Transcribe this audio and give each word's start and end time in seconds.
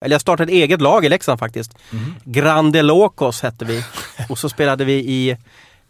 Eller 0.00 0.14
jag 0.14 0.20
startade 0.20 0.52
ett 0.52 0.56
eget 0.56 0.80
lag 0.80 1.04
i 1.04 1.08
Leksand 1.08 1.38
faktiskt. 1.38 1.78
Mhm. 1.90 2.14
Grande 2.24 2.82
Locos 2.82 3.42
hette 3.42 3.64
vi. 3.64 3.84
Och 4.28 4.38
så 4.38 4.48
spelade 4.48 4.84
vi 4.84 4.92
i 4.92 5.30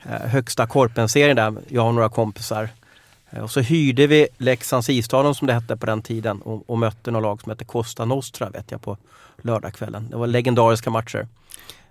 eh, 0.02 0.28
högsta 0.28 0.66
korpenserien 0.66 1.36
där, 1.36 1.54
jag 1.68 1.86
och 1.86 1.94
några 1.94 2.08
kompisar. 2.08 2.68
Eh, 3.30 3.42
och 3.42 3.50
så 3.50 3.60
hyrde 3.60 4.06
vi 4.06 4.28
Leksands 4.38 4.90
isstadion 4.90 5.34
som 5.34 5.46
det 5.46 5.52
hette 5.52 5.76
på 5.76 5.86
den 5.86 6.02
tiden 6.02 6.42
och, 6.42 6.70
och 6.70 6.78
mötte 6.78 7.10
några 7.10 7.28
lag 7.28 7.40
som 7.40 7.50
hette 7.50 7.64
Costa 7.64 8.04
Nostra 8.04 8.50
vet 8.50 8.70
jag 8.70 8.82
på 8.82 8.96
lördagskvällen. 9.42 10.08
Det 10.10 10.16
var 10.16 10.26
legendariska 10.26 10.90
matcher. 10.90 11.28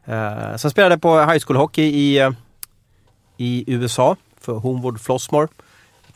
Eh, 0.05 0.55
sen 0.55 0.71
spelade 0.71 0.93
jag 0.93 1.01
på 1.01 1.19
high 1.19 1.45
school 1.45 1.57
hockey 1.57 1.83
i, 1.83 2.19
eh, 2.19 2.31
i 3.37 3.63
USA 3.67 4.15
för 4.41 4.53
Homewood 4.53 5.01
Flossmore 5.01 5.47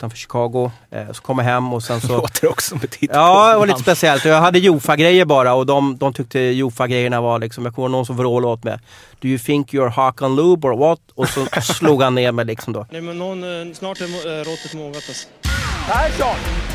utanför 0.02 0.16
Chicago. 0.18 0.70
Eh, 0.90 1.12
så 1.12 1.22
kom 1.22 1.38
jag 1.38 1.44
hem 1.44 1.72
och 1.72 1.82
sen 1.82 2.00
så... 2.08 2.16
Låter 2.16 2.50
också 2.50 2.68
som 2.68 2.80
ett. 2.84 2.96
Ja, 3.00 3.52
det 3.52 3.58
var 3.58 3.66
lite 3.66 3.80
speciellt. 3.80 4.24
Jag 4.24 4.40
hade 4.40 4.58
Jofa-grejer 4.58 5.24
bara 5.24 5.54
och 5.54 5.66
de, 5.66 5.96
de 5.98 6.12
tyckte 6.12 6.38
Jofa-grejerna 6.38 7.20
var 7.20 7.38
liksom, 7.38 7.64
jag 7.64 7.74
kommer 7.74 7.88
någon 7.88 8.06
som 8.06 8.16
vrålade 8.16 8.52
åt 8.52 8.64
mig. 8.64 8.78
Do 9.20 9.28
you 9.28 9.38
think 9.38 9.72
you're 9.72 9.88
Hakan 9.88 10.36
Loob 10.36 10.64
or 10.64 10.76
what? 10.76 11.00
Och 11.14 11.28
så 11.28 11.46
slog 11.62 12.02
han 12.02 12.14
ner 12.14 12.32
mig 12.32 12.44
liksom 12.44 12.72
då. 12.72 12.86
Nej 12.90 13.00
men 13.00 13.18
någon, 13.18 13.68
eh, 13.68 13.74
snart 13.74 14.00
är 14.00 14.04
eh, 14.04 14.44
råttet 14.44 14.74
mogat 14.74 15.04
alltså. 15.08 15.28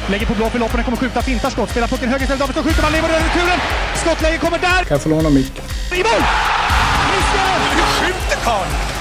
Lägger 0.10 0.26
på 0.26 0.34
blå 0.34 0.50
för 0.50 0.60
loppen, 0.60 0.84
kommer 0.84 0.98
skjuta, 0.98 1.22
fintar 1.22 1.50
skott, 1.50 1.70
spelar 1.70 1.88
pucken 1.88 2.10
höger 2.10 2.24
istället, 2.24 2.40
Davidsson 2.40 2.64
skjuter, 2.64 2.82
man 2.82 2.92
lever 2.92 3.10
över 3.10 3.20
returen! 3.20 3.60
Skottläge 3.96 4.38
kommer 4.38 4.60
där! 4.60 4.84
Kan 4.84 4.96
jag 4.96 5.02
få 5.02 5.10
låna 5.10 5.30
micken? 5.30 5.66
I 5.94 5.98
mål! 5.98 6.22
Missar! 7.12 7.60
Hur 7.76 8.06
skjuter 8.06 8.38
karln? 8.46 8.97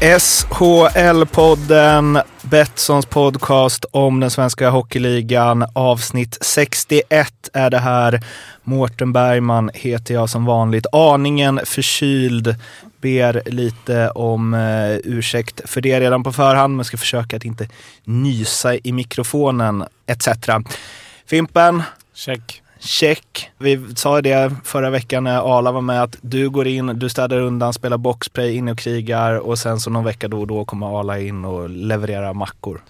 SHL-podden, 0.00 1.42
Betssons 2.42 3.06
podcast 3.06 3.84
om 3.90 4.20
den 4.20 4.30
svenska 4.30 4.70
hockeyligan. 4.70 5.64
Avsnitt 5.72 6.38
61 6.40 7.50
är 7.52 7.70
det 7.70 7.78
här. 7.78 8.20
Mårten 8.62 9.12
Bergman 9.12 9.70
heter 9.74 10.14
jag 10.14 10.30
som 10.30 10.44
vanligt. 10.44 10.86
Aningen 10.92 11.60
förkyld. 11.64 12.56
Ber 13.00 13.42
lite 13.46 14.10
om 14.10 14.54
eh, 14.54 14.96
ursäkt 15.04 15.60
för 15.64 15.80
det 15.80 16.00
redan 16.00 16.24
på 16.24 16.32
förhand, 16.32 16.76
men 16.76 16.84
ska 16.84 16.96
försöka 16.96 17.36
att 17.36 17.44
inte 17.44 17.68
nysa 18.04 18.74
i 18.74 18.92
mikrofonen 18.92 19.84
etc. 20.06 20.28
Fimpen, 21.26 21.82
Check. 22.14 22.62
Check. 22.86 23.50
Vi 23.58 23.94
sa 23.96 24.22
det 24.22 24.52
förra 24.64 24.90
veckan 24.90 25.24
när 25.24 25.58
Arla 25.58 25.72
var 25.72 25.80
med 25.80 26.02
att 26.02 26.16
du 26.20 26.50
går 26.50 26.66
in, 26.66 26.86
du 26.86 27.08
städar 27.08 27.38
undan, 27.38 27.72
spelar 27.72 27.96
boxplay, 27.96 28.56
in 28.56 28.68
och 28.68 28.78
krigar 28.78 29.38
och 29.38 29.58
sen 29.58 29.80
så 29.80 29.90
någon 29.90 30.04
vecka 30.04 30.28
då 30.28 30.40
och 30.40 30.46
då 30.46 30.64
kommer 30.64 31.00
Arla 31.00 31.18
in 31.18 31.44
och 31.44 31.70
levererar 31.70 32.34
mackor. 32.34 32.80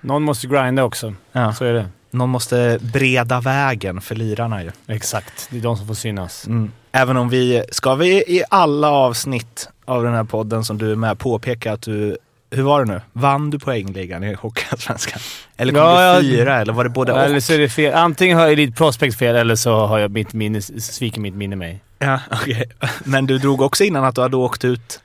Någon 0.00 0.22
måste 0.22 0.46
grinda 0.46 0.84
också. 0.84 1.14
Ja. 1.32 1.52
Så 1.52 1.64
är 1.64 1.72
det. 1.72 1.86
Någon 2.10 2.30
måste 2.30 2.78
breda 2.82 3.40
vägen 3.40 4.00
för 4.00 4.14
lirarna 4.14 4.62
ju. 4.62 4.70
Exakt. 4.86 5.48
Det 5.50 5.58
är 5.58 5.62
de 5.62 5.76
som 5.76 5.86
får 5.86 5.94
synas. 5.94 6.46
Mm. 6.46 6.72
Även 6.92 7.16
om 7.16 7.28
vi, 7.28 7.64
ska 7.70 7.94
vi 7.94 8.08
i 8.08 8.44
alla 8.50 8.90
avsnitt 8.90 9.68
av 9.84 10.02
den 10.02 10.14
här 10.14 10.24
podden 10.24 10.64
som 10.64 10.78
du 10.78 10.92
är 10.92 10.96
med 10.96 11.18
påpeka 11.18 11.72
att 11.72 11.82
du, 11.82 12.16
hur 12.54 12.62
var 12.62 12.84
det 12.84 12.92
nu? 12.92 13.00
Vann 13.12 13.50
du 13.50 13.58
poängligan 13.58 14.24
i 14.24 14.34
Hockeyallsvenskan? 14.34 15.20
Eller 15.56 15.72
kom 15.72 15.80
Ja, 15.80 16.20
du 16.20 16.28
fyra 16.28 16.60
eller 16.60 16.72
var 16.72 16.84
det 16.84 16.90
både 16.90 17.12
Eller 17.12 17.40
så 17.40 17.52
är 17.52 17.58
det 17.58 17.68
fel. 17.68 17.94
Antingen 17.94 18.38
har 18.38 18.48
Elite 18.48 18.76
Prospect 18.76 19.18
fel 19.18 19.36
eller 19.36 19.56
så 19.56 19.86
har 19.86 19.98
jag 19.98 20.10
mitt 20.10 20.32
minne, 20.32 20.62
sviker 20.62 21.20
mitt 21.20 21.34
minne 21.34 21.56
mig. 21.56 21.80
Ja, 21.98 22.20
okej. 22.30 22.64
Men 23.04 23.26
du 23.26 23.38
drog 23.38 23.62
också 23.62 23.84
innan 23.84 24.04
att 24.04 24.14
du 24.14 24.20
hade 24.20 24.36
åkt 24.36 24.64
ut 24.64 25.00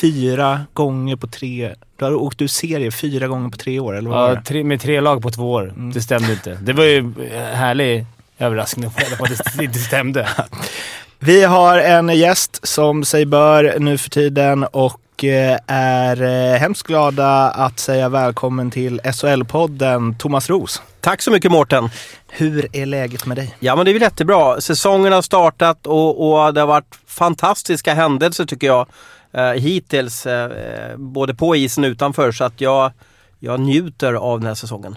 fyra 0.00 0.60
gånger 0.72 1.16
på 1.16 1.26
tre... 1.26 1.74
Du 1.98 2.04
hade 2.04 2.16
åkt 2.16 2.42
ut 2.42 2.50
serie 2.50 2.90
fyra 2.90 3.28
gånger 3.28 3.50
på 3.50 3.56
tre 3.56 3.80
år, 3.80 3.96
eller 3.96 4.10
vad 4.10 4.30
Ja, 4.30 4.42
tre, 4.42 4.64
med 4.64 4.80
tre 4.80 5.00
lag 5.00 5.22
på 5.22 5.30
två 5.30 5.52
år. 5.52 5.62
Mm. 5.62 5.92
Det 5.92 6.00
stämde 6.00 6.32
inte. 6.32 6.58
Det 6.62 6.72
var 6.72 6.84
ju 6.84 6.98
eh, 6.98 7.42
härlig 7.42 8.06
överraskning 8.38 8.90
på 8.90 9.24
att 9.24 9.56
det 9.58 9.64
inte 9.64 9.78
stämde. 9.78 10.28
Vi 11.18 11.44
har 11.44 11.78
en 11.78 12.08
gäst 12.08 12.66
som 12.66 13.04
sig 13.04 13.26
bör 13.26 13.74
nu 13.78 13.98
för 13.98 14.10
tiden 14.10 14.64
och 14.64 15.00
eh, 15.24 15.58
är 15.66 16.22
eh, 16.22 16.58
hemskt 16.58 16.86
glada 16.86 17.50
att 17.50 17.78
säga 17.78 18.08
välkommen 18.08 18.70
till 18.70 19.00
SHL-podden 19.00 20.18
Thomas 20.18 20.50
Ros. 20.50 20.82
Tack 21.00 21.22
så 21.22 21.30
mycket 21.30 21.52
Mårten! 21.52 21.88
Hur 22.28 22.76
är 22.76 22.86
läget 22.86 23.26
med 23.26 23.36
dig? 23.36 23.56
Ja 23.58 23.76
men 23.76 23.84
det 23.84 23.90
är 23.90 23.92
väl 23.92 24.02
jättebra. 24.02 24.60
Säsongen 24.60 25.12
har 25.12 25.22
startat 25.22 25.86
och, 25.86 26.32
och 26.46 26.54
det 26.54 26.60
har 26.60 26.66
varit 26.66 26.98
fantastiska 27.06 27.94
händelser 27.94 28.44
tycker 28.44 28.66
jag 28.66 28.86
eh, 29.32 29.50
hittills. 29.50 30.26
Eh, 30.26 30.96
både 30.96 31.34
på 31.34 31.56
isen 31.56 31.84
och 31.84 31.88
utanför 31.88 32.32
så 32.32 32.44
att 32.44 32.60
jag, 32.60 32.92
jag 33.38 33.60
njuter 33.60 34.12
av 34.12 34.40
den 34.40 34.46
här 34.46 34.54
säsongen. 34.54 34.96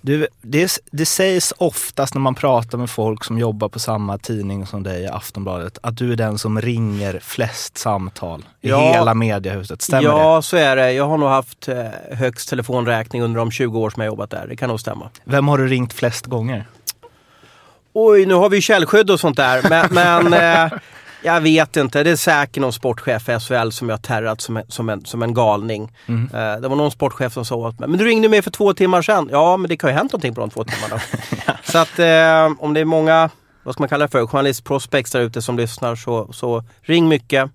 Du, 0.00 0.26
det, 0.42 0.78
det 0.90 1.06
sägs 1.06 1.52
oftast 1.58 2.14
när 2.14 2.20
man 2.20 2.34
pratar 2.34 2.78
med 2.78 2.90
folk 2.90 3.24
som 3.24 3.38
jobbar 3.38 3.68
på 3.68 3.78
samma 3.78 4.18
tidning 4.18 4.66
som 4.66 4.82
dig, 4.82 5.06
Aftonbladet, 5.08 5.78
att 5.82 5.96
du 5.96 6.12
är 6.12 6.16
den 6.16 6.38
som 6.38 6.60
ringer 6.60 7.18
flest 7.22 7.78
samtal 7.78 8.44
i 8.60 8.68
Ja. 8.68 8.92
hela 8.92 9.14
mediehuset. 9.14 9.82
Stämmer 9.82 10.02
ja, 10.02 10.42
så 10.42 10.56
är 10.56 10.76
det. 10.76 10.92
Jag 10.92 11.08
har 11.08 11.18
nog 11.18 11.28
haft 11.28 11.68
eh, 11.68 11.76
högst 12.12 12.48
telefonräkning 12.48 13.22
under 13.22 13.38
de 13.38 13.50
20 13.50 13.78
år 13.78 13.90
som 13.90 14.02
jag 14.02 14.10
har 14.10 14.12
jobbat 14.14 14.30
där. 14.30 14.46
Det 14.48 14.56
kan 14.56 14.68
nog 14.68 14.80
stämma. 14.80 15.04
det? 15.14 15.30
Vem 15.32 15.48
har 15.48 15.58
du 15.58 15.66
ringt 15.68 15.92
flest 15.92 16.26
gånger? 16.26 16.66
Oj, 17.92 18.26
nu 18.26 18.34
har 18.34 18.48
vi 18.48 18.56
ju 18.56 18.60
källskydd 18.62 19.10
och 19.10 19.20
sånt 19.20 19.36
där. 19.36 19.62
Men, 19.90 19.94
men 20.30 20.32
eh, 20.72 20.78
jag 21.22 21.40
vet 21.40 21.76
inte. 21.76 22.02
Det 22.02 22.10
är 22.10 22.16
säkert 22.16 22.60
någon 22.60 22.72
sportchef 22.72 23.22
för 23.22 23.38
SHL 23.38 23.70
som 23.70 23.88
jag 23.88 23.96
har 23.96 24.02
terrat 24.02 24.40
som 24.40 24.56
en, 24.56 24.64
som 24.68 24.88
en, 24.88 25.04
som 25.04 25.22
en 25.22 25.34
galning. 25.34 25.92
Mm. 26.06 26.22
Eh, 26.34 26.60
det 26.60 26.68
var 26.68 26.76
någon 26.76 26.90
sportchef 26.90 27.32
som 27.32 27.44
sa 27.44 27.54
åt 27.54 27.78
mig, 27.78 27.88
men 27.88 27.98
du 27.98 28.04
ringde 28.04 28.28
mig 28.28 28.42
för 28.42 28.50
två 28.50 28.74
timmar 28.74 29.02
sedan. 29.02 29.28
Ja, 29.32 29.56
men 29.56 29.68
det 29.68 29.76
kan 29.76 29.90
ju 29.90 29.94
ha 29.94 29.98
hänt 29.98 30.12
någonting 30.12 30.34
på 30.34 30.40
de 30.40 30.50
två 30.50 30.64
timmarna. 30.64 31.02
Så 31.64 31.78
att 31.78 31.98
eh, 31.98 32.64
om 32.64 32.74
det 32.74 32.80
är 32.80 32.84
många, 32.84 33.30
vad 33.62 33.74
ska 33.74 33.82
man 33.82 33.88
kalla 33.88 34.04
det 34.04 34.12
för, 34.12 34.26
journalist-prospects 34.26 35.12
där 35.12 35.20
ute 35.20 35.42
som 35.42 35.56
lyssnar 35.56 35.96
så, 35.96 36.32
så 36.32 36.64
ring 36.80 37.08
mycket. 37.08 37.50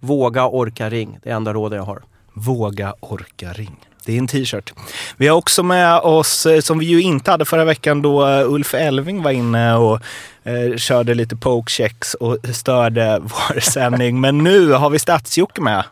Våga, 0.00 0.46
orka, 0.46 0.90
ring. 0.90 1.18
Det 1.22 1.30
är 1.30 1.34
enda 1.34 1.52
rådet 1.52 1.76
jag 1.76 1.84
har. 1.84 2.02
Våga, 2.32 2.94
orka, 3.00 3.52
ring. 3.52 3.76
Det 4.04 4.12
är 4.12 4.18
en 4.18 4.26
t-shirt. 4.26 4.72
Vi 5.16 5.28
har 5.28 5.36
också 5.36 5.62
med 5.62 5.98
oss, 5.98 6.46
eh, 6.46 6.60
som 6.60 6.78
vi 6.78 6.86
ju 6.86 7.02
inte 7.02 7.30
hade 7.30 7.44
förra 7.44 7.64
veckan 7.64 8.02
då 8.02 8.28
eh, 8.28 8.52
Ulf 8.52 8.74
Elving 8.74 9.22
var 9.22 9.30
inne 9.30 9.74
och 9.74 10.00
eh, 10.42 10.76
körde 10.76 11.14
lite 11.14 11.36
pokechecks 11.36 12.14
och 12.14 12.38
störde 12.52 13.18
vår 13.22 13.60
sändning. 13.60 14.20
Men 14.20 14.38
nu 14.38 14.72
har 14.72 14.90
vi 14.90 14.98
Stats-Jocke 14.98 15.60
med. 15.60 15.84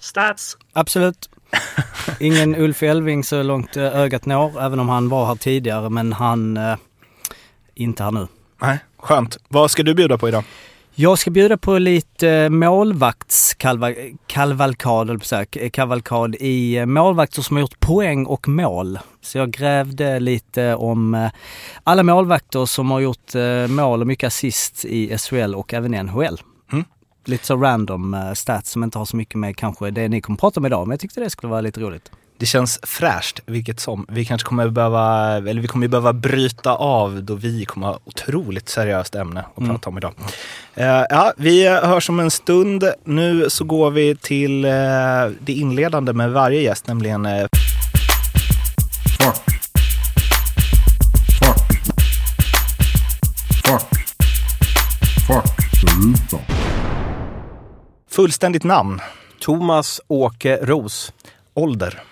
Stats. 0.00 0.56
Absolut. 0.72 1.28
Ingen 2.20 2.56
Ulf 2.56 2.82
Elving 2.82 3.24
så 3.24 3.42
långt 3.42 3.76
eh, 3.76 3.96
ögat 3.96 4.26
når, 4.26 4.62
även 4.62 4.80
om 4.80 4.88
han 4.88 5.08
var 5.08 5.26
här 5.26 5.34
tidigare, 5.34 5.90
men 5.90 6.12
han 6.12 6.56
eh, 6.56 6.76
inte 7.74 8.02
här 8.02 8.10
nu. 8.10 8.26
Nej, 8.62 8.78
skönt. 8.98 9.38
Vad 9.48 9.70
ska 9.70 9.82
du 9.82 9.94
bjuda 9.94 10.18
på 10.18 10.28
idag? 10.28 10.44
Jag 10.98 11.18
ska 11.18 11.30
bjuda 11.30 11.56
på 11.56 11.78
lite 11.78 12.48
att 15.22 15.26
säga, 15.26 15.70
kavalkad 15.70 16.34
i 16.40 16.76
eh, 16.76 16.86
målvakter 16.86 17.42
som 17.42 17.56
har 17.56 17.60
gjort 17.60 17.80
poäng 17.80 18.26
och 18.26 18.48
mål. 18.48 18.98
Så 19.20 19.38
jag 19.38 19.50
grävde 19.50 20.20
lite 20.20 20.74
om 20.74 21.14
eh, 21.14 21.30
alla 21.84 22.02
målvakter 22.02 22.66
som 22.66 22.90
har 22.90 23.00
gjort 23.00 23.34
eh, 23.34 23.66
mål 23.68 24.00
och 24.00 24.06
mycket 24.06 24.26
assist 24.26 24.84
i 24.84 25.18
SHL 25.18 25.54
och 25.54 25.74
även 25.74 25.94
i 25.94 26.02
NHL. 26.02 26.40
Mm. 26.72 26.84
Lite 27.24 27.46
så 27.46 27.56
random 27.56 28.14
eh, 28.14 28.32
stats 28.32 28.70
som 28.70 28.84
inte 28.84 28.98
har 28.98 29.04
så 29.04 29.16
mycket 29.16 29.34
med 29.34 29.56
kanske 29.56 29.90
det 29.90 30.08
ni 30.08 30.20
kommer 30.20 30.38
prata 30.38 30.60
om 30.60 30.66
idag, 30.66 30.86
men 30.86 30.92
jag 30.92 31.00
tyckte 31.00 31.20
det 31.20 31.30
skulle 31.30 31.50
vara 31.50 31.60
lite 31.60 31.80
roligt. 31.80 32.10
Det 32.38 32.46
känns 32.46 32.80
fräscht, 32.82 33.40
vilket 33.46 33.80
som. 33.80 34.06
Vi 34.08 34.24
kanske 34.24 34.48
kommer 34.48 34.68
behöva, 34.68 35.36
eller 35.36 35.60
vi 35.60 35.68
kommer 35.68 35.88
behöva 35.88 36.12
bryta 36.12 36.74
av 36.74 37.22
då 37.24 37.34
vi 37.34 37.64
kommer 37.64 37.86
ha 37.86 37.98
otroligt 38.04 38.68
seriöst 38.68 39.14
ämne 39.14 39.40
att 39.40 39.58
Mm. 39.58 39.70
prata 39.70 39.88
om 39.90 39.98
idag. 39.98 40.12
Eh, 40.74 40.86
ja, 41.10 41.32
vi 41.36 41.68
hörs 41.68 42.08
om 42.08 42.20
en 42.20 42.30
stund. 42.30 42.84
Nu 43.04 43.50
så 43.50 43.64
går 43.64 43.90
vi 43.90 44.16
till 44.16 44.64
eh, 44.64 44.70
det 45.40 45.52
inledande 45.52 46.12
med 46.12 46.30
varje 46.32 46.60
gäst, 46.60 46.86
nämligen 46.86 47.26
eh, 47.26 47.46
fullständigt 58.10 58.64
namn, 58.64 59.00
Thomas 59.40 60.00
Åke 60.08 60.56
Ros. 60.62 61.12
ålder. 61.54 62.02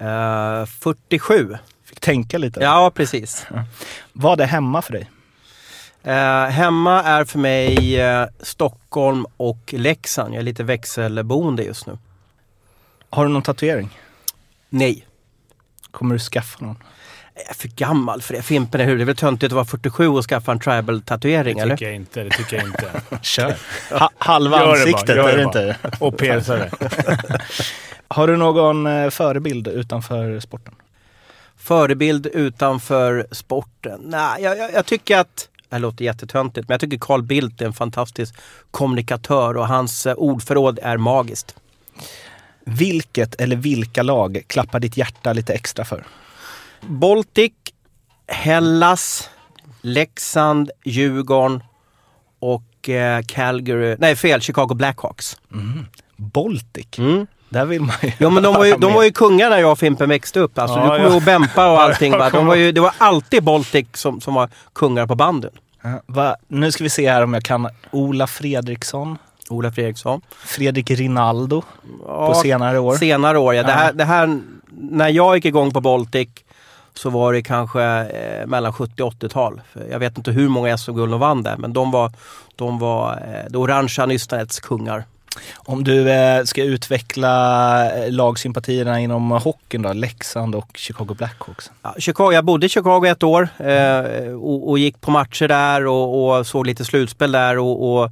Eh, 0.00 0.66
47. 0.66 1.56
Fick 1.84 2.00
tänka 2.00 2.38
lite. 2.38 2.60
Ja, 2.60 2.90
precis. 2.94 3.46
Vad 4.12 4.40
är 4.40 4.46
hemma 4.46 4.82
för 4.82 4.92
dig? 4.92 5.10
Eh, 6.02 6.44
hemma 6.44 7.02
är 7.02 7.24
för 7.24 7.38
mig 7.38 8.00
eh, 8.00 8.26
Stockholm 8.40 9.26
och 9.36 9.74
Leksand. 9.76 10.34
Jag 10.34 10.38
är 10.38 10.42
lite 10.42 10.64
växelboende 10.64 11.62
just 11.62 11.86
nu. 11.86 11.98
Har 13.10 13.24
du 13.26 13.32
någon 13.32 13.42
tatuering? 13.42 13.98
Nej. 14.68 15.06
Kommer 15.90 16.14
du 16.14 16.18
skaffa 16.18 16.64
någon? 16.64 16.82
Jag 17.34 17.50
är 17.50 17.54
för 17.54 17.68
gammal 17.68 18.22
för 18.22 18.34
det. 18.34 18.42
Fimpen, 18.42 18.80
eller 18.80 18.90
hur? 18.90 18.96
Det 18.98 19.04
är 19.04 19.06
väl 19.06 19.16
töntigt 19.16 19.52
att 19.52 19.54
vara 19.54 19.64
47 19.64 20.08
och 20.08 20.24
skaffa 20.24 20.52
en 20.52 20.60
tribal-tatuering, 20.60 21.56
Det 21.56 21.62
eller? 21.62 21.76
tycker 21.76 21.86
jag 21.86 21.94
inte. 21.94 22.24
Det 22.24 22.30
tycker 22.30 22.56
jag 22.56 22.66
inte. 22.66 22.90
Kör! 23.22 23.54
Ha, 23.90 24.10
halva 24.18 24.56
Gör 24.58 24.66
det 24.66 24.72
bara, 24.72 24.80
ansiktet, 24.80 25.16
gör 25.16 25.28
är 25.28 25.36
det 25.36 25.36
det 25.36 25.42
inte? 25.42 25.76
Och 25.98 26.16
persare. 26.18 26.70
Har 28.08 28.26
du 28.26 28.36
någon 28.36 28.86
eh, 28.86 29.10
förebild 29.10 29.68
utanför 29.68 30.40
sporten? 30.40 30.74
Förebild 31.56 32.26
utanför 32.26 33.26
sporten? 33.32 34.00
Nej, 34.04 34.42
jag, 34.42 34.58
jag, 34.58 34.72
jag 34.72 34.86
tycker 34.86 35.18
att 35.18 35.48
det 35.68 35.76
här 35.76 35.80
låter 35.80 36.04
jättetöntigt, 36.04 36.68
men 36.68 36.74
jag 36.74 36.80
tycker 36.80 36.98
Carl 36.98 37.22
Bildt 37.22 37.60
är 37.62 37.66
en 37.66 37.72
fantastisk 37.72 38.34
kommunikatör 38.70 39.56
och 39.56 39.68
hans 39.68 40.06
eh, 40.06 40.14
ordförråd 40.14 40.78
är 40.82 40.96
magiskt. 40.96 41.54
Vilket 42.64 43.40
eller 43.40 43.56
vilka 43.56 44.02
lag 44.02 44.42
klappar 44.46 44.80
ditt 44.80 44.96
hjärta 44.96 45.32
lite 45.32 45.52
extra 45.52 45.84
för? 45.84 46.04
Baltic, 46.80 47.52
Hellas, 48.28 49.30
Leksand, 49.80 50.70
Djurgården 50.84 51.62
och 52.40 52.88
eh, 52.88 53.22
Calgary, 53.28 53.96
nej 53.98 54.16
fel, 54.16 54.40
Chicago 54.40 54.74
Blackhawks. 54.74 55.36
Baltic? 56.16 56.98
Mm. 56.98 57.26
Där 57.48 57.64
vill 57.64 57.80
man 57.80 57.96
ju 58.02 58.12
Ja 58.18 58.30
men 58.30 58.42
de 58.42 58.54
var 58.54 58.64
ju, 58.64 58.76
de 58.76 58.92
var 58.92 59.04
ju 59.04 59.10
kungar 59.12 59.50
när 59.50 59.58
jag 59.58 59.72
och 59.72 59.78
Fimpen 59.78 60.08
växte 60.08 60.40
upp. 60.40 60.58
Alltså, 60.58 60.76
Ja, 60.76 60.82
du 60.82 60.88
kommer 60.88 61.04
ja. 61.04 61.10
ihåg 61.12 61.22
Bempa 61.22 61.72
och 61.72 61.82
allting 61.82 62.12
va? 62.12 62.30
De 62.30 62.46
var 62.46 62.54
ju, 62.54 62.72
det 62.72 62.80
var 62.80 62.94
alltid 62.98 63.42
Baltic 63.42 63.86
som, 63.92 64.20
som 64.20 64.34
var 64.34 64.48
kungar 64.74 65.06
på 65.06 65.14
banden. 65.14 65.50
Va? 66.06 66.36
Nu 66.48 66.72
ska 66.72 66.84
vi 66.84 66.90
se 66.90 67.10
här 67.10 67.22
om 67.24 67.34
jag 67.34 67.42
kan. 67.42 67.68
Ola 67.90 68.26
Fredriksson, 68.26 69.18
Ola 69.48 69.72
Fredriksson. 69.72 70.20
Fredrik 70.38 70.90
Rinaldo 70.90 71.62
Ja, 72.06 72.26
på 72.28 72.34
senare 72.34 72.78
år. 72.78 72.96
Senare 72.96 73.38
år 73.38 73.54
ja. 73.54 73.62
Det, 73.62 73.72
här, 73.72 73.92
det 73.92 74.04
här, 74.04 74.40
när 74.70 75.08
jag 75.08 75.36
gick 75.36 75.44
igång 75.44 75.70
på 75.70 75.80
Baltic 75.80 76.28
så 76.94 77.10
var 77.10 77.32
det 77.32 77.42
kanske 77.42 77.82
eh, 77.82 78.46
mellan 78.46 78.72
70 78.72 79.02
och 79.02 79.12
80-tal. 79.12 79.60
För 79.72 79.86
Jag 79.90 79.98
vet 79.98 80.18
inte 80.18 80.30
hur 80.30 80.48
många 80.48 80.78
SM-guld 80.78 81.12
de 81.12 81.20
vann 81.20 81.42
där 81.42 81.56
men 81.56 81.72
de 81.72 81.90
var, 81.90 82.12
de 82.56 82.78
var 82.78 83.12
eh, 83.12 83.50
det 83.50 83.58
orangea 83.58 84.06
nystnätets 84.06 84.60
kungar. 84.60 85.04
Om 85.56 85.84
du 85.84 86.10
eh, 86.10 86.44
ska 86.44 86.62
utveckla 86.62 87.92
eh, 87.92 88.12
lagsympatierna 88.12 89.00
inom 89.00 89.30
hockeyn 89.30 89.82
då, 89.82 89.92
Leksand 89.92 90.54
och 90.54 90.68
Chicago 90.74 91.14
Blackhawks. 91.14 91.70
Ja, 91.82 91.94
Chicago, 91.98 92.32
jag 92.32 92.44
bodde 92.44 92.66
i 92.66 92.68
Chicago 92.68 93.06
ett 93.06 93.22
år 93.22 93.48
eh, 93.58 94.32
och, 94.32 94.70
och 94.70 94.78
gick 94.78 95.00
på 95.00 95.10
matcher 95.10 95.48
där 95.48 95.86
och, 95.86 96.38
och 96.38 96.46
såg 96.46 96.66
lite 96.66 96.84
slutspel 96.84 97.32
där 97.32 97.58
och, 97.58 98.02
och 98.02 98.10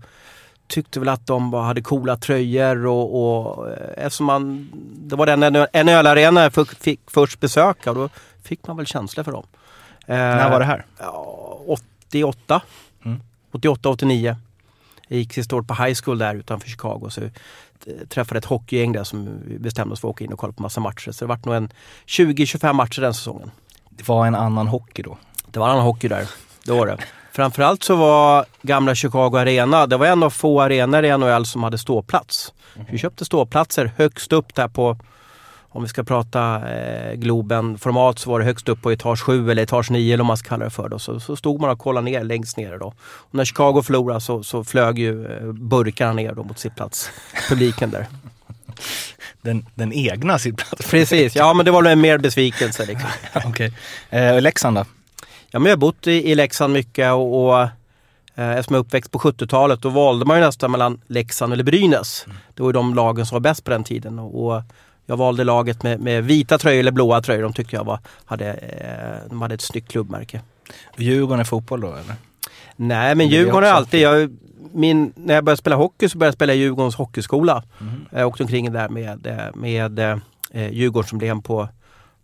tyckte 0.68 1.00
väl 1.00 1.08
att 1.08 1.26
de 1.26 1.50
bara 1.50 1.62
hade 1.62 1.82
coola 1.82 2.16
tröjor 2.16 2.86
och, 2.86 3.14
och 3.54 3.70
eh, 3.70 4.04
eftersom 4.04 4.26
man, 4.26 4.68
det 4.96 5.16
var 5.16 5.26
den 5.26 5.40
NHL-arena 5.86 6.42
jag 6.42 6.52
fick, 6.54 6.70
fick 6.70 7.00
först 7.10 7.40
besöka 7.40 7.90
och 7.90 7.96
då 7.96 8.08
fick 8.42 8.66
man 8.66 8.76
väl 8.76 8.86
känslor 8.86 9.24
för 9.24 9.32
dem. 9.32 9.46
Eh, 10.06 10.16
När 10.16 10.50
var 10.50 10.60
det 10.60 10.66
här? 10.66 10.86
Ja, 10.98 11.60
88. 11.66 12.60
Mm. 13.04 13.20
88, 13.52 13.88
89. 13.88 14.36
Jag 15.08 15.18
gick 15.18 15.32
sista 15.32 15.56
året 15.56 15.66
på 15.68 15.74
high 15.74 15.98
school 16.04 16.18
där 16.18 16.34
utanför 16.34 16.68
Chicago. 16.68 17.08
Så 17.10 17.20
jag 17.20 18.08
träffade 18.08 18.38
ett 18.38 18.44
hockeygäng 18.44 18.92
där 18.92 19.04
som 19.04 19.28
bestämde 19.58 19.92
oss 19.92 20.00
för 20.00 20.08
att 20.08 20.12
åka 20.14 20.24
in 20.24 20.32
och 20.32 20.38
kolla 20.38 20.52
på 20.52 20.62
massa 20.62 20.80
matcher. 20.80 21.10
Så 21.12 21.24
det 21.24 21.28
vart 21.28 21.44
nog 21.44 21.54
en 21.54 21.72
20-25 22.06 22.72
matcher 22.72 23.00
den 23.00 23.14
säsongen. 23.14 23.50
Det 23.90 24.08
var 24.08 24.26
en 24.26 24.34
annan 24.34 24.66
hockey 24.66 25.02
då. 25.02 25.18
Det 25.46 25.58
var 25.58 25.68
annan 25.68 25.82
hockey 25.84 26.08
där. 26.08 26.28
Det 26.64 26.72
var 26.72 26.86
det. 26.86 26.98
Framförallt 27.38 27.82
så 27.82 27.96
var 27.96 28.44
gamla 28.62 28.94
Chicago 28.94 29.36
Arena, 29.38 29.86
det 29.86 29.96
var 29.96 30.06
en 30.06 30.22
av 30.22 30.30
få 30.30 30.60
arenor 30.60 31.04
i 31.04 31.18
NHL 31.18 31.46
som 31.46 31.62
hade 31.62 31.78
ståplats. 31.78 32.52
Vi 32.90 32.98
köpte 32.98 33.24
ståplatser 33.24 33.92
högst 33.96 34.32
upp 34.32 34.54
där 34.54 34.68
på, 34.68 34.98
om 35.68 35.82
vi 35.82 35.88
ska 35.88 36.04
prata 36.04 36.70
eh, 36.70 37.14
Globen-format 37.14 38.18
så 38.18 38.30
var 38.30 38.38
det 38.38 38.44
högst 38.44 38.68
upp 38.68 38.82
på 38.82 38.92
etage 38.92 39.20
7 39.20 39.50
eller 39.50 39.62
etage 39.62 39.90
9 39.90 40.14
eller 40.14 40.24
vad 40.24 40.26
man 40.26 40.36
ska 40.36 40.48
kalla 40.48 40.64
det 40.64 40.70
för. 40.70 40.88
Då. 40.88 40.98
Så, 40.98 41.20
så 41.20 41.36
stod 41.36 41.60
man 41.60 41.70
och 41.70 41.78
kollade 41.78 42.04
ner 42.04 42.24
längst 42.24 42.56
nere 42.56 42.78
då. 42.78 42.86
Och 42.98 43.34
när 43.34 43.44
Chicago 43.44 43.82
förlorade 43.82 44.20
så, 44.20 44.42
så 44.42 44.64
flög 44.64 44.98
ju 44.98 45.26
eh, 45.26 45.52
burkarna 45.52 46.12
ner 46.12 46.32
då 46.32 46.42
mot 46.42 46.58
sittplats. 46.58 47.10
Publiken 47.48 47.90
där. 47.90 48.06
Den, 49.42 49.66
den 49.74 49.92
egna 49.92 50.38
sittplatsen. 50.38 50.90
Precis, 50.90 51.36
ja 51.36 51.54
men 51.54 51.64
det 51.64 51.70
var 51.70 51.84
en 51.84 52.00
mer 52.00 52.18
besvikelse 52.18 52.86
liksom. 52.86 53.10
Okej. 53.44 53.72
Eh, 54.10 54.34
och 54.34 54.42
Leksand 54.42 54.76
då? 54.76 54.84
Ja, 55.50 55.58
men 55.58 55.66
jag 55.66 55.76
har 55.76 55.80
bott 55.80 56.06
i, 56.06 56.30
i 56.30 56.34
Leksand 56.34 56.72
mycket 56.72 57.12
och, 57.12 57.44
och 57.44 57.60
eh, 58.34 58.50
eftersom 58.50 58.74
jag 58.74 58.80
är 58.80 58.86
uppväxt 58.86 59.10
på 59.10 59.18
70-talet 59.18 59.82
då 59.82 59.88
valde 59.88 60.24
man 60.24 60.38
ju 60.38 60.44
nästan 60.44 60.70
mellan 60.70 61.00
Leksand 61.06 61.52
eller 61.52 61.64
Brynäs. 61.64 62.26
Det 62.54 62.62
var 62.62 62.68
ju 62.68 62.72
de 62.72 62.94
lagen 62.94 63.26
som 63.26 63.36
var 63.36 63.40
bäst 63.40 63.64
på 63.64 63.70
den 63.70 63.84
tiden. 63.84 64.18
Och, 64.18 64.46
och 64.46 64.62
jag 65.06 65.16
valde 65.16 65.44
laget 65.44 65.82
med, 65.82 66.00
med 66.00 66.24
vita 66.24 66.58
tröjor 66.58 66.80
eller 66.80 66.92
blåa 66.92 67.22
tröjor. 67.22 67.42
De 67.42 67.52
tyckte 67.52 67.76
jag 67.76 67.84
var, 67.84 67.98
hade, 68.24 68.52
eh, 68.52 69.28
de 69.28 69.42
hade 69.42 69.54
ett 69.54 69.60
snyggt 69.60 69.90
klubbmärke. 69.90 70.40
Djurgården 70.96 71.40
är 71.40 71.44
fotboll 71.44 71.80
då 71.80 71.88
eller? 71.88 72.14
Nej 72.76 73.14
men 73.14 73.28
Djurgården 73.28 73.70
också 73.70 73.76
alltid, 73.76 74.00
jag, 74.00 74.36
min, 74.72 75.12
när 75.16 75.34
jag 75.34 75.44
började 75.44 75.60
spela 75.60 75.76
hockey 75.76 76.08
så 76.08 76.18
började 76.18 76.28
jag 76.28 76.34
spela 76.34 76.54
i 76.54 76.56
Djurgårdens 76.56 76.96
hockeyskola. 76.96 77.62
Mhm. 77.78 78.06
Jag 78.10 78.28
åkte 78.28 78.42
omkring 78.42 78.72
där 78.72 78.88
med, 78.88 79.26
eh, 79.26 79.54
med 79.54 79.98
eh, 79.98 80.72
Djurgårdsemblem 80.72 81.42
på, 81.42 81.68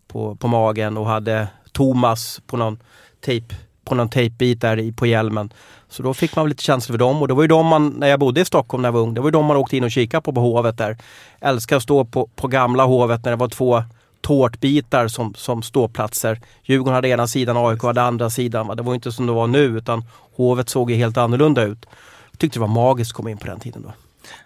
på, 0.07 0.35
på 0.35 0.47
magen 0.47 0.97
och 0.97 1.05
hade 1.05 1.47
Thomas 1.71 2.41
på 2.47 2.57
någon 2.57 2.79
tejp 3.25 3.55
på 3.85 3.95
någon 3.95 4.09
tejpbit 4.09 4.61
där 4.61 4.91
på 4.91 5.05
hjälmen. 5.05 5.53
Så 5.89 6.03
då 6.03 6.13
fick 6.13 6.35
man 6.35 6.49
lite 6.49 6.63
känsla 6.63 6.93
för 6.93 6.99
dem 6.99 7.21
och 7.21 7.27
det 7.27 7.33
var 7.33 7.41
ju 7.41 7.47
de 7.47 7.65
man, 7.65 7.89
när 7.89 8.07
jag 8.07 8.19
bodde 8.19 8.41
i 8.41 8.45
Stockholm 8.45 8.81
när 8.81 8.87
jag 8.87 8.93
var 8.93 8.99
ung, 8.99 9.13
det 9.13 9.21
var 9.21 9.27
ju 9.27 9.31
de 9.31 9.45
man 9.45 9.57
åkte 9.57 9.77
in 9.77 9.83
och 9.83 9.91
kikade 9.91 10.21
på 10.21 10.33
på 10.33 10.41
Hovet 10.41 10.77
där. 10.77 10.97
Älskar 11.39 11.77
att 11.77 11.83
stå 11.83 12.05
på, 12.05 12.29
på 12.35 12.47
gamla 12.47 12.85
Hovet 12.85 13.23
när 13.25 13.31
det 13.31 13.37
var 13.37 13.47
två 13.47 13.83
tårtbitar 14.21 15.07
som, 15.07 15.33
som 15.33 15.61
ståplatser. 15.61 16.41
Djurgården 16.63 16.93
hade 16.93 17.07
ena 17.07 17.27
sidan, 17.27 17.57
AIK 17.57 17.83
hade 17.83 18.01
andra 18.01 18.29
sidan. 18.29 18.67
Va? 18.67 18.75
Det 18.75 18.83
var 18.83 18.95
inte 18.95 19.11
som 19.11 19.25
det 19.27 19.33
var 19.33 19.47
nu 19.47 19.63
utan 19.63 20.05
Hovet 20.35 20.69
såg 20.69 20.91
ju 20.91 20.97
helt 20.97 21.17
annorlunda 21.17 21.63
ut. 21.63 21.85
Jag 22.31 22.39
tyckte 22.39 22.59
det 22.59 22.61
var 22.61 22.67
magiskt 22.67 23.11
att 23.11 23.15
komma 23.15 23.31
in 23.31 23.37
på 23.37 23.47
den 23.47 23.59
tiden 23.59 23.81
då. 23.81 23.93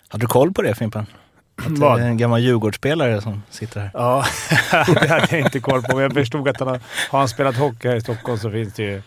Hade 0.07 0.23
du 0.23 0.27
koll 0.27 0.53
på 0.53 0.61
det 0.61 0.75
Fimpen? 0.75 1.05
Att 1.65 1.79
det 1.79 1.85
är 1.85 2.07
en 2.07 2.17
gammal 2.17 2.41
Djurgårdsspelare 2.41 3.21
som 3.21 3.43
sitter 3.49 3.79
här. 3.79 3.91
Ja, 3.93 4.25
det 4.71 5.07
hade 5.07 5.27
jag 5.31 5.39
inte 5.39 5.59
koll 5.59 5.81
på. 5.81 5.95
Men 5.95 6.03
jag 6.03 6.13
förstod 6.13 6.47
att 6.47 6.59
han 6.59 6.67
har, 6.67 6.79
har 7.09 7.19
han 7.19 7.29
spelat 7.29 7.55
hockey 7.57 7.87
här 7.87 7.95
i 7.95 8.01
Stockholm 8.01 8.37
så 8.39 8.51
finns 8.51 8.73
det 8.73 8.83
ju... 8.83 9.01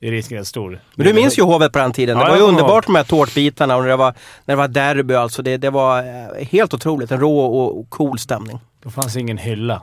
Är 0.00 0.10
risken 0.10 0.38
rätt 0.38 0.46
stor. 0.46 0.80
Men 0.94 1.06
du 1.06 1.12
minns 1.12 1.38
ju 1.38 1.42
Hovet 1.42 1.72
på 1.72 1.78
den 1.78 1.92
tiden. 1.92 2.18
Det 2.18 2.24
Ja, 2.24 2.28
var 2.30 2.36
ju 2.36 2.42
underbart 2.42 2.88
med 2.88 2.94
de 2.94 2.96
här 2.98 3.04
tårtbitarna 3.04 3.76
och 3.76 3.82
när 3.82 3.88
det 3.88 3.96
var, 3.96 4.14
när 4.44 4.54
det 4.54 4.56
var 4.56 4.68
derby 4.68 5.14
alltså. 5.14 5.42
Det, 5.42 5.56
det 5.56 5.70
var 5.70 5.98
eh, 5.98 6.46
helt 6.46 6.74
otroligt. 6.74 7.10
En 7.10 7.20
rå 7.20 7.38
och, 7.40 7.78
och 7.78 7.90
cool 7.90 8.18
stämning. 8.18 8.60
Då 8.82 8.90
fanns 8.90 9.16
ingen 9.16 9.38
hylla. 9.38 9.82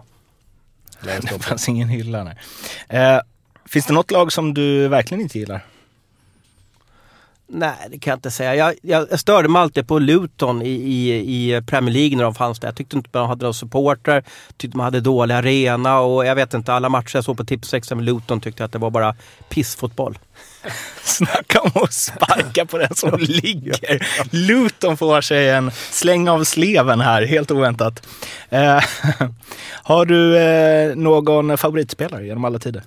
Det 1.22 1.40
fanns 1.44 1.70
ingen 1.70 1.88
hylla. 1.88 2.24
Nej. 2.24 2.38
Eh, 2.90 3.20
finns 3.66 3.86
det 3.86 3.94
något 3.94 4.12
lag 4.12 4.32
som 4.32 4.54
du 4.54 4.88
verkligen 4.88 5.22
inte 5.22 5.40
gillar? 5.40 5.62
Nej, 7.54 7.88
det 7.90 8.00
kan 8.00 8.12
jag 8.12 8.18
inte 8.18 8.32
säga. 8.32 8.56
Jag, 8.56 8.76
jag, 8.82 9.08
jag 9.12 9.20
störde 9.20 9.48
mig 9.50 9.62
alltid 9.62 9.88
på 9.88 10.00
Luton 10.00 10.62
i, 10.62 10.70
i, 10.70 11.12
i 11.56 11.62
Premier 11.62 11.94
League 11.94 12.18
när 12.18 12.24
de 12.24 12.36
fanns 12.36 12.60
där. 12.60 12.68
Jag 12.68 12.76
tyckte 12.76 12.98
inte 12.98 13.10
de 13.12 13.28
hade 13.28 13.42
några 13.42 13.54
supportrar. 13.54 14.24
Tyckte 14.58 14.78
de 14.78 14.80
hade 14.80 15.00
dålig 15.02 15.36
arena 15.36 16.00
och 16.00 16.26
jag 16.26 16.36
vet 16.36 16.54
inte, 16.54 16.74
alla 16.74 16.90
matcher 16.90 17.18
jag 17.18 17.24
såg 17.24 17.38
på 17.38 17.46
Tipsextra 17.46 17.96
med 17.96 18.06
Luton 18.06 18.42
tyckte 18.42 18.64
jag 18.64 18.66
att 18.66 18.72
det 18.72 18.80
var 18.80 18.90
bara 18.90 19.16
pissfotboll. 19.50 20.20
Snacka 21.04 21.62
om 21.62 21.72
att 21.84 21.94
sparka 21.94 22.66
på 22.66 22.78
den 22.78 22.96
som 22.96 23.20
ligger. 23.20 24.08
Luton 24.32 24.98
får 24.98 25.22
sig 25.22 25.50
en 25.50 25.72
släng 25.72 26.30
av 26.30 26.44
sleven 26.44 27.02
här, 27.02 27.26
helt 27.26 27.52
oväntat. 27.52 28.08
Eh, 28.50 28.80
har 29.72 30.06
du 30.06 30.38
eh, 30.38 30.96
någon 30.96 31.58
favoritspelare 31.58 32.26
genom 32.26 32.46
alla 32.46 32.60
tider? 32.60 32.84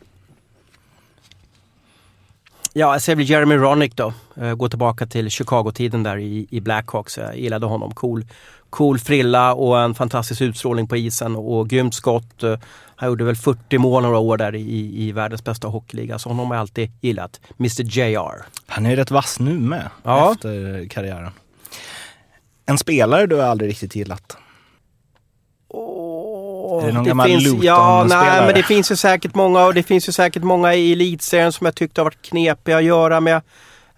Ja, 2.76 2.92
jag 2.92 3.02
säger 3.02 3.16
väl 3.16 3.30
Jeremy 3.30 3.54
Ronick 3.56 3.96
då. 3.96 4.12
Eh, 4.36 4.54
Gå 4.54 4.68
tillbaka 4.68 5.06
till 5.06 5.30
Chicago-tiden 5.30 6.02
där 6.02 6.16
i, 6.16 6.46
i 6.50 6.60
Blackhawks. 6.60 7.18
Jag 7.18 7.38
gillade 7.38 7.66
honom. 7.66 7.94
Cool, 7.94 8.26
cool 8.70 8.98
frilla 8.98 9.54
och 9.54 9.80
en 9.80 9.94
fantastisk 9.94 10.40
utstrålning 10.40 10.88
på 10.88 10.96
isen 10.96 11.36
och 11.36 11.68
grymt 11.68 11.94
skott. 11.94 12.42
Eh, 12.42 12.58
Han 12.96 13.08
gjorde 13.08 13.24
väl 13.24 13.36
40 13.36 13.78
mål 13.78 14.02
några 14.02 14.18
år 14.18 14.36
där 14.36 14.54
i, 14.54 15.02
i 15.02 15.12
världens 15.12 15.44
bästa 15.44 15.68
hockeyliga. 15.68 16.18
Så 16.18 16.28
honom 16.28 16.46
har 16.48 16.54
jag 16.54 16.60
alltid 16.60 16.90
gillat. 17.00 17.40
Mr 17.58 17.82
JR. 17.82 18.42
Han 18.66 18.86
är 18.86 18.90
ju 18.90 18.96
rätt 18.96 19.10
vass 19.10 19.40
nu 19.40 19.58
med, 19.58 19.90
Ja. 20.02 20.32
efter 20.32 20.88
karriären. 20.88 21.30
En 22.66 22.78
spelare 22.78 23.26
du 23.26 23.36
har 23.36 23.42
aldrig 23.42 23.70
riktigt 23.70 23.96
gillat? 23.96 24.36
Är 26.82 26.86
det 26.86 26.92
någon 26.92 27.04
gammal 27.04 27.26
finns? 27.26 27.64
Ja, 27.64 28.06
nej 28.08 28.46
men 28.46 28.54
det 28.54 28.62
finns 28.62 28.90
ju 28.90 28.96
säkert 28.96 29.34
många 29.34 29.64
och 29.64 29.74
det 29.74 29.82
finns 29.82 30.08
ju 30.08 30.12
säkert 30.12 30.42
många 30.42 30.74
i 30.74 30.92
elitserien 30.92 31.52
som 31.52 31.64
jag 31.64 31.74
tyckte 31.74 32.00
har 32.00 32.04
varit 32.04 32.22
knepiga 32.22 32.76
att 32.76 32.84
göra 32.84 33.20
med. 33.20 33.42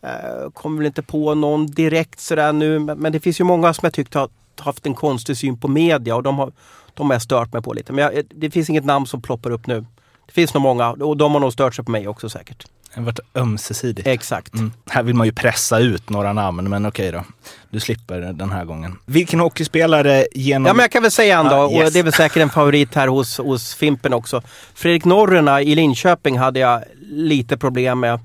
Uh, 0.04 0.50
kommer 0.50 0.78
väl 0.78 0.87
inte 0.87 1.02
på 1.02 1.35
någon 1.35 1.66
direkt 1.66 2.20
sådär 2.20 2.52
nu 2.52 2.78
men, 2.78 2.99
men 2.99 3.12
det 3.12 3.20
finns 3.20 3.40
ju 3.40 3.44
många 3.44 3.75
som 3.75 3.87
jag 3.87 3.92
tyckte 3.92 4.18
har 4.18 4.28
haft 4.61 4.87
en 4.87 4.94
konstig 4.94 5.37
syn 5.37 5.58
på 5.58 5.68
media 5.68 6.16
och 6.16 6.23
de 6.23 6.38
har, 6.38 6.52
de 6.94 7.06
har 7.06 7.14
jag 7.14 7.23
stört 7.23 7.52
mig 7.52 7.62
på 7.62 7.73
lite. 7.73 7.92
Men 7.92 8.04
jag, 8.04 8.25
det 8.30 8.50
finns 8.50 8.70
inget 8.70 8.85
namn 8.85 9.06
som 9.06 9.23
ploppar 9.23 9.50
upp 9.50 9.66
nu. 9.66 9.85
Det 10.26 10.33
finns 10.33 10.54
nog 10.54 10.62
många 10.62 10.90
och 10.90 11.16
de 11.16 11.33
har 11.33 11.40
nog 11.40 11.52
stört 11.52 11.75
sig 11.75 11.85
på 11.85 11.90
mig 11.90 12.09
också 12.09 12.28
säkert. 12.28 12.66
Det 12.95 13.00
har 13.00 13.06
varit 13.06 13.21
ömsesidigt. 13.35 14.09
Exakt. 14.09 14.54
Mm. 14.54 14.73
Här 14.90 15.02
vill 15.02 15.14
man 15.14 15.26
ju 15.26 15.33
pressa 15.33 15.78
ut 15.78 16.11
några 16.11 16.33
namn, 16.33 16.71
men 16.71 16.87
okej 16.87 17.12
då. 17.12 17.25
Du 17.71 17.80
slipper 17.80 18.21
den 18.21 18.50
här 18.52 18.64
gången. 18.64 18.99
Vilken 19.06 19.40
hockeyspelare 19.40 20.26
genom... 20.33 20.66
Ja 20.66 20.73
men 20.75 20.83
jag 20.83 20.90
kan 20.90 21.02
väl 21.02 21.11
säga 21.11 21.38
en 21.38 21.45
då, 21.47 21.54
Ah, 21.54 21.71
yes. 21.71 21.87
och 21.87 21.92
det 21.92 21.99
är 21.99 22.02
väl 22.02 22.12
säkert 22.12 22.37
en 22.42 22.50
favorit 22.50 22.95
här 22.95 23.09
hos, 23.09 23.38
hos 23.38 23.75
Fimpen 23.75 24.12
också. 24.12 24.42
Fredrik 24.75 25.04
Norrena 25.04 25.62
i 25.62 25.75
Linköping 25.75 26.38
hade 26.38 26.61
jag 26.61 26.83
lite 27.02 27.56
problem 27.56 28.00
med. 28.00 28.21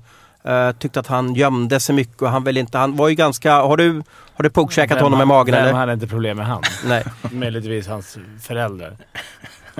Uh, 0.48 0.72
tyckte 0.78 1.00
att 1.00 1.06
han 1.06 1.34
gömde 1.34 1.80
sig 1.80 1.94
mycket 1.94 2.22
och 2.22 2.30
han 2.30 2.44
vill 2.44 2.56
inte, 2.56 2.78
han 2.78 2.96
var 2.96 3.08
ju 3.08 3.14
ganska, 3.14 3.52
har 3.54 3.76
du, 3.76 4.02
har 4.34 4.42
du 4.42 4.50
puckcheckat 4.50 4.96
Vem 4.96 5.04
honom 5.04 5.20
i 5.22 5.24
magen 5.24 5.54
Vem 5.54 5.62
eller? 5.64 5.72
hade 5.72 5.92
inte 5.92 6.06
problem 6.06 6.36
med 6.36 6.46
han? 6.46 6.62
Nej. 6.86 7.04
Möjligtvis 7.32 7.86
hans 7.86 8.18
föräldrar. 8.42 8.96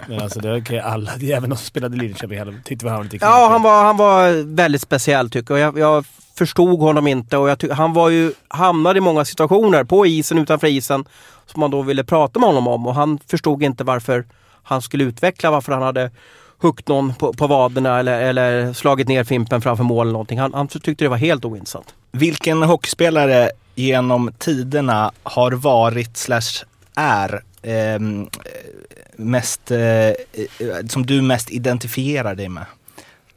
Men 0.09 0.21
alltså 0.21 0.41
det 0.41 0.49
är 0.49 0.61
okej, 0.61 0.81
alla, 0.81 1.13
även 1.15 1.51
de 1.51 1.57
som 1.57 1.67
spelade 1.67 1.97
i 1.97 1.99
Linköping 1.99 2.61
tyckte 2.65 2.89
han 2.89 2.97
var 2.97 3.05
lite 3.05 3.19
Ja, 3.21 3.49
han 3.51 3.63
var, 3.63 3.85
han 3.85 3.97
var 3.97 4.55
väldigt 4.55 4.83
speciell 4.83 5.31
tycker 5.31 5.57
jag. 5.57 5.67
Jag, 5.67 5.79
jag 5.79 6.05
förstod 6.35 6.81
honom 6.81 7.07
inte 7.07 7.37
och 7.37 7.49
jag 7.49 7.59
tyck, 7.59 7.73
han 7.73 7.93
var 7.93 8.09
ju, 8.09 8.33
hamnade 8.49 8.99
i 8.99 9.01
många 9.01 9.25
situationer 9.25 9.85
på 9.85 10.07
isen, 10.07 10.39
utanför 10.39 10.67
isen, 10.67 11.05
som 11.47 11.61
man 11.61 11.71
då 11.71 11.83
ville 11.83 12.05
prata 12.05 12.41
med 12.41 12.49
honom 12.49 12.69
om 12.69 12.87
och 12.87 12.95
han 12.95 13.19
förstod 13.27 13.63
inte 13.63 13.85
varför 13.85 14.25
han 14.63 14.83
skulle 14.83 15.05
utveckla, 15.05 15.51
varför 15.51 15.73
han 15.73 15.83
hade 15.83 16.11
huggit 16.59 16.89
någon 16.89 17.15
på, 17.15 17.33
på 17.33 17.47
vaderna 17.47 17.99
eller, 17.99 18.23
eller 18.23 18.73
slagit 18.73 19.09
ner 19.09 19.25
Fimpen 19.25 19.61
framför 19.61 19.85
mål 19.85 20.07
eller 20.07 20.13
någonting. 20.13 20.39
Han, 20.39 20.55
han 20.55 20.69
tyckte 20.69 21.05
det 21.05 21.09
var 21.09 21.17
helt 21.17 21.45
ointressant. 21.45 21.95
Vilken 22.13 22.63
hockeyspelare 22.63 23.51
genom 23.75 24.33
tiderna 24.39 25.13
har 25.23 25.53
varit 25.53 26.17
slash 26.17 26.65
är 26.95 27.43
ehm, 27.63 28.29
mest, 29.17 29.71
eh, 29.71 29.81
eh, 29.81 30.15
som 30.89 31.07
du 31.07 31.23
mest 31.23 31.51
identifierar 31.51 32.35
dig 32.35 32.49
med? 32.49 32.65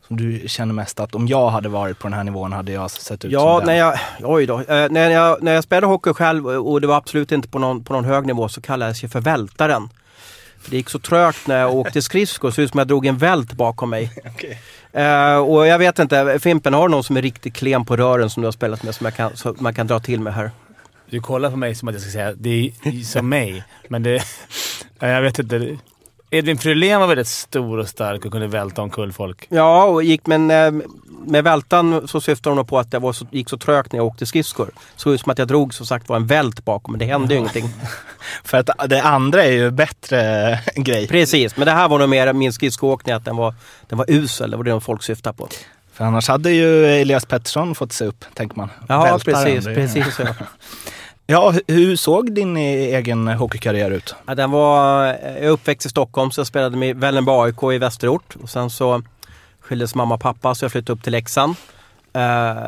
Som 0.07 0.17
du 0.17 0.43
känner 0.47 0.73
mest 0.73 0.99
att 0.99 1.15
om 1.15 1.27
jag 1.27 1.49
hade 1.49 1.69
varit 1.69 1.99
på 1.99 2.07
den 2.07 2.13
här 2.13 2.23
nivån 2.23 2.53
hade 2.53 2.71
jag 2.71 2.91
sett 2.91 3.25
ut 3.25 3.31
Ja, 3.31 3.39
som 3.39 3.67
den. 3.67 3.67
när 3.67 3.75
jag, 3.75 3.97
oj 4.23 4.45
då. 4.45 4.59
Eh, 4.59 4.89
när, 4.89 5.09
jag, 5.09 5.43
när 5.43 5.53
jag 5.53 5.63
spelade 5.63 5.87
hockey 5.87 6.13
själv 6.13 6.47
och 6.47 6.81
det 6.81 6.87
var 6.87 6.97
absolut 6.97 7.31
inte 7.31 7.47
på 7.47 7.59
någon, 7.59 7.83
på 7.83 7.93
någon 7.93 8.05
hög 8.05 8.25
nivå 8.25 8.49
så 8.49 8.61
kallades 8.61 9.03
jag 9.03 9.11
för 9.11 9.21
vältaren. 9.21 9.89
För 10.61 10.71
det 10.71 10.77
gick 10.77 10.89
så 10.89 10.99
trögt 10.99 11.47
när 11.47 11.59
jag 11.59 11.75
åkte 11.75 12.01
skridskor, 12.01 12.51
så 12.51 12.61
ut 12.61 12.71
som 12.71 12.77
jag 12.77 12.87
drog 12.87 13.05
en 13.05 13.17
vält 13.17 13.53
bakom 13.53 13.89
mig. 13.89 14.11
Okej. 14.25 14.61
Eh, 14.93 15.37
och 15.37 15.67
jag 15.67 15.79
vet 15.79 15.99
inte, 15.99 16.39
Fimpen 16.39 16.73
har 16.73 16.89
någon 16.89 17.03
som 17.03 17.17
är 17.17 17.21
riktigt 17.21 17.53
klen 17.53 17.85
på 17.85 17.95
rören 17.97 18.29
som 18.29 18.41
du 18.41 18.47
har 18.47 18.51
spelat 18.51 18.83
med 18.83 18.95
som 18.95 19.05
jag 19.05 19.15
kan, 19.15 19.35
som 19.37 19.55
man 19.59 19.73
kan 19.73 19.87
dra 19.87 19.99
till 19.99 20.19
med 20.19 20.33
här? 20.33 20.51
Du 21.09 21.21
kollar 21.21 21.51
på 21.51 21.57
mig 21.57 21.75
som 21.75 21.87
att 21.87 21.95
jag 21.95 22.01
ska 22.01 22.11
säga 22.11 22.33
det 22.33 22.71
är 22.83 23.03
som 23.03 23.29
mig. 23.29 23.63
Men 23.87 24.03
det... 24.03 24.23
Ja, 24.99 25.07
Jag 25.07 25.21
vet 25.21 25.39
inte. 25.39 25.77
Edvin 26.29 26.57
Frölén 26.57 26.99
var 26.99 27.07
väldigt 27.07 27.27
stor 27.27 27.77
och 27.77 27.87
stark 27.87 28.25
och 28.25 28.31
kunde 28.31 28.47
välta 28.47 28.81
omkull 28.81 29.13
folk. 29.13 29.47
Ja, 29.49 29.83
och 29.83 30.03
gick 30.03 30.27
men 30.27 30.51
eh, 30.51 30.71
med 31.25 31.43
vältan 31.43 32.07
så 32.07 32.21
syftar 32.21 32.51
hon 32.51 32.57
nog 32.57 32.67
på 32.67 32.79
att 32.79 32.91
det 32.91 32.99
var 32.99 33.13
så, 33.13 33.27
gick 33.31 33.49
så 33.49 33.57
trögt 33.57 33.91
när 33.91 33.99
jag 33.99 34.05
åkte 34.05 34.25
skridskor. 34.25 34.69
Såg 34.95 35.13
ut 35.13 35.21
som 35.21 35.31
att 35.31 35.37
jag 35.37 35.47
drog 35.47 35.73
som 35.73 35.85
sagt 35.85 36.09
var 36.09 36.15
en 36.15 36.27
vält 36.27 36.65
bakom 36.65 36.91
men 36.91 36.99
det 36.99 37.05
hände 37.05 37.33
ju 37.33 37.39
ingenting. 37.39 37.69
För 38.43 38.57
att 38.57 38.69
det 38.89 39.01
andra 39.01 39.43
är 39.43 39.51
ju 39.51 39.71
bättre 39.71 40.59
grej. 40.75 41.07
Precis, 41.07 41.57
men 41.57 41.65
det 41.65 41.71
här 41.71 41.87
var 41.89 41.99
nog 41.99 42.09
mer 42.09 42.33
min 42.33 42.53
skridskoåkning 42.53 43.15
att 43.15 43.25
den 43.25 43.35
var, 43.35 43.53
den 43.87 43.97
var 43.97 44.05
usel. 44.09 44.51
Det 44.51 44.57
var 44.57 44.63
det 44.63 44.79
folk 44.79 45.03
syftade 45.03 45.37
på. 45.37 45.47
För 45.93 46.05
annars 46.05 46.27
hade 46.27 46.51
ju 46.51 46.85
Elias 46.85 47.25
Pettersson 47.25 47.75
fått 47.75 47.91
se 47.91 48.05
upp, 48.05 48.25
tänker 48.33 48.57
man. 48.57 48.69
Ja, 48.87 49.03
Vältaren, 49.03 49.63
precis. 49.63 49.65
precis 49.65 50.19
ja. 50.19 50.45
Ja, 51.27 51.51
hu- 51.51 51.61
hur 51.73 51.95
såg 51.95 52.31
din 52.33 52.57
e- 52.57 52.95
egen 52.95 53.27
hockeykarriär 53.27 53.91
ut? 53.91 54.15
Ja, 54.27 54.35
den 54.35 54.51
var, 54.51 55.05
jag 55.05 55.15
är 55.21 55.49
uppväxt 55.49 55.85
i 55.85 55.89
Stockholm 55.89 56.31
så 56.31 56.39
jag 56.39 56.47
spelade 56.47 56.77
med 56.77 56.95
Vällingby 56.97 57.31
AIK 57.31 57.63
i 57.73 57.77
Västerort. 57.77 58.35
Och 58.41 58.49
sen 58.49 58.69
så 58.69 59.01
skildes 59.59 59.95
mamma 59.95 60.15
och 60.15 60.21
pappa 60.21 60.55
så 60.55 60.65
jag 60.65 60.71
flyttade 60.71 60.93
upp 60.93 61.03
till 61.03 61.11
Leksand. 61.11 61.55
Uh, 62.17 62.61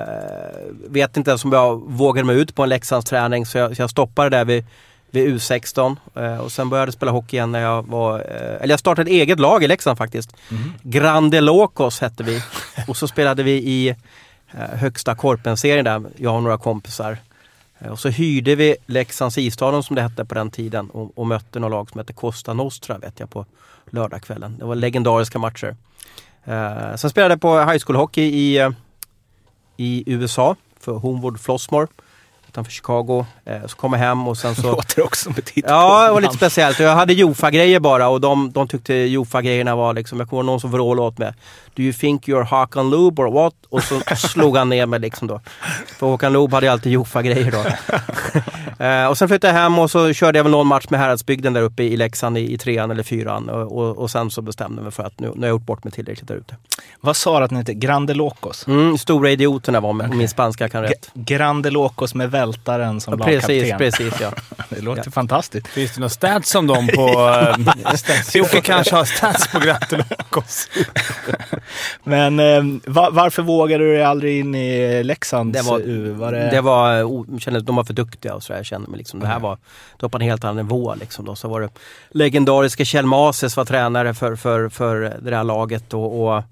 vet 0.89 1.17
inte 1.17 1.31
ens 1.31 1.45
om 1.45 1.51
jag 1.53 1.81
vågade 1.87 2.25
mig 2.25 2.35
ut 2.39 2.55
på 2.55 2.63
en 2.63 2.69
Leksandsträning 2.69 3.45
så 3.45 3.57
jag, 3.57 3.75
så 3.75 3.81
jag 3.81 3.89
stoppade 3.89 4.29
där 4.29 4.45
vid, 4.45 4.65
vid 5.11 5.27
U16. 5.35 5.95
Eh, 6.15 6.37
och 6.37 6.51
sen 6.51 6.69
började 6.69 6.87
jag 6.87 6.93
spela 6.93 7.11
hockey 7.11 7.35
igen 7.37 7.51
när 7.51 7.59
jag 7.61 7.87
var... 7.87 8.19
eh, 8.19 8.55
eller 8.61 8.69
jag 8.73 8.79
startade 8.79 9.11
ett 9.11 9.15
eget 9.15 9.39
lag 9.39 9.63
i 9.63 9.67
Leksand 9.67 9.97
faktiskt. 9.97 10.35
Grande 10.81 11.41
Locos 11.41 11.99
hette 12.01 12.23
vi. 12.23 12.41
och 12.87 12.97
så 12.97 13.07
spelade 13.07 13.43
vi 13.43 13.51
i 13.51 13.87
eh, 14.51 14.77
högsta 14.77 15.15
korpenserien 15.15 15.85
där, 15.85 16.01
jag 16.17 16.35
och 16.35 16.43
några 16.43 16.57
kompisar. 16.57 17.17
Eh, 17.79 17.91
och 17.91 17.99
så 17.99 18.09
hyrde 18.09 18.55
vi 18.55 18.75
Leksands 18.85 19.37
isstadion 19.37 19.83
som 19.83 19.95
det 19.95 20.01
hette 20.01 20.25
på 20.25 20.35
den 20.35 20.51
tiden 20.51 20.89
och, 20.89 21.17
och 21.17 21.27
mötte 21.27 21.59
några 21.59 21.75
lag 21.75 21.89
som 21.89 21.99
hette 21.99 22.13
Costa 22.13 22.53
Nostra 22.53 22.97
vet 22.97 23.19
jag 23.19 23.29
på 23.29 23.45
lördagskvällen. 23.89 24.57
Det 24.57 24.65
var 24.65 24.75
legendariska 24.75 25.39
matcher. 25.39 25.75
Eh, 26.43 26.95
sen 26.95 27.09
spelade 27.09 27.33
jag 27.33 27.41
på 27.41 27.59
high 27.59 27.83
school 27.85 27.95
hockey 27.95 28.23
i, 28.23 28.57
eh, 28.57 28.69
i 29.77 30.03
USA 30.05 30.55
för 30.79 30.93
Homewood 30.93 31.39
Flossmore 31.39 31.87
utanför 32.57 32.71
Chicago. 32.71 33.25
Eh, 33.45 33.65
så 33.67 33.75
kom 33.75 33.93
jag 33.93 33.99
hem 33.99 34.27
och 34.27 34.37
sen 34.37 34.55
så... 34.61 34.71
Låter 34.71 35.03
också 35.03 35.23
som 35.23 35.33
ett. 35.37 35.51
Ja, 35.55 36.07
det 36.07 36.13
var 36.13 36.21
lite 36.21 36.33
speciellt. 36.33 36.79
Jag 36.79 36.95
hade 36.95 37.13
Jofa-grejer 37.13 37.79
bara 37.79 38.07
och 38.07 38.21
de, 38.21 38.51
de 38.51 38.67
tyckte 38.67 38.93
Jofa-grejerna 38.93 39.75
var 39.75 39.93
liksom, 39.93 40.19
jag 40.19 40.29
kommer 40.29 40.43
någon 40.43 40.59
som 40.59 40.71
vrålade 40.71 41.07
åt 41.07 41.17
mig. 41.17 41.33
Do 41.75 41.83
you 41.83 41.93
think 41.93 42.27
you're 42.27 42.43
Hakan 42.43 42.89
Loob 42.89 43.19
or 43.19 43.31
what? 43.31 43.53
Och 43.69 43.83
så 43.83 44.01
slog 44.15 44.57
han 44.57 44.69
ner 44.69 44.85
mig 44.85 44.99
liksom 44.99 45.27
då. 45.27 45.41
För 45.99 46.07
Håkan 46.07 46.33
Loob 46.33 46.53
hade 46.53 46.65
ju 46.65 46.71
alltid 46.71 46.91
Jofa-grejer 46.91 47.51
då. 47.51 48.83
eh, 48.85 49.07
och 49.07 49.17
sen 49.17 49.27
flyttade 49.27 49.53
jag 49.53 49.61
hem 49.61 49.79
och 49.79 49.91
så 49.91 50.13
körde 50.13 50.39
jag 50.39 50.43
väl 50.43 50.51
någon 50.51 50.67
match 50.67 50.85
med 50.89 50.99
Häradsbygden 50.99 51.53
där 51.53 51.61
uppe 51.61 51.83
i 51.83 51.97
Leksand 51.97 52.37
i, 52.37 52.53
i 52.53 52.57
trean 52.57 52.91
eller 52.91 53.03
fyran. 53.03 53.49
Och, 53.49 53.77
och, 53.77 53.97
och 53.97 54.11
sen 54.11 54.31
så 54.31 54.41
bestämde 54.41 54.77
jag 54.77 54.83
mig 54.83 54.91
för 54.91 55.03
att 55.03 55.19
nu, 55.19 55.27
nu 55.27 55.41
har 55.41 55.47
jag 55.47 55.49
gjort 55.49 55.65
bort 55.65 55.83
mig 55.83 55.93
tillräckligt 55.93 56.27
där 56.27 56.35
ute. 56.35 56.55
Vad 57.01 57.15
sa 57.15 57.39
du 57.39 57.45
att 57.45 57.51
ni 57.51 57.57
hette? 57.57 57.73
Grande 57.73 58.13
Locos? 58.13 58.67
Mm, 58.67 58.97
stora 58.97 59.31
idioterna 59.31 59.79
var 59.79 59.93
med, 59.93 60.11
om 60.11 60.17
min 60.17 60.29
spanska 60.29 60.69
kan 60.69 60.83
rätt. 60.83 61.09
Grande 61.13 61.69
Locos 61.69 62.15
med 62.15 62.31
vältaren 62.47 63.01
som 63.01 63.19
Precis, 63.19 63.47
lagkapten. 63.49 63.77
precis 63.77 64.13
ja. 64.21 64.31
Det 64.69 64.81
låter 64.81 65.03
Ja. 65.05 65.11
fantastiskt. 65.11 65.67
Finns 65.67 65.93
det 65.93 65.99
några 65.99 66.09
stats 66.09 66.55
om 66.55 66.67
dem 66.67 66.87
på... 66.95 67.07
Uh, 67.57 68.35
Jocke 68.35 68.61
kanske 68.61 68.95
har 68.95 69.05
stats 69.05 69.47
på 69.47 69.59
Gratulokos. 69.59 70.69
Men 72.03 72.39
eh, 72.39 72.63
va- 72.85 73.09
varför 73.11 73.41
vågade 73.43 73.83
du 73.83 73.93
dig 73.93 74.03
aldrig 74.03 74.39
in 74.39 74.55
i 74.55 75.03
Leksands 75.03 75.57
Det 75.59 75.69
var- 75.71 75.79
U? 75.79 76.11
Var 76.11 76.31
det... 76.31 76.49
Det 76.49 76.61
var, 76.61 77.03
o- 77.03 77.39
kände, 77.39 77.59
de 77.61 77.75
var 77.75 77.83
för 77.83 77.93
duktiga 77.93 78.33
och 78.33 78.43
så 78.43 78.53
där, 78.53 78.59
jag 78.59 78.65
kände 78.65 78.89
mig 78.89 78.97
liksom, 78.97 79.19
det 79.19 79.27
här 79.27 79.39
var, 79.39 79.55
det 79.55 80.01
var 80.01 80.09
på 80.09 80.17
en 80.17 80.21
helt 80.21 80.43
annan 80.43 80.55
nivå 80.55 80.95
liksom 80.99 81.25
då. 81.25 81.35
Så 81.35 81.47
var 81.47 81.61
det 81.61 81.69
legendariska 82.09 82.85
Kjell 82.85 83.05
Mases 83.05 83.57
var 83.57 83.65
tränare 83.65 84.13
för, 84.13 84.35
för, 84.35 84.69
för 84.69 84.99
det 85.21 85.29
där 85.31 85.43
laget 85.43 85.93
och, 85.93 86.27
och 86.37 86.43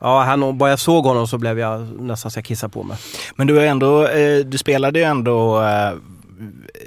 Ja, 0.00 0.22
han, 0.22 0.58
bara 0.58 0.70
jag 0.70 0.78
såg 0.78 1.04
honom 1.04 1.26
så 1.26 1.38
blev 1.38 1.58
jag 1.58 2.00
nästan 2.00 2.30
så 2.30 2.38
jag 2.38 2.44
kissade 2.44 2.72
på 2.72 2.82
mig. 2.82 2.96
Men 3.36 3.46
du, 3.46 3.60
är 3.60 3.66
ändå, 3.66 4.06
eh, 4.06 4.44
du 4.44 4.58
spelade 4.58 4.98
ju 4.98 5.04
ändå 5.04 5.62
eh, 5.62 5.92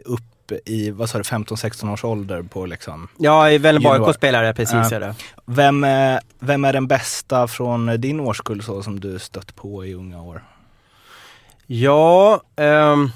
upp 0.05 0.21
i, 0.65 0.91
vad 0.91 1.09
sa 1.09 1.17
du, 1.17 1.23
15-16 1.23 1.93
års 1.93 2.03
ålder 2.03 2.41
på 2.43 2.65
liksom. 2.65 3.07
Ja, 3.17 3.49
i 3.49 3.57
Junior. 3.57 4.07
AIK 4.07 4.15
spelade 4.15 4.45
jag 4.45 4.55
precis. 4.55 4.91
Är 4.91 4.99
det. 4.99 5.15
Vem, 5.45 5.83
eh, 5.83 6.19
vem 6.39 6.65
är 6.65 6.73
den 6.73 6.87
bästa 6.87 7.47
från 7.47 8.01
din 8.01 8.19
årskull 8.19 8.63
så 8.63 8.83
som 8.83 8.99
du 8.99 9.19
stött 9.19 9.55
på 9.55 9.85
i 9.85 9.93
unga 9.93 10.21
år? 10.21 10.43
Ja, 11.65 12.41
ehm, 12.55 13.11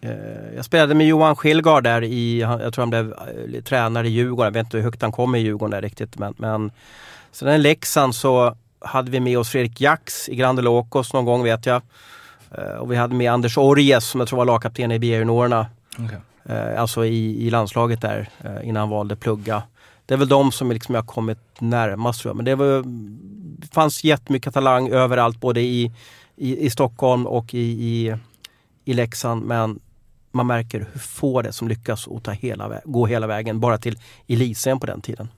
eh, 0.00 0.54
jag 0.56 0.64
spelade 0.64 0.94
med 0.94 1.06
Johan 1.06 1.36
Skillgard 1.36 1.84
där 1.84 2.02
i, 2.02 2.40
jag 2.40 2.74
tror 2.74 2.82
han 2.82 2.90
blev 2.90 3.14
tränare 3.62 4.08
i 4.08 4.10
Djurgården. 4.10 4.44
Jag 4.44 4.52
vet 4.52 4.66
inte 4.66 4.76
hur 4.76 4.84
högt 4.84 5.02
han 5.02 5.12
kom 5.12 5.34
i 5.34 5.38
Djurgården 5.38 5.70
där 5.70 5.82
riktigt. 5.82 6.18
Men, 6.18 6.34
men 6.36 6.70
sen 7.32 7.48
i 7.48 7.58
Leksand 7.58 8.14
så 8.14 8.56
hade 8.84 9.10
vi 9.10 9.20
med 9.20 9.38
oss 9.38 9.48
Fredrik 9.48 9.80
Jax 9.80 10.28
i 10.28 10.36
Grande 10.36 10.62
Locos 10.62 11.12
någon 11.12 11.24
gång 11.24 11.42
vet 11.42 11.66
jag. 11.66 11.82
Eh, 12.50 12.74
och 12.74 12.92
vi 12.92 12.96
hade 12.96 13.14
med 13.14 13.32
Anders 13.32 13.58
Orjes 13.58 14.04
som 14.04 14.20
jag 14.20 14.28
tror 14.28 14.36
var 14.36 14.44
lagkapten 14.44 14.92
i 14.92 14.98
B-juniorerna. 14.98 15.66
Eh, 16.44 16.80
alltså 16.80 17.04
i, 17.04 17.46
i 17.46 17.50
landslaget 17.50 18.00
där 18.00 18.28
eh, 18.44 18.68
innan 18.68 18.80
han 18.80 18.88
valde 18.88 19.16
plugga. 19.16 19.62
Det 20.06 20.14
är 20.14 20.18
väl 20.18 20.28
de 20.28 20.52
som 20.52 20.72
liksom 20.72 20.94
jag 20.94 21.02
har 21.02 21.06
kommit 21.06 21.38
närmast 21.58 22.20
tror 22.20 22.30
jag. 22.30 22.36
Men 22.36 22.44
det, 22.44 22.54
var, 22.54 22.84
fanns 23.72 24.04
jättemycket 24.04 24.54
talang 24.54 24.88
överallt 24.88 25.40
både 25.40 25.60
i, 25.60 25.92
i, 26.36 26.66
i 26.66 26.70
Stockholm 26.70 27.26
och 27.26 27.54
i, 27.54 27.58
i, 27.58 28.16
i 28.84 28.94
Leksand. 28.94 29.44
Men 29.44 29.80
man 30.32 30.46
märker 30.46 30.78
hur 30.92 31.00
få 31.00 31.42
det 31.42 31.52
som 31.52 31.68
lyckas 31.68 32.08
att 32.08 32.24
ta 32.24 32.30
hela, 32.30 32.80
gå 32.84 33.06
hela 33.06 33.26
vägen 33.26 33.60
bara 33.60 33.78
till 33.78 33.98
elitserien 34.28 34.80
på 34.80 34.86
den 34.86 35.00
tiden. 35.00 35.28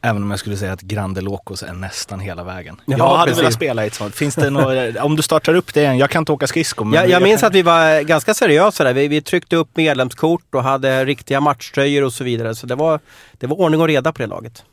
Även 0.00 0.22
om 0.22 0.30
jag 0.30 0.40
skulle 0.40 0.56
säga 0.56 0.72
att 0.72 0.80
Grande 0.80 1.20
Locos 1.20 1.62
är 1.62 1.72
nästan 1.72 2.20
hela 2.20 2.44
vägen. 2.44 2.80
Ja, 2.84 2.96
jag 2.98 3.08
hade 3.16 3.24
precis. 3.30 3.42
velat 3.42 3.54
spela 3.54 3.84
i 3.84 3.86
ett 3.86 3.94
sånt. 3.94 4.14
Finns 4.14 4.34
det 4.34 4.50
något, 4.50 4.96
om 5.00 5.16
du 5.16 5.22
startar 5.22 5.54
upp 5.54 5.74
det 5.74 5.80
igen, 5.80 5.98
jag 5.98 6.10
kan 6.10 6.22
inte 6.22 6.32
åka 6.32 6.46
skridskor. 6.46 6.84
men 6.84 6.94
Jag, 6.94 7.08
jag 7.10 7.22
minns 7.22 7.40
kan- 7.40 7.48
att 7.48 7.54
vi 7.54 7.62
var 7.62 8.02
ganska 8.02 8.34
seriösa 8.34 8.84
där. 8.84 8.92
Vi, 8.94 9.08
vi 9.08 9.22
tryckte 9.22 9.56
upp 9.56 9.68
medlemskort 9.76 10.54
och 10.54 10.62
hade 10.62 11.04
riktiga 11.04 11.40
matchtröjor 11.40 12.04
och 12.04 12.12
så 12.12 12.24
vidare. 12.24 12.54
Så 12.54 12.66
det 12.66 12.74
var, 12.74 13.00
det 13.32 13.46
var 13.46 13.56
ordning 13.60 13.80
och 13.80 13.86
reda 13.88 14.12
på 14.12 14.22
det 14.22 14.26
laget. 14.26 14.64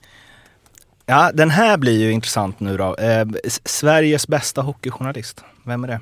Ja, 1.05 1.31
den 1.33 1.49
här 1.49 1.77
blir 1.77 1.99
ju 1.99 2.11
intressant 2.11 2.59
nu 2.59 2.77
då. 2.77 2.95
Eh, 2.95 3.25
Sveriges 3.65 4.27
bästa 4.27 4.61
hockeyjournalist, 4.61 5.43
vem 5.65 5.83
är 5.83 5.87
det? 5.87 5.99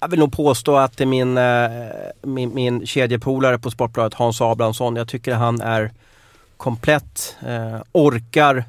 Jag 0.00 0.08
vill 0.08 0.18
nog 0.18 0.32
påstå 0.32 0.76
att 0.76 0.96
det 0.96 1.04
är 1.04 1.06
min, 1.06 1.38
eh, 1.38 1.70
min, 2.22 2.54
min 2.54 2.86
kedjepolare 2.86 3.58
på 3.58 3.70
Sportbladet, 3.70 4.14
Hans 4.14 4.40
Abrahamsson. 4.40 4.96
Jag 4.96 5.08
tycker 5.08 5.34
han 5.34 5.60
är 5.60 5.92
komplett, 6.56 7.36
eh, 7.46 7.82
orkar 7.92 8.64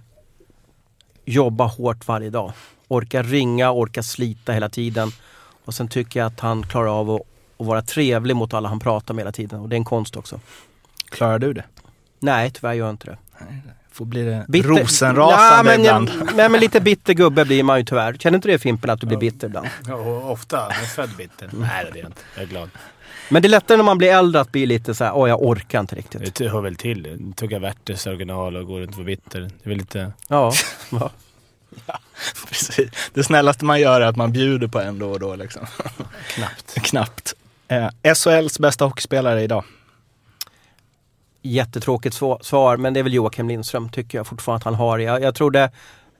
jobba 1.26 1.66
hårt 1.68 2.08
varje 2.08 2.30
dag. 2.30 2.54
Orka 2.88 3.24
ringa, 3.24 3.72
orka 3.72 4.04
slita 4.04 4.52
hela 4.54 4.70
tiden. 4.70 5.12
Och 5.66 5.74
sen 5.74 5.88
tycker 5.88 6.20
jag 6.20 6.28
att 6.28 6.40
han 6.40 6.64
klarar 6.64 7.00
av 7.00 7.12
att, 7.12 7.22
att 7.58 7.66
vara 7.66 7.82
trevlig 7.82 8.36
mot 8.36 8.54
alla 8.54 8.70
han 8.70 8.80
pratar 8.80 9.14
med 9.14 9.22
hela 9.22 9.32
tiden. 9.32 9.60
Och 9.60 9.70
det 9.70 9.76
är 9.76 9.78
en 9.78 9.86
konst 9.86 10.16
också. 10.16 10.40
Klarar 11.10 11.40
du 11.40 11.54
det? 11.54 11.64
Nej, 12.20 12.52
tyvärr 12.52 12.74
gör 12.74 12.86
jag 12.86 12.94
inte 12.94 13.08
det. 13.08 13.18
Får 13.92 14.06
bli 14.06 14.22
det 14.24 14.46
Bitter- 14.48 14.68
rosenrasande 14.70 15.56
Ja, 15.56 15.64
men, 15.64 15.80
ibland. 15.80 16.12
Nej, 16.36 16.50
men 16.50 16.60
lite 16.60 16.82
bitter 16.82 17.14
gubbe 17.14 17.46
blir 17.46 17.64
man 17.64 17.78
ju 17.80 17.86
tyvärr. 17.86 18.14
Känner 18.14 18.36
inte 18.36 18.48
det 18.48 18.60
Fimpen 18.60 18.90
att 18.90 19.02
du 19.02 19.08
blir 19.08 19.18
bitter 19.18 19.48
ibland? 19.48 19.68
Ja, 19.88 19.96
ofta. 20.22 20.58
Jag 20.58 20.82
är 20.82 20.86
född 20.86 21.10
bitter. 21.18 21.50
Nej, 21.54 21.90
det 21.94 22.00
är 22.00 22.02
jag 22.02 22.10
inte. 22.10 22.22
Jag 22.36 22.44
är 22.44 22.48
glad. 22.48 22.70
Men 23.30 23.42
det 23.42 23.48
är 23.48 23.50
lättare 23.50 23.78
när 23.78 23.84
man 23.84 23.98
blir 23.98 24.12
äldre 24.12 24.42
att 24.42 24.52
bli 24.52 24.66
lite 24.66 24.96
så 24.96 25.04
här, 25.04 25.16
åh 25.16 25.30
jag 25.30 25.42
orkar 25.44 25.80
inte 25.80 25.96
riktigt. 25.96 26.36
Det 26.36 26.48
hör 26.48 26.62
väl 26.62 26.76
till. 26.76 27.34
Tugga 27.36 27.60
Werthers 27.60 28.08
original 28.08 28.56
och 28.56 28.66
går 28.66 28.80
runt 28.80 28.92
och 28.92 28.98
vara 28.98 29.06
bitter. 29.06 29.40
Det 29.40 29.50
är 29.64 29.70
väl 29.70 29.78
lite... 29.78 30.14
Ja. 30.28 30.54
ja. 30.90 31.12
Precis. 32.48 32.90
Det 33.14 33.24
snällaste 33.24 33.66
man 33.66 33.80
gör 33.82 34.02
är 34.02 34.06
att 34.06 34.16
man 34.16 34.32
bjuder 34.32 34.68
på 34.68 34.80
en 34.80 35.00
då 35.00 35.12
och 35.12 35.20
då. 35.20 35.36
Liksom. 35.36 35.66
Knappt. 36.28 36.74
Knappt. 36.84 37.34
Eh, 37.68 38.14
SHLs 38.14 38.60
bästa 38.60 38.86
hockeyspelare 38.86 39.42
idag? 39.44 39.64
Jättetråkigt 41.42 42.16
sva- 42.16 42.42
svar, 42.44 42.78
men 42.78 42.94
det 42.94 43.00
är 43.00 43.04
väl 43.04 43.14
Joakim 43.14 43.48
Lindström 43.48 43.90
tycker 43.90 44.18
jag 44.18 44.28
fortfarande 44.28 44.58
att 44.58 44.64
han 44.64 44.76
har. 44.76 45.00
Jag, 45.00 45.22
jag 45.22 45.36
trodde 45.36 45.72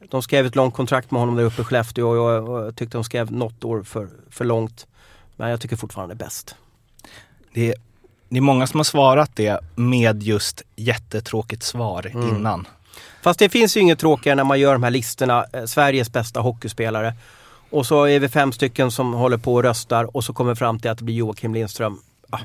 de 0.10 0.22
skrev 0.22 0.46
ett 0.46 0.56
långt 0.56 0.74
kontrakt 0.74 1.12
med 1.12 1.20
honom 1.20 1.36
där 1.36 1.44
uppe 1.44 1.62
i 1.62 1.66
Skellefteå 1.66 2.10
och 2.10 2.18
jag, 2.18 2.50
och 2.50 2.66
jag 2.66 2.76
tyckte 2.76 2.98
de 2.98 3.04
skrev 3.04 3.32
något 3.32 3.64
år 3.64 3.84
för, 3.84 4.10
för 4.30 4.46
långt. 4.46 4.88
Men 5.36 5.50
jag 5.50 5.62
tycker 5.62 5.76
fortfarande 5.76 6.16
det 6.16 6.24
är 6.24 6.26
bäst. 6.26 6.56
Det 7.56 7.70
är, 7.70 7.76
det 8.30 8.38
är 8.38 8.42
många 8.42 8.68
som 8.68 8.80
har 8.80 8.84
svarat 8.84 9.32
det 9.36 9.60
med 9.76 10.24
just 10.24 10.62
jättetråkigt 10.76 11.64
svar 11.64 12.12
Mm. 12.14 12.30
innan. 12.30 12.68
Fast 13.22 13.40
det 13.40 13.50
finns 13.50 13.78
ju 13.78 13.82
inget 13.82 14.00
tråkigare 14.00 14.36
när 14.36 14.44
man 14.44 14.60
gör 14.60 14.74
de 14.74 14.84
här 14.84 14.92
listorna, 14.92 15.46
eh, 15.54 15.66
Sveriges 15.66 16.12
bästa 16.12 16.40
hockeyspelare. 16.40 17.14
Och 17.70 17.86
så 17.86 18.04
är 18.04 18.20
vi 18.20 18.30
fem 18.30 18.52
stycken 18.52 18.92
som 18.92 19.14
håller 19.14 19.38
på 19.38 19.54
och 19.54 19.64
röstar 19.64 20.16
och 20.16 20.24
så 20.24 20.34
kommer 20.34 20.56
fram 20.56 20.80
till 20.80 20.92
att 20.92 20.98
det 20.98 21.04
blir 21.04 21.16
Joakim 21.16 21.54
Lindström. 21.54 22.00
Ah, 22.30 22.40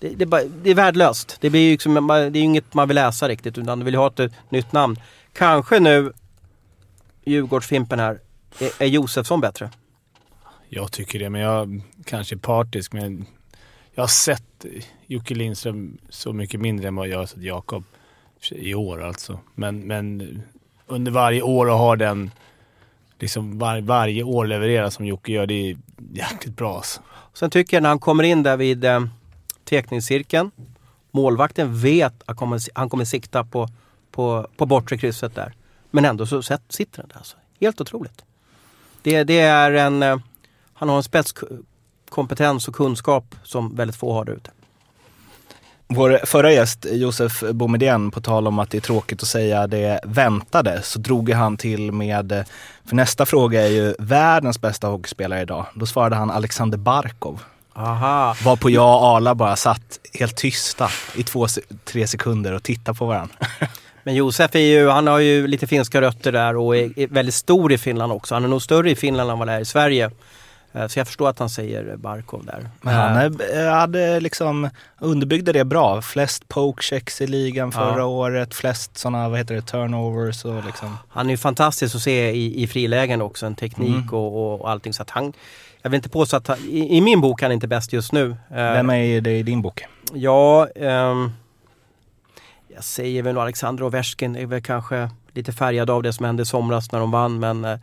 det, 0.00 0.08
det, 0.08 0.24
är 0.24 0.26
bara, 0.26 0.42
det 0.62 0.70
är 0.70 0.74
värdelöst. 0.74 1.36
Det, 1.40 1.50
blir 1.50 1.60
ju 1.60 1.70
liksom, 1.70 1.92
man- 2.06 2.32
det 2.32 2.38
är 2.38 2.42
inget 2.42 2.74
man 2.74 2.88
vill 2.88 2.94
läsa 2.94 3.28
riktigt 3.28 3.58
utan 3.58 3.78
du 3.78 3.84
vill 3.84 3.94
ha 3.94 4.06
ett, 4.06 4.32
nytt 4.48 4.72
namn. 4.72 4.96
Kanske 5.32 5.80
nu, 5.80 6.12
Djurgårdsfimpen 7.24 7.98
här, 7.98 8.18
är, 8.58 8.70
är 8.82 8.86
Josefsson 8.86 9.40
bättre? 9.40 9.70
Jag 10.68 10.92
tycker 10.92 11.18
det, 11.18 11.30
men 11.30 11.40
jag 11.40 11.82
kanske 12.04 12.34
är 12.34 12.38
partisk. 12.38 12.92
Men 12.92 13.26
jag 13.94 14.02
har 14.02 14.08
sett 14.08 14.64
Jocke 15.06 15.34
Lindström 15.34 15.98
så 16.08 16.32
mycket 16.32 16.60
mindre 16.60 16.88
än 16.88 16.96
vad 16.96 17.08
jag 17.08 17.18
har 17.18 17.26
sett 17.26 17.42
Jakob. 17.42 17.84
I 18.50 18.74
år 18.74 19.02
alltså. 19.02 19.38
Men, 19.54 19.80
men 19.80 20.42
under 20.86 21.12
varje 21.12 21.42
år 21.42 21.66
och 21.66 21.78
har 21.78 21.96
den... 21.96 22.30
Liksom 23.18 23.58
var, 23.58 23.80
varje 23.80 24.22
år 24.22 24.46
leverera 24.46 24.90
som 24.90 25.06
Jocke 25.06 25.32
gör, 25.32 25.46
det 25.46 25.70
är 25.70 25.76
jäkligt 26.12 26.56
bra 26.56 26.76
alltså. 26.76 27.00
Sen 27.34 27.50
tycker 27.50 27.76
jag 27.76 27.82
när 27.82 27.88
han 27.88 27.98
kommer 27.98 28.24
in 28.24 28.42
där 28.42 28.56
vid 28.56 28.84
eh, 28.84 29.04
teckningscirkeln, 29.64 30.50
målvakten 31.10 31.80
vet 31.80 32.22
att 32.26 32.36
kommer, 32.36 32.60
han 32.74 32.90
kommer 32.90 33.04
sikta 33.04 33.44
på, 33.44 33.68
på, 34.10 34.46
på 34.56 34.66
bortre 34.66 34.98
krysset 34.98 35.34
där. 35.34 35.54
Men 35.90 36.04
ändå 36.04 36.26
så 36.26 36.42
sitter 36.42 37.00
den 37.00 37.08
där. 37.08 37.16
Alltså. 37.16 37.36
Helt 37.60 37.80
otroligt. 37.80 38.24
Det, 39.02 39.24
det 39.24 39.40
är 39.40 39.72
en, 39.72 40.02
eh, 40.02 40.18
han 40.72 40.88
har 40.88 40.96
en 40.96 41.02
spetskompetens 42.12 42.68
och 42.68 42.74
kunskap 42.74 43.34
som 43.42 43.76
väldigt 43.76 43.96
få 43.96 44.12
har 44.12 44.24
där 44.24 44.32
ute. 44.32 44.50
Vår 45.88 46.20
förra 46.26 46.52
gäst, 46.52 46.86
Josef 46.90 47.42
Boumedienne, 47.52 48.10
på 48.10 48.20
tal 48.20 48.46
om 48.46 48.58
att 48.58 48.70
det 48.70 48.78
är 48.78 48.80
tråkigt 48.80 49.22
att 49.22 49.28
säga 49.28 49.66
det 49.66 50.00
väntade, 50.04 50.82
så 50.82 50.98
drog 50.98 51.30
han 51.30 51.56
till 51.56 51.92
med, 51.92 52.44
för 52.84 52.96
nästa 52.96 53.26
fråga 53.26 53.62
är 53.62 53.70
ju 53.70 53.94
världens 53.98 54.60
bästa 54.60 54.86
hockeyspelare 54.86 55.42
idag. 55.42 55.66
Då 55.74 55.86
svarade 55.86 56.16
han 56.16 56.30
Alexander 56.30 56.78
Barkov. 56.78 57.42
Aha. 57.74 58.34
Var 58.44 58.56
på 58.56 58.70
jag 58.70 59.02
och 59.02 59.16
Arla 59.16 59.34
bara 59.34 59.56
satt 59.56 59.98
helt 60.14 60.36
tysta 60.36 60.90
i 61.16 61.22
två, 61.22 61.46
tre 61.84 62.06
sekunder 62.06 62.52
och 62.52 62.62
tittade 62.62 62.98
på 62.98 63.06
varandra. 63.06 63.34
Men 64.04 64.14
Josef 64.14 64.54
är 64.54 64.58
ju, 64.58 64.88
han 64.88 65.06
har 65.06 65.18
ju 65.18 65.46
lite 65.46 65.66
finska 65.66 66.00
rötter 66.00 66.32
där 66.32 66.56
och 66.56 66.76
är, 66.76 66.98
är 66.98 67.06
väldigt 67.06 67.34
stor 67.34 67.72
i 67.72 67.78
Finland 67.78 68.12
också. 68.12 68.34
Han 68.34 68.44
är 68.44 68.48
nog 68.48 68.62
större 68.62 68.90
i 68.90 68.96
Finland 68.96 69.30
än 69.30 69.38
vad 69.38 69.48
han 69.48 69.56
är 69.56 69.60
i 69.60 69.64
Sverige. 69.64 70.10
Eh, 70.72 70.86
Så 70.86 70.98
jag 70.98 71.06
förstår 71.06 71.28
att 71.28 71.38
han 71.38 71.48
säger 71.50 71.96
Barkov 71.96 72.44
där. 72.44 72.68
Men 72.80 72.94
han 72.94 73.40
eh, 73.54 73.70
hade 73.72 74.20
liksom 74.20 74.70
underbyggde 74.98 75.52
det 75.52 75.64
bra. 75.64 76.02
Flest 76.02 76.48
pokechecks 76.48 77.20
i 77.20 77.26
ligan 77.26 77.72
förra 77.72 77.98
Ja. 77.98 78.04
året, 78.04 78.54
flest 78.54 78.98
sådana, 78.98 79.28
vad 79.28 79.38
heter 79.38 79.54
det, 79.54 79.62
turnovers 79.62 80.44
och 80.44 80.64
liksom. 80.64 80.98
Han 81.08 81.26
är 81.26 81.30
ju 81.30 81.36
fantastisk 81.36 81.94
att 81.94 82.02
se 82.02 82.30
i, 82.30 82.62
i 82.62 82.66
frilägen 82.66 83.22
också, 83.22 83.46
en 83.46 83.54
teknik 83.54 83.88
Mm. 83.96 84.08
och, 84.14 84.60
och, 84.60 84.70
allting. 84.70 84.92
Så 84.92 85.02
att 85.02 85.10
han, 85.10 85.32
jag 85.82 85.90
vill 85.90 85.96
inte 85.98 86.08
påstå 86.08 86.36
att 86.36 86.46
han, 86.46 86.58
i, 86.58 86.96
i 86.96 87.00
min 87.00 87.20
bok 87.20 87.42
är 87.42 87.46
han 87.46 87.52
inte 87.52 87.68
bäst 87.68 87.92
just 87.92 88.12
nu. 88.12 88.30
Eh, 88.30 88.56
Vem 88.56 88.90
är 88.90 89.20
det 89.20 89.38
i 89.38 89.42
din 89.42 89.62
bok? 89.62 89.84
Ja, 90.12 90.68
ehm, 90.76 91.32
jag 92.74 92.84
säger 92.84 93.22
väl 93.22 93.38
Alexander 93.38 93.84
Ovechkin 93.84 94.36
är 94.36 94.46
väl 94.46 94.62
kanske 94.62 95.10
lite 95.34 95.52
färgad 95.52 95.90
av 95.90 96.02
det 96.02 96.12
som 96.12 96.24
hände 96.26 96.42
i 96.42 96.46
somras 96.46 96.92
när 96.92 96.98
de 97.00 97.10
vann. 97.10 97.38
Men 97.40 97.64
eh, 97.64 97.78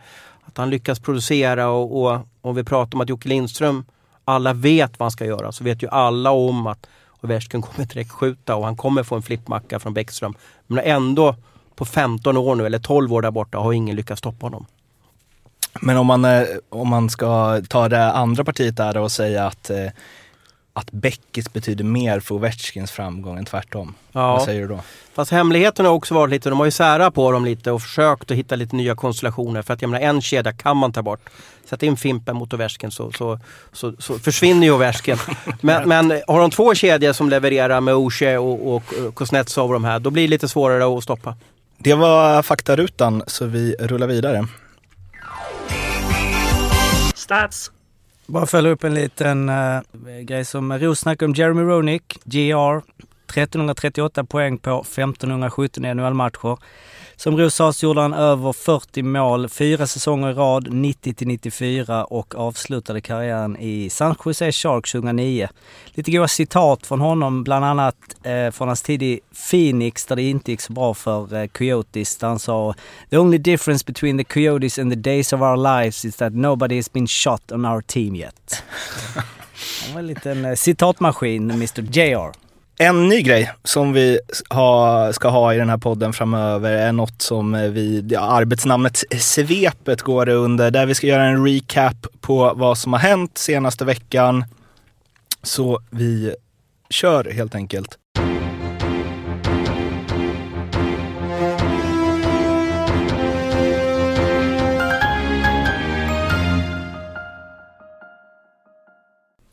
att 0.50 0.58
han 0.58 0.70
lyckas 0.70 1.00
producera 1.00 1.70
och, 1.70 2.04
och 2.04 2.20
om 2.42 2.56
vi 2.56 2.64
pratar 2.64 2.98
om 2.98 3.02
att 3.02 3.10
Jocke 3.10 3.30
Lindström, 3.30 3.86
alla 4.26 4.54
vet 4.54 5.00
vad 5.00 5.06
han 5.06 5.12
ska 5.12 5.26
göra. 5.26 5.52
Så 5.52 5.64
vet 5.64 5.84
ju 5.84 5.88
alla 5.88 6.32
om 6.32 6.68
att 6.68 6.88
Ovechkin 7.22 7.62
kommer 7.62 7.88
direkt 7.88 8.12
skjuta 8.12 8.56
och 8.56 8.66
han 8.66 8.76
kommer 8.76 9.04
få 9.04 9.16
en 9.16 9.22
flippmacka 9.22 9.80
från 9.80 9.94
Bäckström. 9.94 10.34
Men 10.68 10.84
ändå 10.86 11.36
på 11.76 11.86
15 11.86 12.38
år 12.38 12.56
nu, 12.56 12.66
eller 12.66 12.80
12 12.80 13.14
år 13.14 13.22
där 13.22 13.32
borta, 13.32 13.58
har 13.58 13.74
ingen 13.74 13.96
lyckats 13.96 14.20
stoppa 14.20 14.46
honom. 14.46 14.66
Men 15.82 15.98
om 15.98 16.08
man, 16.08 16.26
eh, 16.26 16.44
om 16.70 16.90
man 16.90 17.10
ska 17.10 17.62
ta 17.70 17.90
det 17.90 18.12
andra 18.12 18.44
partiet 18.44 18.78
där 18.78 18.98
och 18.98 19.12
säga 19.12 19.46
att, 19.46 19.70
eh, 19.70 19.88
att 20.80 20.92
Beckis 20.92 21.54
betyder 21.54 21.84
mer 21.84 22.20
för 22.20 22.36
Ovechkins 22.36 22.92
framgång 22.92 23.38
än 23.38 23.46
tvärtom. 23.46 23.96
Ja. 24.12 24.34
Vad 24.34 24.44
säger 24.44 24.62
du 24.62 24.68
då? 24.68 24.80
Fast 25.14 25.32
hemligheten 25.32 25.86
har 25.86 25.94
också 25.94 26.14
varit 26.14 26.32
lite, 26.32 26.50
de 26.50 26.60
har 26.60 26.66
ju 26.66 26.72
särat 26.72 27.14
på 27.14 27.32
dem 27.32 27.46
lite 27.46 27.72
och 27.72 27.82
försökt 27.82 28.32
att 28.32 28.38
hitta 28.38 28.56
lite 28.56 28.76
nya 28.76 28.96
konstellationer. 28.96 29.62
För 29.62 29.74
att 29.74 29.82
jag 29.82 29.90
menar 29.90 30.08
en 30.08 30.22
kedja 30.22 30.54
kan 30.54 30.78
man 30.78 30.94
ta 30.94 31.02
bort. 31.02 31.30
Sätt 31.66 31.84
in 31.84 31.98
Fimpen 31.98 32.36
mot 32.36 32.54
Ovechkin 32.54 32.92
så, 32.92 33.12
så, 33.12 33.40
så, 33.72 33.94
så 34.00 34.20
försvinner 34.20 34.68
ju 34.68 34.74
Ovechkin. 34.74 35.18
men, 35.62 35.90
men 35.90 36.22
har 36.28 36.40
de 36.40 36.52
två 36.52 36.76
kedjor 36.76 37.14
som 37.14 37.30
levererar 37.30 37.82
med 37.82 37.96
Oshie 37.96 38.38
och, 38.38 38.76
och 38.76 38.84
Kuznetsov 39.16 39.68
och 39.68 39.74
de 39.74 39.84
här, 39.84 40.00
då 40.00 40.10
blir 40.10 40.24
det 40.24 40.30
lite 40.30 40.48
svårare 40.48 40.98
att 40.98 41.04
stoppa. 41.04 41.36
Det 41.78 41.94
var 41.94 42.42
faktarutan 42.42 43.24
så 43.28 43.46
vi 43.46 43.76
rullar 43.80 44.08
vidare. 44.08 44.48
Stats. 47.16 47.72
Bara 48.30 48.46
följa 48.46 48.72
upp 48.72 48.84
en 48.84 48.94
liten 48.94 49.50
uh, 49.50 49.82
grej 50.22 50.46
som 50.46 50.80
Ros 50.80 51.00
snackade 51.00 51.30
om 51.30 51.34
Jeremy 51.34 51.62
Roenick, 51.62 52.20
GR. 52.24 52.82
1338 53.30 54.24
poäng 54.24 54.58
på 54.58 54.80
1517 54.80 55.84
NHL-matcher. 55.84 56.58
Som 57.16 57.38
Ros 57.38 57.56
sa 57.56 57.74
så 57.74 57.86
gjorde 57.86 58.02
han 58.02 58.14
över 58.14 58.54
40 58.54 59.04
mål, 59.04 59.50
fyra 59.50 59.88
säsonger 59.88 60.30
i 60.30 60.34
rad, 60.34 60.74
90 60.74 61.14
till 61.14 61.28
94 61.28 62.06
och 62.06 62.36
avslutade 62.36 63.02
karriären 63.02 63.58
i 63.60 63.90
San 63.90 64.16
Jose 64.26 64.52
Sharks 64.52 64.92
2009. 64.92 65.48
Lite 65.94 66.12
goda 66.12 66.28
citat 66.28 66.88
från 66.88 67.02
honom, 67.02 67.44
bland 67.44 67.66
annat 67.66 67.96
eh, 68.24 68.52
från 68.52 68.68
hans 68.68 68.82
tid 68.82 69.04
i 69.04 69.20
Phoenix 69.50 70.06
där 70.06 70.16
det 70.16 70.22
inte 70.22 70.52
gick 70.52 70.62
så 70.62 70.74
bra 70.74 70.94
för 70.94 71.34
eh, 71.34 71.48
Coyotes. 71.48 72.18
Där 72.18 72.28
han 72.28 72.40
sa 72.40 72.74
“The 73.10 73.18
only 73.18 73.38
difference 73.38 73.86
between 73.86 74.18
the 74.18 74.24
Coyotes 74.24 74.80
and 74.80 74.92
the 74.92 75.00
days 75.00 75.34
of 75.34 75.42
our 75.42 75.58
lives 75.82 76.06
is 76.06 76.16
that 76.16 76.34
nobody 76.34 76.76
has 76.76 76.94
been 76.94 77.08
shot 77.08 77.52
on 77.52 77.66
our 77.66 77.82
team 77.82 78.16
yet”. 78.16 78.64
Han 79.86 79.94
var 79.94 80.00
en 80.00 80.08
liten 80.08 80.46
eh, 80.46 80.56
citatmaskin, 80.56 81.52
Mr 81.52 81.82
JR. 81.82 82.49
En 82.82 83.10
ny 83.10 83.22
grej 83.22 83.52
som 83.64 83.94
vi 83.94 84.20
ha, 84.50 85.14
ska 85.14 85.30
ha 85.30 85.54
i 85.54 85.58
den 85.58 85.70
här 85.70 85.78
podden 85.78 86.14
framöver 86.14 86.72
är 86.72 86.92
något 86.92 87.22
som 87.22 87.52
vi, 87.74 88.06
ja, 88.10 88.20
arbetsnamnet 88.22 89.04
Svepet 89.20 90.02
går 90.02 90.26
det 90.26 90.34
under, 90.34 90.72
där 90.72 90.86
vi 90.86 90.96
ska 90.96 91.08
göra 91.08 91.24
en 91.24 91.46
recap 91.46 92.08
på 92.22 92.54
vad 92.56 92.78
som 92.78 92.94
har 92.94 93.00
hänt 93.00 93.38
senaste 93.38 93.86
veckan. 93.86 94.46
Så 95.44 95.82
vi 95.90 96.36
kör 96.90 97.32
helt 97.32 97.56
enkelt. 97.56 97.98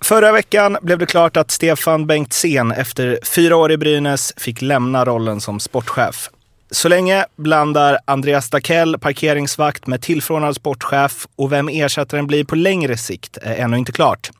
Förra 0.08 0.32
veckan 0.32 0.76
blev 0.82 0.98
det 0.98 1.06
klart 1.06 1.36
att 1.36 1.50
Stefan 1.50 2.06
Bengtzén 2.06 2.72
efter 2.72 3.18
fyra 3.34 3.56
år 3.56 3.72
i 3.72 3.76
Brynäs 3.76 4.32
fick 4.36 4.62
lämna 4.62 5.04
rollen 5.04 5.40
som 5.40 5.60
sportchef. 5.60 6.30
Så 6.70 6.88
länge 6.88 7.24
blandar 7.36 7.98
Andreas 8.04 8.50
Dackell 8.50 8.98
parkeringsvakt 8.98 9.86
med 9.86 10.02
tillförordnad 10.02 10.56
sportchef 10.56 11.26
och 11.36 11.52
vem 11.52 11.68
ersättaren 11.68 12.26
blir 12.26 12.44
på 12.44 12.54
längre 12.54 12.96
sikt 12.96 13.38
är 13.42 13.56
ännu 13.56 13.78
inte 13.78 13.92
klart. 13.92 14.30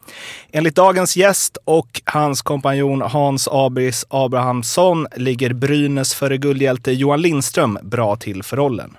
Enligt 0.53 0.75
dagens 0.75 1.17
gäst 1.17 1.59
och 1.65 2.03
hans 2.05 2.43
kompanjon 2.43 3.03
Hans 3.03 3.49
Abris 3.53 4.07
Abrahamsson 4.09 5.07
ligger 5.17 5.53
Brynäs 5.53 6.15
före 6.15 6.37
guldhjälte 6.37 6.93
Johan 6.93 7.23
Lindström 7.23 7.79
bra 7.83 8.17
till 8.17 8.43
för 8.43 8.57
rollen. 8.57 8.97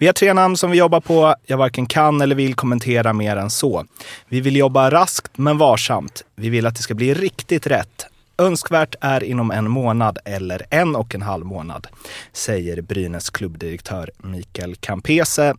Vi 0.00 0.06
har 0.06 0.12
tre 0.12 0.32
namn 0.32 0.56
som 0.56 0.70
vi 0.70 0.78
jobbar 0.78 1.00
på. 1.00 1.34
Jag 1.46 1.56
varken 1.56 1.86
kan 1.86 2.20
eller 2.20 2.34
vill 2.34 2.54
kommentera 2.54 3.12
mer 3.12 3.36
än 3.36 3.50
så. 3.50 3.84
Vi 4.28 4.40
vill 4.40 4.56
jobba 4.56 4.90
raskt 4.90 5.38
men 5.38 5.58
varsamt. 5.58 6.24
Vi 6.36 6.48
vill 6.48 6.66
att 6.66 6.76
det 6.76 6.82
ska 6.82 6.94
bli 6.94 7.14
riktigt 7.14 7.66
rätt. 7.66 8.06
Önskvärt 8.38 8.94
är 9.00 9.24
inom 9.24 9.50
en 9.50 9.70
månad 9.70 10.18
eller 10.24 10.66
en 10.70 10.96
och 10.96 11.14
en 11.14 11.22
halv 11.22 11.46
månad, 11.46 11.86
säger 12.32 12.80
Brynäs 12.80 13.30
klubbdirektör 13.30 14.10
Mikael 14.18 14.76
Campese, 14.76 15.54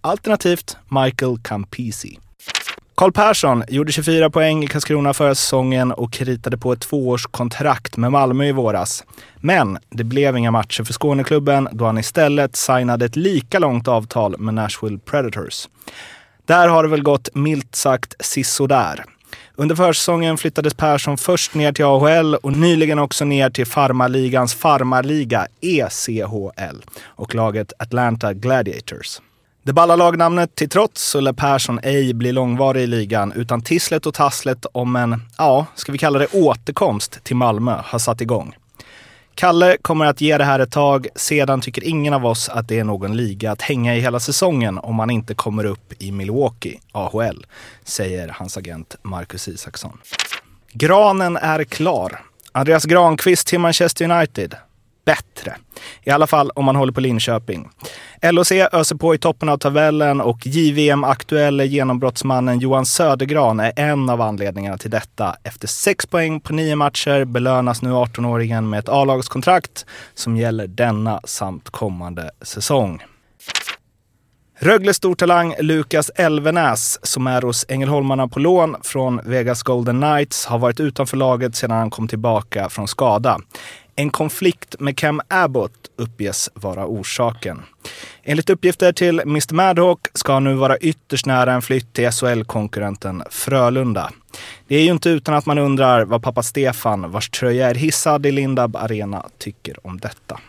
alternativt 0.00 0.76
Michael 0.90 1.38
Campisi. 1.42 2.18
Karl 2.98 3.12
Persson 3.12 3.64
gjorde 3.68 3.92
24 3.92 4.30
poäng 4.30 4.64
i 4.64 4.66
Karlskrona 4.66 5.14
förra 5.14 5.34
säsongen 5.34 5.92
och 5.92 6.12
kritade 6.12 6.58
på 6.58 6.72
ett 6.72 6.80
tvåårskontrakt 6.80 7.96
med 7.96 8.12
Malmö 8.12 8.44
i 8.44 8.52
våras. 8.52 9.04
Men 9.36 9.78
det 9.90 10.04
blev 10.04 10.36
inga 10.36 10.50
matcher 10.50 10.84
för 10.84 10.92
Skåneklubben 10.92 11.68
då 11.72 11.84
han 11.84 11.98
istället 11.98 12.56
signade 12.56 13.04
ett 13.04 13.16
lika 13.16 13.58
långt 13.58 13.88
avtal 13.88 14.38
med 14.38 14.54
Nashville 14.54 14.98
Predators. 14.98 15.68
Där 16.46 16.68
har 16.68 16.82
det 16.82 16.88
väl 16.88 17.02
gått 17.02 17.34
milt 17.34 17.74
sagt 17.74 18.14
sisådär. 18.20 19.04
Under 19.54 19.76
försäsongen 19.76 20.38
flyttades 20.38 20.74
Persson 20.74 21.18
först 21.18 21.54
ner 21.54 21.72
till 21.72 21.84
AHL 21.84 22.34
och 22.34 22.52
nyligen 22.52 22.98
också 22.98 23.24
ner 23.24 23.50
till 23.50 23.66
farmarligans 23.66 24.54
farmarliga 24.54 25.46
ECHL 25.60 26.82
och 27.04 27.34
laget 27.34 27.72
Atlanta 27.78 28.32
Gladiators. 28.32 29.20
Det 29.62 29.72
balla 29.72 29.96
lagnamnet 29.96 30.54
till 30.54 30.68
trots 30.68 31.02
så 31.02 31.20
lär 31.20 31.32
Persson 31.32 31.80
ej 31.82 32.14
bli 32.14 32.32
långvarig 32.32 32.82
i 32.82 32.86
ligan 32.86 33.32
utan 33.32 33.62
tisslet 33.62 34.06
och 34.06 34.14
tasslet 34.14 34.66
om 34.72 34.96
en, 34.96 35.22
ja, 35.38 35.66
ska 35.74 35.92
vi 35.92 35.98
kalla 35.98 36.18
det 36.18 36.26
återkomst 36.32 37.24
till 37.24 37.36
Malmö 37.36 37.80
har 37.84 37.98
satt 37.98 38.20
igång. 38.20 38.56
Kalle 39.34 39.76
kommer 39.82 40.06
att 40.06 40.20
ge 40.20 40.38
det 40.38 40.44
här 40.44 40.60
ett 40.60 40.70
tag. 40.70 41.06
Sedan 41.14 41.60
tycker 41.60 41.84
ingen 41.84 42.14
av 42.14 42.26
oss 42.26 42.48
att 42.48 42.68
det 42.68 42.78
är 42.78 42.84
någon 42.84 43.16
liga 43.16 43.52
att 43.52 43.62
hänga 43.62 43.96
i 43.96 44.00
hela 44.00 44.20
säsongen 44.20 44.78
om 44.78 44.94
man 44.94 45.10
inte 45.10 45.34
kommer 45.34 45.64
upp 45.64 45.92
i 45.98 46.12
Milwaukee, 46.12 46.80
AHL, 46.92 47.46
säger 47.84 48.28
hans 48.28 48.56
agent 48.56 48.96
Marcus 49.02 49.48
Isaksson. 49.48 49.98
Granen 50.72 51.36
är 51.36 51.64
klar. 51.64 52.20
Andreas 52.52 52.84
Granqvist 52.84 53.46
till 53.46 53.58
Manchester 53.58 54.10
United 54.10 54.56
bättre. 55.08 55.56
I 56.02 56.10
alla 56.10 56.26
fall 56.26 56.50
om 56.54 56.64
man 56.64 56.76
håller 56.76 56.92
på 56.92 57.00
Linköping. 57.00 57.68
LOC 58.22 58.52
öser 58.52 58.96
på 58.96 59.14
i 59.14 59.18
toppen 59.18 59.48
av 59.48 59.58
tabellen 59.58 60.20
och 60.20 60.46
JVM-aktuelle 60.46 61.66
genombrottsmannen 61.66 62.58
Johan 62.58 62.86
Södergran 62.86 63.60
är 63.60 63.72
en 63.76 64.10
av 64.10 64.20
anledningarna 64.20 64.78
till 64.78 64.90
detta. 64.90 65.36
Efter 65.44 65.68
sex 65.68 66.06
poäng 66.06 66.40
på 66.40 66.52
nio 66.52 66.76
matcher 66.76 67.24
belönas 67.24 67.82
nu 67.82 67.90
18-åringen 67.90 68.68
med 68.68 68.78
ett 68.78 68.88
A-lagskontrakt 68.88 69.86
som 70.14 70.36
gäller 70.36 70.66
denna 70.66 71.20
samt 71.24 71.70
kommande 71.70 72.30
säsong. 72.42 73.02
Rögles 74.60 74.96
stortalang 74.96 75.54
Lukas 75.60 76.10
Elvenäs, 76.14 76.98
som 77.02 77.26
är 77.26 77.42
hos 77.42 77.64
Ängelholmarna 77.68 78.28
på 78.28 78.38
lån 78.38 78.76
från 78.82 79.20
Vegas 79.24 79.62
Golden 79.62 80.00
Knights, 80.00 80.46
har 80.46 80.58
varit 80.58 80.80
utanför 80.80 81.16
laget 81.16 81.56
sedan 81.56 81.70
han 81.70 81.90
kom 81.90 82.08
tillbaka 82.08 82.68
från 82.68 82.88
skada. 82.88 83.38
En 83.98 84.10
konflikt 84.10 84.80
med 84.80 84.96
Cam 84.96 85.20
Abbott 85.28 85.90
uppges 85.96 86.50
vara 86.54 86.86
orsaken. 86.86 87.62
Enligt 88.22 88.50
uppgifter 88.50 88.92
till 88.92 89.20
Mr 89.20 89.54
Madhawk 89.54 90.06
ska 90.14 90.32
han 90.32 90.44
nu 90.44 90.54
vara 90.54 90.78
ytterst 90.78 91.26
nära 91.26 91.52
en 91.52 91.62
flytt 91.62 91.92
till 91.92 92.10
SHL-konkurrenten 92.10 93.22
Frölunda. 93.30 94.10
Det 94.68 94.76
är 94.76 94.82
ju 94.82 94.90
inte 94.90 95.10
utan 95.10 95.34
att 95.34 95.46
man 95.46 95.58
undrar 95.58 96.04
vad 96.04 96.22
pappa 96.22 96.42
Stefan, 96.42 97.10
vars 97.10 97.30
tröja 97.30 97.70
är 97.70 97.74
hissad 97.74 98.26
i 98.26 98.32
Lindab 98.32 98.76
Arena, 98.76 99.26
tycker 99.38 99.86
om 99.86 99.98
detta. 99.98 100.40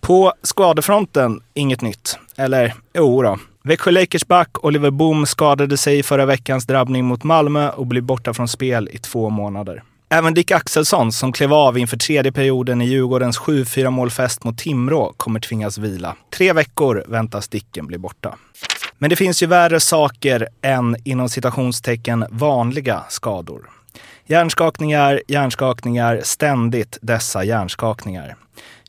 På 0.00 0.32
skadefronten, 0.42 1.40
inget 1.54 1.80
nytt. 1.80 2.18
Eller 2.36 2.74
jo 2.94 3.22
då. 3.22 3.38
Växjö 3.62 3.90
Lakers 3.90 4.26
back 4.26 4.64
Oliver 4.64 4.90
Boom 4.90 5.26
skadade 5.26 5.76
sig 5.76 5.98
i 5.98 6.02
förra 6.02 6.26
veckans 6.26 6.66
drabbning 6.66 7.04
mot 7.04 7.24
Malmö 7.24 7.70
och 7.70 7.86
blir 7.86 8.00
borta 8.00 8.34
från 8.34 8.48
spel 8.48 8.88
i 8.92 8.98
två 8.98 9.30
månader. 9.30 9.82
Även 10.10 10.34
Dick 10.34 10.50
Axelsson, 10.50 11.12
som 11.12 11.32
klev 11.32 11.52
av 11.52 11.78
inför 11.78 11.96
tredje 11.96 12.32
perioden 12.32 12.82
i 12.82 12.84
Djurgårdens 12.84 13.38
7-4 13.38 13.90
målfest 13.90 14.44
mot 14.44 14.58
Timrå, 14.58 15.12
kommer 15.16 15.40
tvingas 15.40 15.78
vila. 15.78 16.16
Tre 16.36 16.52
veckor 16.52 17.04
väntas 17.08 17.48
Dicken 17.48 17.86
bli 17.86 17.98
borta. 17.98 18.34
Men 18.98 19.10
det 19.10 19.16
finns 19.16 19.42
ju 19.42 19.46
värre 19.46 19.80
saker 19.80 20.48
än 20.62 20.96
inom 21.04 21.28
citationstecken 21.28 22.24
vanliga 22.30 23.04
skador. 23.08 23.70
Hjärnskakningar, 24.30 25.22
hjärnskakningar, 25.26 26.20
ständigt 26.24 26.98
dessa 27.00 27.44
hjärnskakningar. 27.44 28.36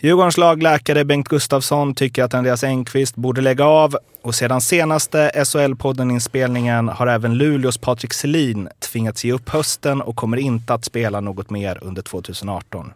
Djurgårdens 0.01 0.37
lagläkare 0.37 1.05
Bengt 1.05 1.27
Gustafsson 1.27 1.95
tycker 1.95 2.23
att 2.23 2.33
Andreas 2.33 2.63
Engqvist 2.63 3.15
borde 3.15 3.41
lägga 3.41 3.65
av 3.65 3.97
och 4.21 4.35
sedan 4.35 4.61
senaste 4.61 5.31
SHL-podden-inspelningen 5.35 6.89
har 6.89 7.07
även 7.07 7.37
Luleås 7.37 7.77
Patrik 7.77 8.13
Selin 8.13 8.69
tvingats 8.79 9.25
ge 9.25 9.31
upp 9.31 9.49
hösten 9.49 10.01
och 10.01 10.15
kommer 10.15 10.37
inte 10.37 10.73
att 10.73 10.85
spela 10.85 11.21
något 11.21 11.49
mer 11.49 11.79
under 11.81 12.01
2018. 12.01 12.93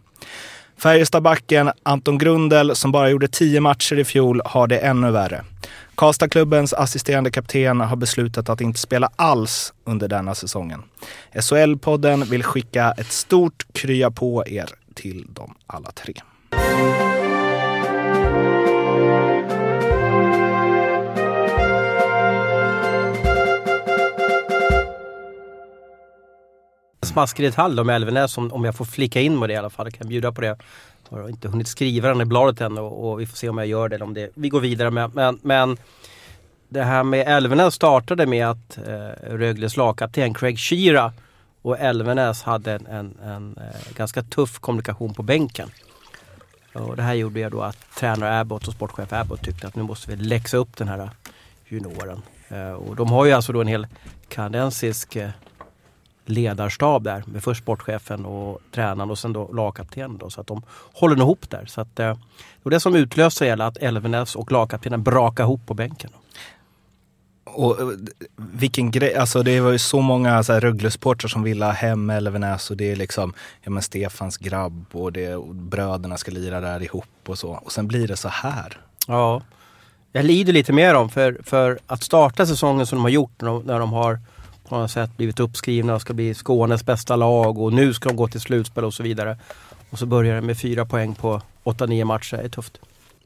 Färjestadbacken 0.78 1.72
Anton 1.84 2.18
Grundel, 2.18 2.76
som 2.76 2.92
bara 2.92 3.10
gjorde 3.10 3.28
tio 3.28 3.62
matcher 3.62 4.00
i 4.00 4.04
fjol, 4.04 4.42
har 4.46 4.68
det 4.68 4.78
ännu 4.78 5.12
värre. 5.12 5.44
Karlstadklubbens 5.96 6.74
assisterande 6.74 7.32
kapten 7.32 7.82
har 7.82 7.96
beslutat 7.96 8.50
att 8.50 8.62
inte 8.62 8.80
spela 8.80 9.10
alls 9.16 9.74
under 9.84 10.08
denna 10.08 10.36
säsongen. 10.36 10.84
SHL-podden 11.34 12.26
vill 12.26 12.44
skicka 12.44 12.92
ett 12.98 13.12
stort 13.12 13.66
krya 13.74 14.12
på 14.12 14.48
er 14.48 14.70
till 14.94 15.28
dem 15.34 15.56
alla 15.68 15.92
tre. 15.92 16.14
Smaskig 27.02 27.46
detalj 27.46 27.82
om 27.82 27.90
Elvenäs, 27.90 28.38
om, 28.38 28.54
om 28.54 28.64
jag 28.64 28.76
får 28.76 28.86
flika 28.86 29.22
in 29.22 29.40
med 29.40 29.50
det 29.50 29.54
i 29.54 29.58
alla 29.58 29.70
fall. 29.70 29.86
Jag 29.86 29.94
kan 29.94 30.08
bjuda 30.08 30.32
på 30.32 30.42
det. 30.42 30.58
Jag 31.18 31.22
har 31.22 31.30
inte 31.30 31.48
hunnit 31.48 31.68
skriva 31.68 32.10
den 32.10 32.22
i 32.22 32.26
bladet 32.26 32.62
än 32.62 32.78
och, 32.78 33.12
och, 33.12 33.20
vi 33.20 33.26
får 33.26 33.38
se 33.38 33.50
om 33.50 33.58
jag 33.58 33.68
gör 33.68 33.90
det 33.90 33.96
eller 33.96 34.06
om 34.06 34.14
det, 34.14 34.30
vi 34.34 34.50
går 34.50 34.60
vidare 34.60 34.92
med. 34.92 35.16
Men, 35.16 35.40
men 35.42 35.78
det 36.70 36.84
här 36.84 37.04
med 37.04 37.28
Elvenäs 37.28 37.76
startade 37.76 38.26
med 38.26 38.48
att 38.48 38.78
eh, 38.78 39.34
Rögles 39.38 39.78
lagkapten 39.78 40.34
Craig 40.34 40.60
Shearer 40.60 41.12
och 41.62 41.80
Elvenäs 41.80 42.44
hade 42.44 42.72
en, 42.72 42.86
en, 42.86 43.18
en 43.24 43.58
eh, 43.58 43.96
ganska 43.96 44.24
tuff 44.24 44.60
kommunikation 44.60 45.14
på 45.14 45.24
bänken. 45.24 45.70
Och 46.74 46.96
det 46.96 47.04
här 47.04 47.14
gjorde 47.14 47.40
jag 47.40 47.52
då 47.52 47.62
att 47.62 47.78
tränare 47.96 48.40
Abbott 48.40 48.68
och 48.68 48.74
sportchef 48.74 49.14
Abbott 49.14 49.42
tyckte 49.42 49.68
att 49.68 49.76
nu 49.76 49.84
måste 49.84 50.10
vi 50.10 50.16
läxa 50.16 50.58
upp 50.58 50.78
den 50.78 50.88
här 50.88 51.10
junioren. 51.66 52.22
Eh, 52.48 52.72
och 52.72 52.96
de 52.96 53.12
har 53.12 53.26
ju 53.26 53.32
alltså 53.32 53.54
då 53.54 53.62
en 53.62 53.68
hel 53.68 53.88
kanadensisk 54.28 55.16
eh, 55.16 55.30
ledarstab 56.26 57.04
där 57.04 57.24
med 57.28 57.44
först 57.44 57.62
sportchefen 57.62 58.26
och 58.26 58.62
tränaren 58.72 59.12
och 59.12 59.20
sen 59.20 59.34
då 59.34 59.54
lagkaptenen. 59.54 60.18
Då, 60.18 60.30
så 60.30 60.42
att 60.42 60.48
de 60.48 60.62
håller 60.94 61.18
ihop 61.18 61.50
där. 61.50 61.66
Så 61.66 61.82
att, 61.82 62.00
eh, 62.00 62.08
det 62.08 62.64
var 62.64 62.72
det 62.72 62.80
som 62.80 62.96
utlöste 62.96 63.46
hela 63.46 63.68
att 63.68 63.78
Elvenäs 63.78 64.36
och 64.36 64.52
lagkaptenen 64.52 65.04
brakade 65.04 65.48
ihop 65.48 65.62
på 65.66 65.74
bänken. 65.74 66.10
Och 67.44 67.82
eh, 67.82 67.88
vilken 68.36 68.92
grej, 68.92 69.16
alltså 69.16 69.44
det 69.44 69.60
var 69.60 69.72
ju 69.72 69.80
så 69.80 70.02
många 70.02 70.44
så 70.44 70.54
här 70.54 70.62
Rögle-supportrar 70.62 71.28
som 71.28 71.44
ville 71.44 71.66
ha 71.66 71.72
hem 71.72 72.10
Elvenäs 72.10 72.72
och 72.72 72.78
det 72.78 72.92
är 72.92 72.96
liksom, 72.96 73.34
ja 73.62 73.72
men 73.72 73.84
Stefans 73.84 74.38
grabb 74.38 74.86
och, 74.92 75.12
det, 75.14 75.36
och 75.36 75.56
bröderna 75.56 76.18
ska 76.18 76.32
lira 76.32 76.62
där 76.62 76.84
ihop 76.84 77.06
och 77.28 77.38
så. 77.38 77.50
Och 77.52 77.72
sen 77.72 77.88
blir 77.88 78.08
det 78.08 78.18
så 78.18 78.28
här. 78.28 78.78
Ja, 79.08 79.42
jag 80.12 80.26
lider 80.26 80.54
lite 80.54 80.74
mer 80.74 80.96
om 80.96 81.10
för, 81.10 81.40
för 81.44 81.80
att 81.88 82.04
starta 82.04 82.46
säsongen 82.46 82.86
som 82.86 82.98
de 82.98 83.02
har 83.02 83.10
gjort 83.10 83.42
när 83.42 83.48
de, 83.48 83.64
när 83.64 83.80
de 83.80 83.94
har 83.94 84.20
på 84.74 84.80
något 84.80 84.92
sätt 84.92 85.18
blivit 85.18 85.40
uppskrivna 85.40 85.96
och 85.96 86.02
ska 86.02 86.14
bli 86.14 86.34
Skånes 86.34 86.86
bästa 86.86 87.16
lag 87.16 87.58
och 87.58 87.74
nu 87.74 87.94
ska 87.94 88.10
de 88.10 88.16
gå 88.16 88.28
till 88.28 88.42
slutspel 88.42 88.84
och 88.84 88.94
så 88.94 89.04
vidare. 89.04 89.38
Och 89.90 90.00
så 90.00 90.06
börjar 90.06 90.36
det 90.36 90.42
med 90.42 90.58
fyra 90.58 90.86
poäng 90.86 91.16
på 91.16 91.42
8-9 91.64 92.04
matcher, 92.04 92.38
det 92.38 92.44
är 92.44 92.50
tufft. 92.50 92.80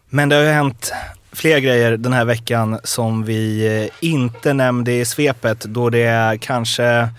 Men 0.09 0.29
det 0.29 0.35
har 0.35 0.43
ju 0.43 0.49
hänt 0.49 0.93
fler 1.31 1.59
grejer 1.59 1.97
den 1.97 2.13
här 2.13 2.25
veckan 2.25 2.79
som 2.83 3.23
vi 3.23 3.67
eh, 3.83 4.09
inte 4.09 4.53
nämnde 4.53 4.93
i 4.93 5.05
svepet 5.05 5.59
då 5.59 5.89
det 5.89 6.03
är 6.03 6.37
kanske 6.37 7.09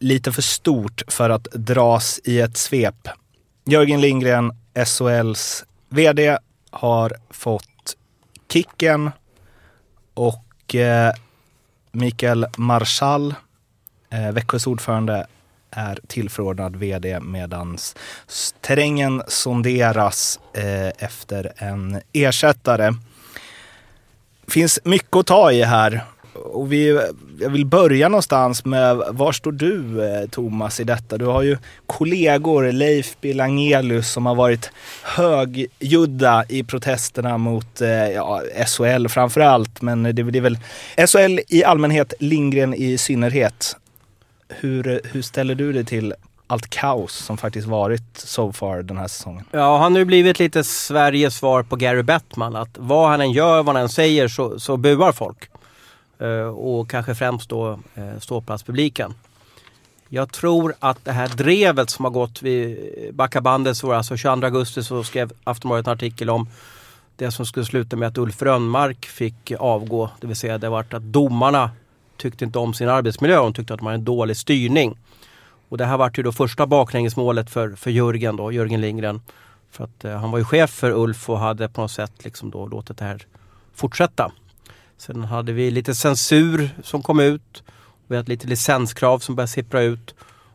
lite 0.00 0.32
för 0.32 0.42
stort 0.42 1.02
för 1.08 1.30
att 1.30 1.44
dras 1.44 2.20
i 2.24 2.40
ett 2.40 2.56
svep. 2.56 3.08
Jörgen 3.64 4.00
Lindgren, 4.00 4.52
SHLs 4.86 5.64
VD, 5.88 6.38
har 6.70 7.12
fått 7.30 7.96
kicken 8.52 9.10
och 10.14 10.74
eh, 10.74 11.12
Mikael 11.92 12.46
Marschall, 12.56 13.34
eh, 14.10 14.32
Växjös 14.32 14.66
ordförande, 14.66 15.26
är 15.70 15.98
tillförordnad 16.06 16.76
vd 16.76 17.20
medan 17.20 17.78
terrängen 18.60 19.22
sonderas 19.28 20.40
eh, 20.54 21.04
efter 21.04 21.52
en 21.56 22.00
ersättare. 22.12 22.94
Det 24.46 24.52
finns 24.52 24.80
mycket 24.84 25.16
att 25.16 25.26
ta 25.26 25.52
i 25.52 25.62
här 25.62 26.04
och 26.34 26.72
vi, 26.72 27.00
jag 27.40 27.50
vill 27.50 27.66
börja 27.66 28.08
någonstans 28.08 28.64
med, 28.64 28.96
var 28.96 29.32
står 29.32 29.52
du 29.52 30.04
eh, 30.04 30.28
Thomas 30.28 30.80
i 30.80 30.84
detta? 30.84 31.18
Du 31.18 31.24
har 31.24 31.42
ju 31.42 31.58
kollegor, 31.86 32.72
Leif 32.72 33.16
Bilangelius 33.20 34.10
som 34.10 34.26
har 34.26 34.34
varit 34.34 34.70
högljudda 35.02 36.44
i 36.48 36.62
protesterna 36.62 37.38
mot 37.38 37.80
eh, 37.80 37.88
ja, 37.88 38.42
SHL 38.66 39.08
framför 39.08 39.40
allt, 39.40 39.82
men 39.82 40.02
det, 40.02 40.12
det 40.12 40.38
är 40.38 40.42
väl 40.42 40.58
SHL 41.06 41.40
i 41.48 41.64
allmänhet, 41.64 42.14
Lindgren 42.18 42.74
i 42.74 42.98
synnerhet. 42.98 43.76
Hur, 44.50 45.00
hur 45.04 45.22
ställer 45.22 45.54
du 45.54 45.72
dig 45.72 45.84
till 45.84 46.14
allt 46.46 46.70
kaos 46.70 47.12
som 47.12 47.36
faktiskt 47.36 47.66
varit 47.66 48.18
so 48.18 48.52
far 48.52 48.82
den 48.82 48.98
här 48.98 49.08
säsongen? 49.08 49.44
Ja, 49.50 49.78
han 49.78 49.92
har 49.92 49.98
ju 49.98 50.04
blivit 50.04 50.38
lite 50.38 50.64
Sveriges 50.64 51.36
svar 51.36 51.62
på 51.62 51.76
Gary 51.76 52.02
Bettman. 52.02 52.56
Att 52.56 52.78
vad 52.78 53.08
han 53.08 53.20
än 53.20 53.32
gör, 53.32 53.62
vad 53.62 53.74
han 53.74 53.82
än 53.82 53.88
säger 53.88 54.28
så, 54.28 54.60
så 54.60 54.76
buar 54.76 55.12
folk. 55.12 55.50
Uh, 56.22 56.42
och 56.42 56.90
kanske 56.90 57.14
främst 57.14 57.50
då 57.50 57.70
uh, 57.70 58.18
ståplatspubliken. 58.20 59.14
Jag 60.08 60.32
tror 60.32 60.74
att 60.78 61.04
det 61.04 61.12
här 61.12 61.28
drevet 61.28 61.90
som 61.90 62.04
har 62.04 62.12
gått 62.12 62.42
vid 62.42 62.78
backabandet, 63.14 63.76
så 63.76 63.92
alltså 63.92 64.16
22 64.16 64.46
augusti 64.46 64.82
så 64.82 65.04
skrev 65.04 65.32
Aftonbladet 65.44 65.86
en 65.86 65.92
artikel 65.92 66.30
om 66.30 66.48
det 67.16 67.30
som 67.30 67.46
skulle 67.46 67.66
sluta 67.66 67.96
med 67.96 68.08
att 68.08 68.18
Ulf 68.18 68.42
Rönnmark 68.42 69.06
fick 69.06 69.52
avgå. 69.58 70.10
Det 70.20 70.26
vill 70.26 70.36
säga 70.36 70.58
det 70.58 70.68
vart 70.68 70.94
att 70.94 71.02
domarna 71.02 71.70
tyckte 72.20 72.44
inte 72.44 72.58
om 72.58 72.74
sin 72.74 72.88
arbetsmiljö. 72.88 73.38
Hon 73.38 73.52
tyckte 73.52 73.74
att 73.74 73.80
man 73.80 73.90
hade 73.90 74.00
en 74.00 74.04
dålig 74.04 74.36
styrning. 74.36 74.98
Och 75.68 75.78
det 75.78 75.84
här 75.84 75.96
vart 75.96 76.18
ju 76.18 76.22
då 76.22 76.32
första 76.32 76.66
baklängesmålet 76.66 77.50
för, 77.50 77.70
för 77.70 77.90
Jörgen 77.90 78.36
då, 78.36 78.52
Jörgen 78.52 78.80
Lindgren. 78.80 79.20
För 79.70 79.84
att 79.84 80.04
eh, 80.04 80.16
han 80.16 80.30
var 80.30 80.38
ju 80.38 80.44
chef 80.44 80.70
för 80.70 80.90
Ulf 80.90 81.30
och 81.30 81.38
hade 81.38 81.68
på 81.68 81.80
något 81.80 81.90
sätt 81.90 82.24
liksom 82.24 82.50
då 82.50 82.66
låtit 82.66 82.98
det 82.98 83.04
här 83.04 83.26
fortsätta. 83.74 84.32
Sen 84.98 85.24
hade 85.24 85.52
vi 85.52 85.70
lite 85.70 85.94
censur 85.94 86.70
som 86.82 87.02
kom 87.02 87.20
ut. 87.20 87.62
Vi 88.06 88.16
hade 88.16 88.28
lite 88.28 88.46
licenskrav 88.46 89.18
som 89.18 89.34
började 89.34 89.50
sippra 89.50 89.82
ut. 89.82 90.14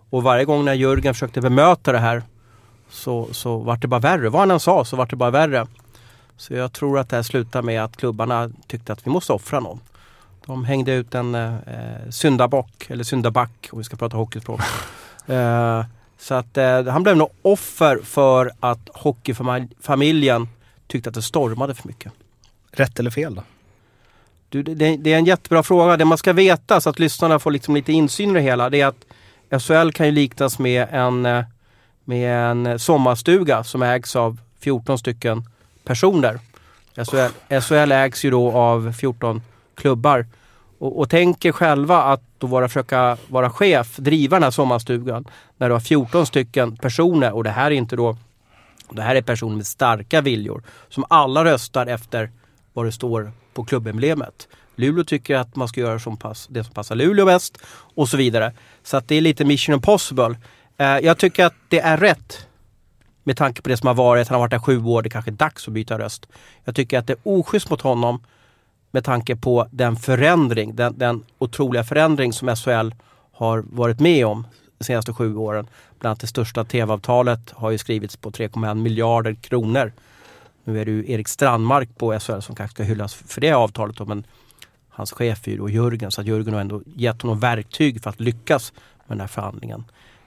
Och 0.10 0.24
varje 0.24 0.46
gång 0.46 0.66
när 0.66 0.74
Jörgen 0.74 1.14
försökte 1.14 1.42
bemöta 1.42 1.92
det 1.92 2.00
här 2.00 2.24
så, 2.90 3.28
så 3.32 3.58
vart 3.58 3.82
det 3.82 3.88
bara 3.88 4.00
värre. 4.00 4.30
Vad 4.30 4.40
han 4.40 4.52
än 4.52 4.60
sa 4.60 4.86
så 4.86 4.96
vart 4.96 5.10
det 5.10 5.16
bara 5.16 5.32
värre. 5.32 5.68
Så 6.38 6.54
jag 6.54 6.74
tror 6.74 7.00
att 7.00 7.10
det 7.10 7.16
här 7.16 7.24
slutade 7.24 7.66
med 7.66 7.84
att 7.84 7.98
klubbarna 7.98 8.52
tyckte 8.68 8.94
att 8.94 9.08
vi 9.08 9.12
måste 9.12 9.34
offra 9.34 9.60
någon. 9.60 9.80
De 10.46 10.66
hängde 10.66 10.92
ut 10.92 11.16
en 11.16 11.36
eh, 11.36 12.10
syndabock, 12.10 12.86
eller 12.90 13.04
syndaback 13.04 13.70
om 13.72 13.78
vi 13.78 13.84
ska 13.84 13.96
prata 13.96 14.18
hockeyspråk. 14.18 14.62
eh, 15.26 15.84
så 16.18 16.34
att 16.34 16.58
eh, 16.58 16.86
han 16.86 17.04
blev 17.04 17.18
nog 17.18 17.30
offer 17.42 18.00
för 18.04 18.52
att 18.60 18.90
hockeyfamiljen 18.94 20.48
tyckte 20.88 21.10
att 21.10 21.16
det 21.16 21.22
stormade 21.22 21.76
för 21.76 21.88
mycket. 21.88 22.12
Rätt 22.72 23.00
eller 23.00 23.12
fel 23.12 23.36
då? 23.36 23.44
Du, 24.50 24.64
det, 24.64 24.98
det, 24.98 25.14
är 25.14 25.18
en 25.18 25.26
jättebra 25.26 25.64
fråga. 25.64 25.98
Det 25.98 26.06
man 26.06 26.18
ska 26.18 26.34
veta 26.34 26.82
så 26.82 26.90
att 26.90 27.00
lyssnarna 27.00 27.40
får 27.40 27.52
liksom 27.52 27.76
lite 27.76 27.94
insyn 27.94 28.30
i 28.30 28.34
det 28.34 28.42
hela 28.42 28.70
det 28.70 28.82
är 28.82 28.88
att 28.88 29.06
SHL 29.62 29.92
kan 29.92 30.06
ju 30.06 30.12
liknas 30.12 30.60
med 30.60 30.88
en, 30.92 31.26
eh, 31.26 31.44
med 32.04 32.52
en 32.52 32.80
sommarstuga 32.80 33.64
som 33.64 33.82
ägs 33.82 34.16
av 34.16 34.40
14 34.60 34.98
stycken 34.98 35.44
personer. 35.84 36.40
SHL, 36.96 37.60
SHL 37.62 37.92
ägs 37.92 38.26
ju 38.26 38.32
då 38.32 38.52
av 38.52 38.94
14 38.94 39.42
klubbar. 39.76 40.26
Och, 40.80 41.00
och 41.00 41.10
tänk 41.10 41.46
er 41.46 41.52
själva 41.52 42.04
att 42.04 42.22
då 42.38 42.48
vara, 42.48 42.68
försöka 42.68 43.18
vara 43.28 43.50
chef, 43.50 43.98
driva 43.98 44.36
den 44.36 44.44
här 44.44 44.52
sommarstugan 44.52 45.26
när 45.58 45.70
du 45.70 45.76
har 45.76 45.80
14 45.80 46.26
stycken 46.26 46.78
personer 46.78 47.32
och 47.32 47.44
det 47.44 47.50
här 47.50 47.66
är 47.66 47.76
inte 47.76 47.96
då 47.96 48.18
det 48.90 49.02
här 49.02 49.16
är 49.16 49.22
personer 49.22 49.56
med 49.56 49.68
starka 49.68 50.22
viljor 50.22 50.64
som 50.90 51.06
alla 51.10 51.46
röstar 51.46 51.88
efter 51.88 52.32
vad 52.74 52.86
det 52.86 52.92
står 52.92 53.32
på 53.54 53.64
klubbemblemet. 53.64 54.48
Luleå 54.76 55.04
tycker 55.04 55.36
att 55.36 55.56
man 55.56 55.68
ska 55.68 55.82
göra 55.82 56.00
som 56.00 56.18
pass, 56.18 56.48
det 56.50 56.64
som 56.64 56.74
passar 56.74 56.96
Luleå 56.96 57.26
bäst 57.26 57.58
och 57.96 58.10
så 58.10 58.18
vidare. 58.18 58.54
Så 58.84 58.98
att 58.98 59.08
det 59.08 59.16
är 59.16 59.22
lite 59.22 59.46
mission 59.46 59.76
impossible. 59.76 60.38
Eh, 60.78 60.88
jag 60.88 61.18
tycker 61.18 61.46
att 61.46 61.56
det 61.70 61.80
är 61.80 61.98
rätt 61.98 62.48
med 63.24 63.38
tanke 63.38 63.62
på 63.62 63.70
det 63.70 63.78
som 63.78 63.88
har 63.88 63.94
varit. 63.96 64.28
Han 64.28 64.36
har 64.36 64.40
varit 64.40 64.52
där 64.52 64.60
sju 64.60 64.84
år, 64.84 65.02
det 65.02 65.08
är 65.08 65.12
kanske 65.12 65.32
är 65.32 65.36
dags 65.36 65.68
att 65.68 65.74
byta 65.74 66.00
röst. 66.00 66.28
Jag 66.64 66.76
tycker 66.76 67.00
att 67.00 67.08
det 67.08 67.14
är 67.14 67.20
oschysst 67.24 67.70
mot 67.70 67.82
honom 67.82 68.24
med 68.96 69.04
tanke 69.04 69.36
på 69.36 69.68
den 69.72 69.96
förändring, 69.96 70.76
den, 70.76 70.98
den 70.98 71.24
otroliga 71.38 71.84
förändring 71.84 72.34
som 72.34 72.56
SHL 72.56 72.92
har 73.32 73.64
varit 73.70 74.00
med 74.00 74.26
om 74.26 74.48
de 74.78 74.84
senaste 74.84 75.14
sju 75.14 75.36
åren. 75.36 75.68
Bland 76.00 76.10
annat 76.10 76.20
det 76.20 76.28
största 76.28 76.64
tv-avtalet 76.64 77.52
har 77.52 77.72
ju 77.72 77.78
skrivits 77.78 78.18
på 78.18 78.32
3,1 78.32 78.76
miljarder 78.76 79.34
kronor. 79.34 79.94
Nu 80.64 80.82
är 80.82 80.86
det 80.86 80.92
ju 80.92 81.12
Erik 81.12 81.28
Strandmark 81.28 81.90
på 81.98 82.20
SHL 82.20 82.40
som 82.40 82.56
kanske 82.56 82.76
ska 82.76 82.84
hyllas 82.84 83.14
för 83.14 83.42
det 83.42 83.52
avtalet 83.52 84.08
men 84.08 84.24
hans 84.90 85.12
chef 85.12 85.48
är 85.48 85.52
ju 85.52 85.58
då 85.58 85.70
Jörgen 85.70 86.12
så 86.12 86.22
att 86.22 86.28
Jörgen 86.28 86.54
har 86.54 86.62
ändå 86.62 86.82
gett 86.86 87.22
honom 87.22 87.40
verktyg 87.40 88.04
för 88.04 88.10
att 88.10 88.20
lyckas 88.20 88.74
med 89.06 89.18
den 89.18 89.22
här 89.22 89.28
förhandlingen. 89.28 89.84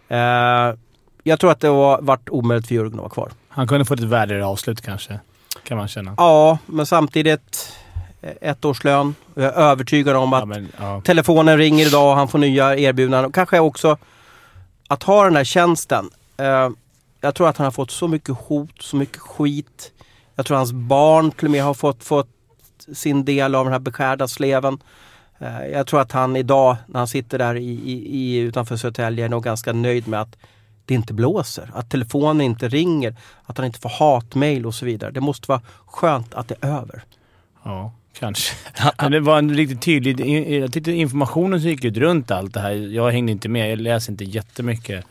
Eh, 0.08 0.78
jag 1.22 1.40
tror 1.40 1.50
att 1.50 1.60
det 1.60 1.70
var 1.70 2.02
varit 2.02 2.28
omöjligt 2.28 2.66
för 2.66 2.74
Jörgen 2.74 2.92
att 2.94 2.98
vara 2.98 3.10
kvar. 3.10 3.30
Han 3.48 3.68
kunde 3.68 3.84
fått 3.84 4.00
ett 4.00 4.04
värdigare 4.04 4.46
avslut 4.46 4.80
kanske, 4.80 5.20
kan 5.62 5.78
man 5.78 5.88
känna. 5.88 6.14
Ja, 6.16 6.58
men 6.66 6.86
samtidigt 6.86 7.78
ett 8.22 8.64
års 8.64 8.84
lön. 8.84 9.14
Jag 9.34 9.44
är 9.44 9.52
övertygad 9.52 10.16
om 10.16 10.32
att 10.32 10.40
ja, 10.40 10.46
men, 10.46 10.68
ja. 10.78 11.00
telefonen 11.04 11.58
ringer 11.58 11.86
idag 11.86 12.10
och 12.10 12.16
han 12.16 12.28
får 12.28 12.38
nya 12.38 12.76
erbjudanden. 12.76 13.32
Kanske 13.32 13.58
också 13.58 13.96
att 14.88 15.02
ha 15.02 15.24
den 15.24 15.36
här 15.36 15.44
tjänsten. 15.44 16.10
Eh, 16.36 16.70
jag 17.20 17.34
tror 17.34 17.48
att 17.48 17.56
han 17.56 17.64
har 17.64 17.70
fått 17.70 17.90
så 17.90 18.08
mycket 18.08 18.36
hot, 18.38 18.82
så 18.82 18.96
mycket 18.96 19.18
skit. 19.18 19.92
Jag 20.34 20.46
tror 20.46 20.56
hans 20.56 20.72
barn 20.72 21.30
till 21.30 21.44
och 21.44 21.50
med 21.50 21.62
har 21.62 21.74
fått, 21.74 22.04
fått 22.04 22.28
sin 22.92 23.24
del 23.24 23.54
av 23.54 23.64
den 23.64 23.72
här 23.72 23.80
beskärda 23.80 24.28
sleven. 24.28 24.78
Eh, 25.38 25.66
jag 25.66 25.86
tror 25.86 26.00
att 26.00 26.12
han 26.12 26.36
idag 26.36 26.76
när 26.86 26.98
han 26.98 27.08
sitter 27.08 27.38
där 27.38 27.54
i, 27.54 27.70
i, 28.06 28.36
utanför 28.36 28.76
Södertälje 28.76 29.24
är 29.24 29.28
nog 29.28 29.44
ganska 29.44 29.72
nöjd 29.72 30.08
med 30.08 30.20
att 30.20 30.36
det 30.84 30.94
inte 30.94 31.14
blåser, 31.14 31.70
att 31.74 31.90
telefonen 31.90 32.40
inte 32.40 32.68
ringer, 32.68 33.16
att 33.44 33.58
han 33.58 33.66
inte 33.66 33.80
får 33.80 33.88
hatmejl 33.88 34.66
och 34.66 34.74
så 34.74 34.84
vidare. 34.84 35.10
Det 35.10 35.20
måste 35.20 35.48
vara 35.48 35.60
skönt 35.86 36.34
att 36.34 36.48
det 36.48 36.54
är 36.60 36.68
över. 36.68 37.02
Ja, 37.62 37.92
kanske. 38.18 38.54
Men 39.02 39.12
det 39.12 39.20
var 39.20 39.38
en 39.38 39.54
riktigt 39.54 39.82
tydlig... 39.82 40.20
Jag 40.62 40.72
tyckte 40.72 40.92
informationen 40.92 41.60
som 41.60 41.70
gick 41.70 41.84
ut 41.84 41.96
runt 41.96 42.30
allt 42.30 42.54
det 42.54 42.60
här, 42.60 42.70
jag 42.72 43.10
hängde 43.10 43.32
inte 43.32 43.48
med, 43.48 43.72
jag 43.72 43.78
läser 43.78 44.12
inte 44.12 44.24
jättemycket 44.24 45.04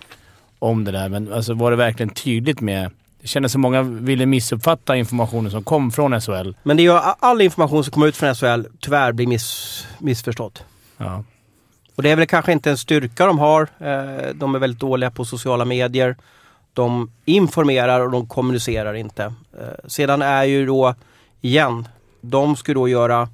om 0.60 0.84
det 0.84 0.92
där, 0.92 1.10
men 1.10 1.34
alltså 1.34 1.54
var 1.54 1.72
det 1.72 1.78
verkligen 1.78 2.10
tydligt 2.10 2.62
med 2.62 2.92
det 3.22 3.28
kändes 3.28 3.52
som 3.52 3.62
många 3.62 3.82
ville 3.82 4.26
missuppfatta 4.26 4.96
informationen 4.96 5.52
som 5.52 5.64
kom 5.64 5.92
från 5.92 6.22
SHL. 6.22 6.52
Men 6.64 6.78
det 6.78 6.84
gör 6.84 7.02
all 7.20 7.42
information 7.42 7.84
som 7.84 7.94
kommer 7.94 8.08
ut 8.08 8.18
från 8.18 8.36
SHL 8.36 8.66
tyvärr 8.80 9.12
blir 9.12 9.28
miss, 9.28 9.88
missförstådd. 10.00 10.60
Ja. 10.98 11.24
Och 11.96 12.04
det 12.04 12.10
är 12.10 12.16
väl 12.16 12.28
kanske 12.28 12.52
inte 12.52 12.70
en 12.70 12.78
styrka 12.78 13.26
de 13.26 13.40
har. 13.40 13.62
Eh, 13.62 14.34
de 14.34 14.56
är 14.56 14.60
väldigt 14.60 14.80
dåliga 14.80 15.12
på 15.12 15.26
sociala 15.26 15.66
medier. 15.66 16.16
De 16.74 17.12
informerar 17.26 18.00
och 18.00 18.12
de 18.12 18.28
kommunicerar 18.28 18.94
inte. 18.94 19.24
Eh, 19.60 19.88
sedan 19.88 20.22
är 20.22 20.44
ju 20.44 20.66
då, 20.66 20.96
igen, 21.42 21.88
de 22.22 22.56
ska 22.56 22.74
då 22.74 22.88
göra 22.88 23.30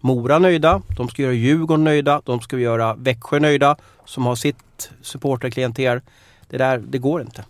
Mora 0.00 0.38
nöjda, 0.38 0.82
de 0.96 1.08
ska 1.08 1.22
göra 1.22 1.32
Djurgården 1.32 1.84
nöjda, 1.84 2.22
de 2.24 2.40
ska 2.40 2.58
göra 2.58 2.94
Växjö 2.94 3.38
nöjda 3.38 3.76
som 4.04 4.26
har 4.26 4.36
sitt 4.36 4.90
supporterklienter. 5.02 6.02
Det 6.48 6.58
där, 6.58 6.78
det 6.78 6.98
går 6.98 7.20
inte. 7.20 7.44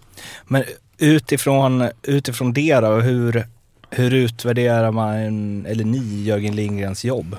Men 0.45 0.65
utifrån, 0.99 1.89
utifrån 2.03 2.53
det 2.53 2.81
då, 2.81 2.91
hur, 2.91 3.47
hur 3.91 4.15
utvärderar 4.15 4.91
man, 4.91 5.17
eller 5.67 5.85
ni, 5.85 6.23
Jörgen 6.23 6.57
Lindgrens 6.57 7.05
jobb? 7.05 7.37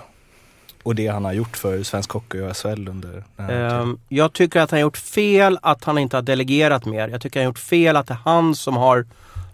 Och 0.84 0.96
det 0.96 1.08
han 1.08 1.26
har 1.26 1.34
gjort 1.34 1.58
för 1.58 1.84
svensk 1.84 2.12
hockey 2.12 2.40
och 2.40 2.58
SHL 2.58 2.88
under 2.88 3.24
den 3.36 3.46
här 3.46 3.80
um, 3.80 4.00
Jag 4.10 4.34
tycker 4.34 4.60
att 4.60 4.72
han 4.72 4.78
har 4.78 4.82
gjort 4.82 4.98
fel 4.98 5.60
att 5.62 5.84
han 5.84 5.98
inte 5.98 6.18
har 6.18 6.22
delegerat 6.22 6.86
mer. 6.86 7.08
Jag 7.08 7.22
tycker 7.22 7.40
att 7.40 7.42
han 7.42 7.46
har 7.46 7.50
gjort 7.50 7.60
fel 7.60 7.96
att 7.96 8.08
det 8.08 8.14
är 8.14 8.20
han 8.26 8.56
som 8.56 8.78
har 8.78 9.06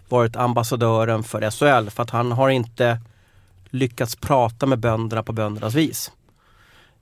varit 0.08 0.36
ambassadören 0.36 1.22
för 1.22 1.50
SHL. 1.50 1.90
För 1.90 2.02
att 2.02 2.10
han 2.10 2.32
har 2.32 2.48
inte 2.48 2.98
lyckats 3.76 4.16
prata 4.16 4.66
med 4.66 4.78
bönderna 4.78 5.22
på 5.22 5.32
böndernas 5.32 5.74
vis. 5.74 6.12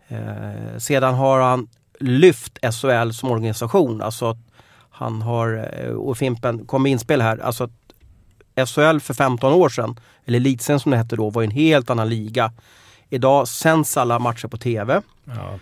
Eh, 0.09 0.79
sedan 0.79 1.15
har 1.15 1.41
han 1.41 1.69
lyft 2.01 2.59
SHL 2.63 3.11
som 3.11 3.31
organisation. 3.31 4.03
Alltså 4.03 4.39
han 4.91 5.23
har, 5.23 5.71
eh, 5.73 5.91
och 5.91 6.19
Fimpen 6.19 6.67
kom 6.67 6.83
med 6.83 6.93
inspel 6.93 7.23
här, 7.23 7.39
alltså 7.39 7.69
SHL 8.67 8.99
för 8.99 9.15
15 9.15 9.53
år 9.53 9.69
sedan, 9.69 10.01
eller 10.25 10.39
elitserien 10.39 10.81
som 10.81 10.91
det 10.91 10.97
hette 10.97 11.17
då, 11.17 11.31
var 11.31 11.43
en 11.43 11.51
helt 11.51 11.91
annan 11.91 12.09
liga. 12.09 12.53
Idag 13.09 13.49
sänds 13.49 13.97
alla 13.97 14.19
matcher 14.19 14.49
på 14.49 14.57
TV. 14.57 15.01
Ja. 15.25 15.59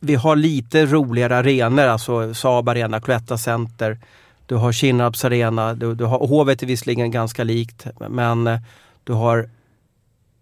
Vi 0.00 0.14
har 0.14 0.36
lite 0.36 0.86
roligare 0.86 1.36
arenor, 1.36 1.82
alltså 1.82 2.34
Saab 2.34 2.68
Arena, 2.68 3.00
Cloetta 3.00 3.38
Center. 3.38 3.98
Du 4.46 4.54
har 4.54 4.72
Kinnarps 4.72 5.24
Arena, 5.24 5.74
du, 5.74 5.94
du 5.94 6.04
har, 6.04 6.18
Hovet 6.18 6.62
är 6.62 6.66
visserligen 6.66 7.10
ganska 7.10 7.44
likt 7.44 7.86
men 8.08 8.46
eh, 8.46 8.60
du 9.04 9.12
har 9.12 9.50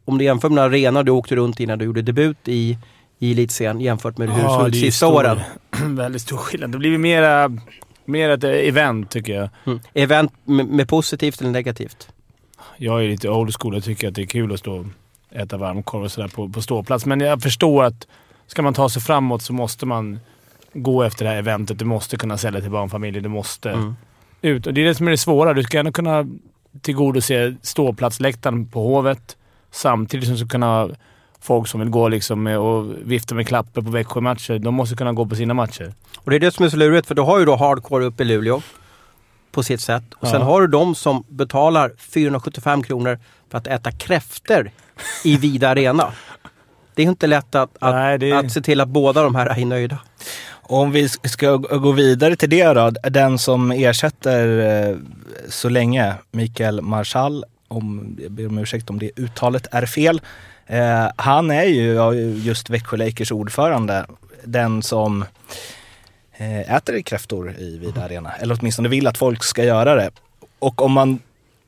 om 0.05 0.19
du 0.19 0.25
jämför 0.25 0.49
med 0.49 0.59
den 0.59 0.65
arena 0.65 1.03
du 1.03 1.11
åkte 1.11 1.37
runt 1.37 1.61
i 1.61 1.67
när 1.67 1.77
du 1.77 1.85
gjorde 1.85 2.03
debut 2.03 2.49
i, 2.49 2.79
i 3.19 3.33
elitserien 3.33 3.81
jämfört 3.81 4.19
med 4.19 4.31
hur 4.31 4.43
det 4.43 4.49
såg 4.49 4.69
ut 4.69 4.75
sista 4.75 5.07
stor, 5.07 5.15
åren. 5.15 5.41
väldigt 5.97 6.23
stor 6.23 6.37
skillnad. 6.37 6.73
Det 6.73 6.79
blir 6.79 6.99
mera 6.99 7.51
Mer 8.05 8.31
ett 8.31 8.45
event 8.45 9.11
tycker 9.11 9.35
jag. 9.35 9.49
Mm. 9.65 9.81
Event 9.95 10.33
med, 10.45 10.67
med, 10.67 10.89
positivt 10.89 11.41
eller 11.41 11.51
negativt? 11.51 12.09
Jag 12.77 13.05
är 13.05 13.09
lite 13.09 13.29
old 13.29 13.55
school. 13.61 13.75
Jag 13.75 13.85
tycker 13.85 14.09
att 14.09 14.15
det 14.15 14.23
är 14.23 14.27
kul 14.27 14.53
att 14.53 14.59
stå 14.59 14.77
och 14.77 14.87
äta 15.31 15.57
varmkorv 15.57 16.03
och 16.03 16.13
sådär 16.13 16.29
på, 16.29 16.49
på 16.49 16.63
ståplats. 16.63 17.07
Men 17.07 17.21
jag 17.21 17.43
förstår 17.43 17.85
att 17.85 18.07
ska 18.47 18.63
man 18.63 18.75
ta 18.75 18.89
sig 18.89 19.03
framåt 19.03 19.43
så 19.43 19.53
måste 19.53 19.87
man 19.87 20.21
gå 20.73 21.03
efter 21.03 21.25
det 21.25 21.31
här 21.31 21.39
eventet. 21.39 21.79
Du 21.79 21.85
måste 21.85 22.17
kunna 22.17 22.39
sälja 22.39 22.61
till 22.61 22.71
barnfamiljer. 22.71 23.23
Du 23.23 23.29
måste 23.29 23.71
Mm. 23.71 23.95
ut. 24.43 24.67
Och 24.67 24.75
det 24.75 24.81
är 24.81 24.85
det 24.85 24.95
som 24.95 25.07
är 25.07 25.11
det 25.11 25.17
svåra. 25.17 25.55
Du 25.55 25.63
ska 25.63 25.79
ändå 25.79 25.93
kunna 25.93 26.27
tillgodose 26.81 27.55
ståplatsläktaren 27.63 28.67
på 28.67 28.83
Hovet 28.83 29.37
samtidigt 29.75 30.25
som 30.27 30.33
du 30.35 30.39
ska 30.39 30.49
kunna 30.49 30.89
folk 31.41 31.69
som 31.69 31.81
vill 31.81 31.89
gå 31.91 32.09
liksom 32.09 32.43
med 32.43 32.59
och 32.59 32.87
vifta 33.05 33.35
med 33.35 33.47
klappar 33.49 33.83
på 33.83 33.91
Växjö-matcher. 33.91 34.59
De 34.59 34.75
måste 34.75 34.97
kunna 34.97 35.13
gå 35.13 35.27
på 35.27 35.37
sina 35.37 35.55
matcher. 35.55 35.95
Och 36.19 36.31
det 36.31 36.37
är 36.37 36.41
det 36.41 36.51
som 36.55 36.65
är 36.65 36.69
så 36.69 36.77
lurigt 36.77 37.07
för 37.07 37.15
du 37.15 37.23
har 37.23 37.39
ju 37.39 37.45
då 37.45 37.57
hardcore 37.57 38.05
uppe 38.05 38.23
i 38.23 38.27
Luleå 38.27 38.63
på 39.53 39.63
sitt 39.63 39.81
sätt. 39.81 40.05
Och 40.17 40.29
sen 40.29 40.41
Ja. 40.41 40.47
har 40.47 40.61
du 40.61 40.67
de 40.67 40.95
som 40.95 41.25
betalar 41.29 41.93
475 41.99 42.83
kronor 42.83 43.19
för 43.51 43.59
att 43.59 43.67
äta 43.67 43.93
kräfter 43.93 44.71
i 45.25 45.37
Vida 45.37 45.69
Arena. 45.69 46.13
Det 46.95 47.03
är 47.03 47.05
ju 47.05 47.11
inte 47.11 47.27
lätt 47.27 47.55
att, 47.55 47.71
att, 47.81 47.95
Nej, 47.95 48.19
det 48.19 48.33
att 48.33 48.53
se 48.53 48.61
till 48.61 48.81
att 48.81 48.89
båda 48.89 49.23
de 49.23 49.35
här 49.35 49.47
är 49.47 49.65
nöjda. 49.67 49.99
Om 50.67 50.91
vi 50.91 51.09
ska 51.09 51.57
gå 51.57 51.93
vidare 51.93 52.37
till 52.37 52.51
det 52.51 52.73
då, 52.73 52.91
den 52.91 53.39
som 53.39 53.71
ersätter 53.73 54.59
eh, 54.91 54.97
så 55.49 55.69
länge, 55.69 56.15
Mikael 56.31 56.83
Marschall, 56.83 57.45
om, 57.69 58.17
jag 58.23 58.33
ber 58.33 58.47
om 58.47 58.59
ursäkt 58.59 58.91
om 58.91 58.99
det 58.99 59.11
uttalet 59.17 59.67
är 59.71 59.87
fel. 59.87 60.21
Eh, 60.67 61.09
han 61.17 61.51
är 61.51 61.65
ju 61.65 61.95
just 62.45 62.71
Växjö 62.71 62.97
Lakers 62.97 63.33
ordförande, 63.33 64.07
den 64.45 64.83
som 64.83 65.25
eh, 66.37 66.75
äter 66.75 67.01
kräftor 67.03 67.55
i 67.59 67.79
Vida 67.79 68.05
Arena. 68.05 68.33
Eller 68.33 68.59
åtminstone 68.61 68.89
vill 68.89 69.07
att 69.07 69.19
folk 69.19 69.45
ska 69.45 69.65
göra 69.65 69.95
det. 69.95 70.11
Och 70.59 70.83
om 70.83 70.93
man, 70.93 71.19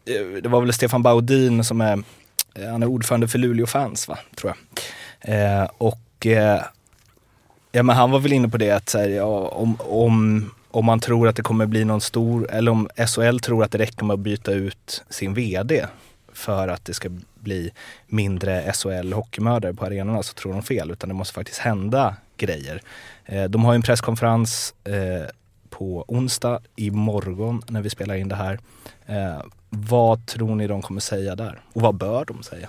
eh, 0.06 0.42
det 0.42 0.48
var 0.48 0.61
väl 0.61 0.72
Stefan 0.72 1.02
Baudin 1.02 1.64
som 1.64 1.80
är, 1.80 2.02
eh, 2.54 2.70
han 2.70 2.82
är 2.82 2.87
ordförande 2.87 3.28
för 3.28 3.38
Luleå 3.38 3.66
fans 3.66 4.09
va, 4.09 4.18
tror 4.37 4.52
jag. 4.52 5.70
Och 5.78 6.26
Ja 7.76 7.82
men 7.82 7.96
han 7.96 8.11
var 8.11 8.18
väl 8.18 8.32
inne 8.32 8.48
på 8.48 8.56
det 8.56 8.70
att 8.70 8.94
här, 8.94 9.09
ja, 9.09 9.48
om, 9.48 9.76
om, 9.80 10.50
om 10.77 10.85
man 10.85 11.01
tror 11.01 11.29
att 11.29 11.37
det 11.37 11.43
kommer 11.43 11.67
bli 11.67 11.85
någon 11.85 12.01
stor, 12.01 12.51
eller 12.51 12.71
om 12.71 12.89
SHL 13.07 13.39
tror 13.39 13.65
att 13.65 13.71
det 13.71 13.79
räcker 13.79 14.05
med 14.05 14.15
att 14.15 14.21
byta 14.21 14.53
ut 14.53 15.05
sin 15.09 15.35
VD 15.35 15.87
för 16.33 16.69
att 16.69 16.85
det 16.85 16.95
ska 16.95 17.09
bli 17.35 17.71
mindre 18.07 18.73
SHL 18.73 19.12
hockeymördare 19.12 19.75
på 19.75 19.85
arenorna 19.85 20.23
så 20.23 20.35
tror 20.35 20.53
de 20.53 20.62
fel. 20.62 20.91
Utan 20.91 21.09
det 21.09 21.15
måste 21.15 21.35
faktiskt 21.35 21.59
hända 21.59 22.17
grejer. 22.37 22.83
Eh, 23.25 23.45
de 23.45 23.65
har 23.65 23.75
en 23.75 23.83
presskonferens 23.83 24.75
eh, 24.85 25.29
på 25.71 26.05
onsdag 26.09 26.61
imorgon 26.77 27.62
när 27.69 27.83
vi 27.83 27.91
spelar 27.91 28.15
in 28.15 28.29
det 28.29 28.37
här. 28.37 28.59
Eh, 29.07 29.43
vad 29.71 30.27
tror 30.27 30.55
ni 30.55 30.67
de 30.67 30.83
kommer 30.83 31.01
säga 31.01 31.37
där? 31.37 31.61
Och 31.73 31.83
vad 31.83 31.95
bör 31.95 32.25
de 32.25 32.43
säga? 32.43 32.69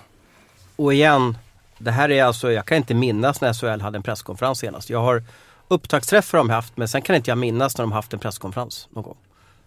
Och 0.76 0.94
igen, 0.94 1.38
det 1.78 1.92
här 1.92 2.12
är 2.12 2.24
alltså, 2.24 2.52
jag 2.52 2.66
kan 2.66 2.78
inte 2.78 2.94
minnas 2.94 3.42
när 3.42 3.54
SHL 3.54 3.82
hade 3.82 3.98
en 3.98 4.04
presskonferens 4.04 4.60
senast. 4.60 4.90
Jag 4.90 5.02
har 5.02 5.24
upptaktsträffar 5.68 6.38
de 6.38 6.50
haft 6.50 6.78
men 6.78 6.88
sen 6.88 7.02
kan 7.02 7.16
inte 7.16 7.32
jag 7.32 7.38
minnas 7.38 7.78
när 7.78 7.84
de 7.84 7.92
haft 7.92 8.14
en 8.14 8.20
presskonferens 8.20 8.88
någon 8.92 9.04
gång. 9.04 9.18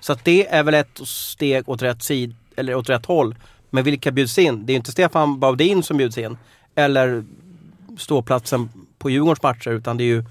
Så 0.00 0.12
att 0.12 0.24
det 0.24 0.46
är 0.48 0.62
väl 0.62 0.74
ett 0.74 1.00
steg 1.04 1.68
åt 1.68 1.82
rätt 1.82 2.02
sid, 2.02 2.36
eller 2.56 2.74
åt 2.74 2.88
rätt 2.88 3.06
håll. 3.06 3.34
Men 3.70 3.84
vilka 3.84 4.10
bjuds 4.10 4.38
in? 4.38 4.66
Det 4.66 4.72
är 4.72 4.74
ju 4.74 4.78
inte 4.78 4.92
Stefan 4.92 5.40
Baudin 5.40 5.82
som 5.82 5.96
bjuds 5.96 6.18
in. 6.18 6.38
Eller 6.74 7.24
ståplatsen 7.98 8.68
på 8.98 9.10
Djurgårdens 9.10 9.42
matcher 9.42 9.70
utan 9.70 9.96
det 9.96 10.04
är 10.04 10.06
ju 10.06 10.24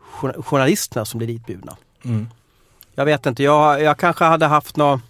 jour- 0.00 0.42
journalisterna 0.42 1.04
som 1.04 1.18
blir 1.18 1.28
ditbjudna. 1.28 1.76
Mm. 2.04 2.28
Jag 2.94 3.04
vet 3.04 3.26
inte, 3.26 3.42
jag, 3.42 3.82
jag 3.82 3.98
kanske 3.98 4.24
hade 4.24 4.46
haft 4.46 4.76
något 4.76 5.00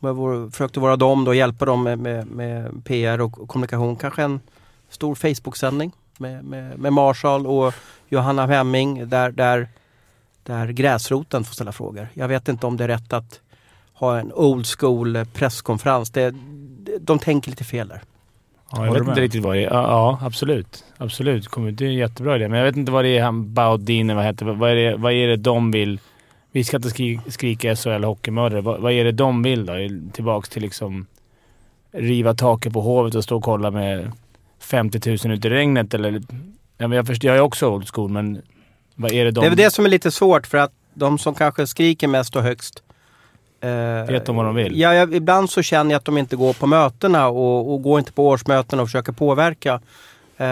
jag 0.00 0.14
vore- 0.14 0.50
försökte 0.50 0.80
vara 0.80 0.96
dem 0.96 1.24
då, 1.24 1.34
hjälpa 1.34 1.64
dem 1.64 1.82
med, 1.82 1.98
med, 1.98 2.26
med 2.26 2.84
PR 2.84 3.20
och, 3.20 3.40
och 3.40 3.48
kommunikation. 3.48 3.96
Kanske 3.96 4.22
en 4.22 4.40
stor 4.88 5.14
Facebook-sändning 5.14 5.92
med, 6.18 6.44
med, 6.44 6.78
med 6.78 6.92
Marshall 6.92 7.46
och 7.46 7.74
Johanna 8.10 8.46
Hemming 8.46 9.08
där, 9.08 9.30
där, 9.30 9.68
där 10.42 10.68
gräsroten 10.68 11.44
får 11.44 11.54
ställa 11.54 11.72
frågor. 11.72 12.08
Jag 12.14 12.28
vet 12.28 12.48
inte 12.48 12.66
om 12.66 12.76
det 12.76 12.84
är 12.84 12.88
rätt 12.88 13.12
att 13.12 13.40
ha 13.94 14.18
en 14.18 14.32
old 14.32 14.66
school 14.66 15.18
presskonferens. 15.34 16.10
Det, 16.10 16.34
de 17.00 17.18
tänker 17.18 17.50
lite 17.50 17.64
fel 17.64 17.88
där. 17.88 18.00
Ja, 18.72 18.86
jag 18.86 18.92
vet 18.92 19.08
inte 19.08 19.20
riktigt 19.20 19.42
vad 19.42 19.56
det 19.56 19.64
är. 19.64 19.70
Ja, 19.70 19.82
ja 19.82 20.18
absolut. 20.26 20.84
Absolut. 20.96 21.48
Kommer- 21.48 21.72
Det 21.72 21.84
är 21.84 21.88
en 21.88 21.94
jättebra 21.94 22.36
idé. 22.36 22.48
Men 22.48 22.58
jag 22.58 22.66
vet 22.66 22.76
inte 22.76 22.92
vad 22.92 23.04
det 23.04 23.18
är 23.18 23.22
han 23.22 23.54
Baudin, 23.54 24.16
vad 24.16 24.24
heter 24.24 24.46
vad 24.46 24.70
är 24.70 24.74
det, 24.74 24.96
vad 24.96 25.12
är 25.12 25.28
det 25.28 25.36
de 25.36 25.70
vill? 25.70 26.00
Vi 26.52 26.64
ska 26.64 26.76
inte 26.76 26.90
skri, 26.90 27.20
skrika 27.28 27.76
SHL 27.76 28.04
hockeymördare. 28.04 28.60
Vad, 28.60 28.80
vad 28.80 28.92
är 28.92 29.04
det 29.04 29.12
de 29.12 29.42
vill 29.42 29.66
då? 29.66 29.72
Tillbaks 30.12 30.48
till 30.48 30.62
liksom 30.62 31.06
riva 31.92 32.34
taket 32.34 32.72
på 32.72 32.80
Hovet 32.80 33.14
och 33.14 33.24
stå 33.24 33.36
och 33.36 33.42
kolla 33.44 33.70
med 33.70 34.12
50 34.58 35.10
000 35.28 35.34
ute 35.36 35.48
i 35.48 35.50
regnet 35.50 35.94
eller... 35.94 36.22
Ja, 36.80 36.88
men 36.88 36.96
jag, 36.96 37.06
förstår, 37.06 37.28
jag 37.28 37.36
är 37.36 37.40
också 37.40 37.68
old 37.68 37.88
school, 37.94 38.10
men 38.10 38.42
vad 38.94 39.12
är 39.12 39.24
det 39.24 39.30
de... 39.30 39.40
Det 39.40 39.46
är 39.46 39.50
väl 39.50 39.56
det 39.56 39.70
som 39.70 39.84
är 39.84 39.88
lite 39.88 40.10
svårt 40.10 40.46
för 40.46 40.58
att 40.58 40.72
de 40.94 41.18
som 41.18 41.34
kanske 41.34 41.66
skriker 41.66 42.08
mest 42.08 42.36
och 42.36 42.42
högst 42.42 42.82
eh, 43.60 43.70
Vet 44.06 44.26
de 44.26 44.36
vad 44.36 44.44
de 44.44 44.54
vill? 44.54 44.80
Ja, 44.80 44.94
jag, 44.94 45.14
ibland 45.14 45.50
så 45.50 45.62
känner 45.62 45.90
jag 45.90 45.98
att 45.98 46.04
de 46.04 46.18
inte 46.18 46.36
går 46.36 46.52
på 46.52 46.66
mötena 46.66 47.28
och, 47.28 47.72
och 47.72 47.82
går 47.82 47.98
inte 47.98 48.12
på 48.12 48.28
årsmöten 48.28 48.80
och 48.80 48.86
försöker 48.86 49.12
påverka. 49.12 49.80
Eh, 50.36 50.46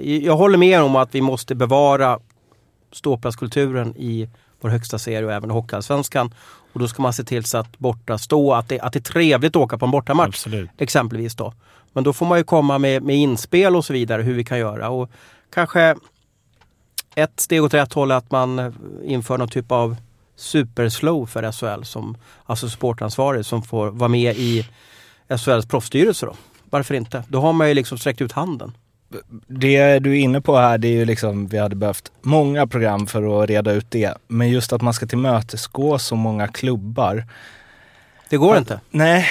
jag 0.00 0.36
håller 0.36 0.58
med 0.58 0.82
om 0.82 0.96
att 0.96 1.14
vi 1.14 1.20
måste 1.20 1.54
bevara 1.54 2.18
ståplatskulturen 2.92 3.94
i 3.96 4.28
vår 4.60 4.68
högsta 4.68 4.98
serie 4.98 5.26
och 5.26 5.32
även 5.32 5.50
Hockeyallsvenskan. 5.50 6.34
Och 6.72 6.80
då 6.80 6.88
ska 6.88 7.02
man 7.02 7.12
se 7.12 7.24
till 7.24 7.44
så 7.44 7.58
att 7.58 7.78
borta 7.78 8.18
stå, 8.18 8.52
att 8.52 8.68
det, 8.68 8.80
att 8.80 8.92
det 8.92 8.98
är 8.98 9.12
trevligt 9.12 9.56
att 9.56 9.62
åka 9.62 9.78
på 9.78 9.84
en 9.84 9.90
bortamatch 9.90 10.28
Absolut. 10.28 10.70
exempelvis 10.78 11.34
då. 11.34 11.54
Men 11.92 12.04
då 12.04 12.12
får 12.12 12.26
man 12.26 12.38
ju 12.38 12.44
komma 12.44 12.78
med, 12.78 13.02
med 13.02 13.16
inspel 13.16 13.76
och 13.76 13.84
så 13.84 13.92
vidare 13.92 14.22
hur 14.22 14.34
vi 14.34 14.44
kan 14.44 14.58
göra. 14.58 14.88
Och 14.88 15.10
kanske 15.54 15.96
ett 17.14 17.40
steg 17.40 17.62
åt 17.64 17.74
rätt 17.74 17.92
håll 17.92 18.10
är 18.10 18.14
att 18.14 18.30
man 18.30 18.74
inför 19.04 19.38
någon 19.38 19.48
typ 19.48 19.72
av 19.72 19.96
superslow 20.36 21.26
för 21.26 21.52
SHL, 21.52 21.82
som, 21.84 22.16
alltså 22.46 22.68
supportansvarig 22.68 23.44
som 23.44 23.62
får 23.62 23.90
vara 23.90 24.08
med 24.08 24.36
i 24.36 24.66
SHLs 25.38 25.66
proffsstyrelse. 25.66 26.26
Då. 26.26 26.34
Varför 26.70 26.94
inte? 26.94 27.24
Då 27.28 27.40
har 27.40 27.52
man 27.52 27.68
ju 27.68 27.74
liksom 27.74 27.98
sträckt 27.98 28.20
ut 28.20 28.32
handen. 28.32 28.72
Det 29.46 29.98
du 29.98 30.10
är 30.10 30.20
inne 30.20 30.40
på 30.40 30.56
här, 30.56 30.78
det 30.78 30.88
är 30.88 30.92
ju 30.92 31.04
liksom, 31.04 31.46
vi 31.46 31.58
hade 31.58 31.76
behövt 31.76 32.12
många 32.22 32.66
program 32.66 33.06
för 33.06 33.42
att 33.42 33.48
reda 33.50 33.72
ut 33.72 33.90
det. 33.90 34.14
Men 34.28 34.50
just 34.50 34.72
att 34.72 34.82
man 34.82 34.94
ska 34.94 35.06
tillmötesgå 35.06 35.98
så 35.98 36.16
många 36.16 36.48
klubbar. 36.48 37.24
Det 38.28 38.36
går 38.36 38.54
Ja. 38.54 38.58
inte. 38.58 38.80
Nej, 38.90 39.26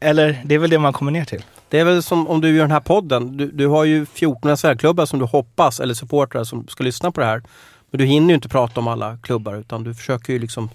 eller 0.00 0.42
det 0.44 0.54
är 0.54 0.58
väl 0.58 0.70
det 0.70 0.78
man 0.78 0.92
kommer 0.92 1.12
ner 1.12 1.24
till. 1.24 1.44
Det 1.68 1.78
är 1.78 1.84
väl 1.84 2.02
som 2.02 2.28
om 2.28 2.40
du 2.40 2.56
gör 2.56 2.62
den 2.62 2.70
här 2.70 2.80
podden. 2.80 3.36
Du, 3.36 3.50
du 3.50 3.66
har 3.66 3.84
ju 3.84 4.06
14 4.06 4.56
SHL-klubbar 4.56 5.06
som 5.06 5.18
du 5.18 5.24
hoppas, 5.24 5.80
eller 5.80 5.94
supportrar 5.94 6.44
som 6.44 6.68
ska 6.68 6.84
lyssna 6.84 7.10
på 7.10 7.20
det 7.20 7.26
här. 7.26 7.42
Men 7.90 7.98
du 7.98 8.04
hinner 8.04 8.28
ju 8.28 8.34
inte 8.34 8.48
prata 8.48 8.80
om 8.80 8.88
alla 8.88 9.18
klubbar 9.22 9.54
utan 9.54 9.84
du 9.84 9.94
försöker 9.94 10.32
ju 10.32 10.38
liksom 10.38 10.70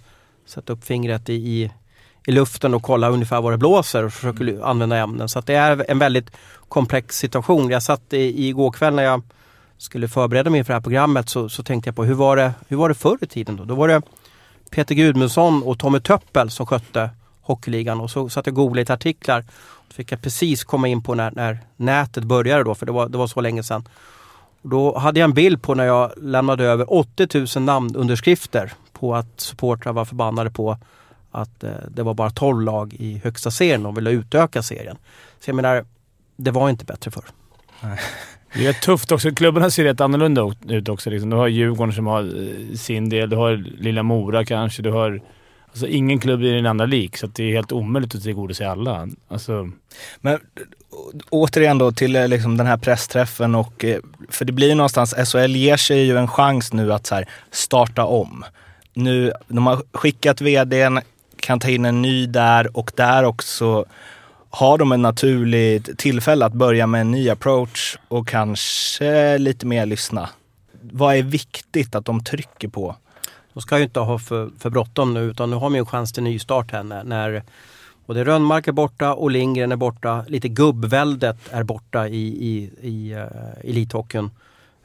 sätta 0.45 0.73
upp 0.73 0.83
fingret 0.85 1.29
i, 1.29 1.33
i, 1.33 1.71
i 2.27 2.31
luften 2.31 2.73
och 2.73 2.83
kolla 2.83 3.09
ungefär 3.09 3.41
vad 3.41 3.53
det 3.53 3.57
blåser 3.57 4.03
och 4.03 4.13
försöker 4.13 4.43
lu- 4.43 4.63
använda 4.63 4.97
ämnen. 4.97 5.29
Så 5.29 5.41
det 5.41 5.55
är 5.55 5.85
en 5.91 5.99
väldigt 5.99 6.31
komplex 6.69 7.17
situation. 7.17 7.69
Jag 7.69 7.83
satt 7.83 8.13
i, 8.13 8.47
igår 8.47 8.71
kväll 8.71 8.93
när 8.95 9.03
jag 9.03 9.21
skulle 9.77 10.07
förbereda 10.07 10.49
mig 10.49 10.63
för 10.63 10.73
det 10.73 10.75
här 10.75 10.81
programmet 10.81 11.29
så, 11.29 11.49
så 11.49 11.63
tänkte 11.63 11.87
jag 11.87 11.95
på 11.95 12.03
hur 12.03 12.13
var, 12.13 12.37
det, 12.37 12.53
hur 12.67 12.77
var 12.77 12.89
det 12.89 12.95
förr 12.95 13.17
i 13.21 13.27
tiden? 13.27 13.55
Då? 13.55 13.65
då 13.65 13.75
var 13.75 13.87
det 13.87 14.01
Peter 14.69 14.95
Gudmundsson 14.95 15.63
och 15.63 15.79
Tommy 15.79 15.99
Töppel 15.99 16.49
som 16.49 16.65
skötte 16.65 17.09
Hockeyligan 17.45 18.01
och 18.01 18.11
så 18.11 18.29
satt 18.29 18.45
jag 18.45 18.53
och 18.53 18.55
googlade 18.55 18.81
lite 18.81 18.93
artiklar. 18.93 19.41
Då 19.87 19.93
fick 19.93 20.11
jag 20.11 20.21
precis 20.21 20.63
komma 20.63 20.87
in 20.87 21.03
på 21.03 21.15
när, 21.15 21.31
när 21.31 21.59
nätet 21.75 22.23
började 22.23 22.63
då, 22.63 22.75
för 22.75 22.85
det 22.85 22.91
var, 22.91 23.09
det 23.09 23.17
var 23.17 23.27
så 23.27 23.41
länge 23.41 23.63
sedan. 23.63 23.87
Och 24.61 24.69
då 24.69 24.97
hade 24.97 25.19
jag 25.19 25.27
en 25.27 25.33
bild 25.33 25.61
på 25.61 25.75
när 25.75 25.85
jag 25.85 26.11
lämnade 26.17 26.63
över 26.63 26.93
80 26.93 27.59
000 27.59 27.65
namnunderskrifter 27.65 28.73
på 28.93 29.15
att 29.15 29.39
supportrar 29.39 29.93
var 29.93 30.05
förbannade 30.05 30.51
på 30.51 30.77
att 31.31 31.63
eh, 31.63 31.71
det 31.89 32.03
var 32.03 32.13
bara 32.13 32.29
12 32.29 32.61
lag 32.61 32.93
i 32.93 33.21
högsta 33.23 33.51
serien 33.51 33.85
och 33.85 33.97
ville 33.97 34.11
utöka 34.11 34.63
serien. 34.63 34.97
Så 35.39 35.49
jag 35.49 35.55
menar, 35.55 35.85
det 36.35 36.51
var 36.51 36.69
inte 36.69 36.85
bättre 36.85 37.11
förr. 37.11 37.25
Det 38.53 38.67
är 38.67 38.73
tufft 38.73 39.11
också. 39.11 39.31
Klubbarna 39.31 39.69
ser 39.69 39.83
rätt 39.83 40.01
annorlunda 40.01 40.53
ut 40.67 40.89
också. 40.89 41.09
Liksom. 41.09 41.29
Du 41.29 41.35
har 41.35 41.47
Djurgården 41.47 41.93
som 41.93 42.07
har 42.07 42.21
eh, 42.21 42.75
sin 42.75 43.09
del. 43.09 43.29
Du 43.29 43.35
har 43.35 43.55
lilla 43.57 44.03
Mora 44.03 44.45
kanske. 44.45 44.81
Du 44.81 44.91
har... 44.91 45.21
Alltså 45.75 45.87
ingen 45.87 46.19
klubb 46.19 46.43
är 46.43 46.53
den 46.53 46.65
andra 46.65 46.85
lik, 46.85 47.17
så 47.17 47.25
att 47.25 47.35
det 47.35 47.43
är 47.43 47.51
helt 47.51 47.71
omöjligt 47.71 48.15
att 48.15 48.23
tillgodose 48.23 48.69
alla. 48.69 49.07
Alltså, 49.27 49.69
Men 50.21 50.39
återigen 51.29 51.77
då 51.77 51.91
till 51.91 52.15
eh, 52.15 52.27
liksom 52.27 52.57
den 52.57 52.67
här 52.67 52.77
pressträffen 52.77 53.55
och, 53.55 53.85
eh, 53.85 53.99
för 54.29 54.45
det 54.45 54.51
blir 54.51 54.67
ju 54.67 54.75
någonstans, 54.75 55.31
SHL 55.31 55.55
ger 55.55 55.77
sig 55.77 56.05
ju 56.05 56.17
en 56.17 56.27
chans 56.27 56.73
nu 56.73 56.93
att 56.93 57.07
så 57.07 57.15
här, 57.15 57.29
starta 57.51 58.05
om. 58.05 58.45
Nu, 58.93 59.31
de 59.47 59.67
har 59.67 59.81
skickat 59.91 60.41
vdn, 60.41 60.99
kan 61.39 61.59
ta 61.59 61.69
in 61.69 61.85
en 61.85 62.01
ny 62.01 62.25
där 62.25 62.77
och 62.77 62.91
där 62.95 63.25
också 63.25 63.85
har 64.49 64.77
de 64.77 64.91
en 64.91 65.01
naturligt 65.01 65.97
tillfälle 65.97 66.45
att 66.45 66.53
börja 66.53 66.87
med 66.87 67.01
en 67.01 67.11
ny 67.11 67.29
approach 67.29 67.97
och 68.07 68.27
kanske 68.27 69.37
lite 69.37 69.65
mer 69.65 69.85
lyssna. 69.85 70.29
Vad 70.81 71.15
är 71.15 71.23
viktigt 71.23 71.95
att 71.95 72.05
de 72.05 72.23
trycker 72.23 72.67
på? 72.67 72.95
De 73.55 73.61
ska 73.61 73.77
ju 73.77 73.83
inte 73.83 73.99
ha 73.99 74.19
för, 74.19 74.49
för 74.59 74.69
bråttom 74.69 75.13
nu 75.13 75.19
utan 75.19 75.49
nu 75.49 75.55
har 75.55 75.69
man 75.69 75.73
ju 75.73 75.79
en 75.79 75.85
chans 75.85 76.13
till 76.13 76.23
nystart 76.23 76.71
här 76.71 76.83
när, 76.83 77.03
när 77.03 77.43
både 78.05 78.23
Rönnmark 78.23 78.67
är 78.67 78.71
borta 78.71 79.13
och 79.13 79.31
Lindgren 79.31 79.71
är 79.71 79.75
borta. 79.75 80.25
Lite 80.27 80.47
gubbväldet 80.47 81.37
är 81.51 81.63
borta 81.63 82.07
i, 82.07 82.27
i, 82.27 82.71
i 82.81 83.15
uh, 83.15 83.69
elithockeyn. 83.69 84.25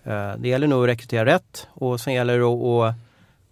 Uh, 0.06 0.32
det 0.38 0.48
gäller 0.48 0.66
nog 0.66 0.82
att 0.82 0.88
rekrytera 0.88 1.26
rätt 1.26 1.66
och 1.70 2.00
sen 2.00 2.14
gäller 2.14 2.38
det 2.38 2.44
att, 2.44 2.90
att 2.90 2.96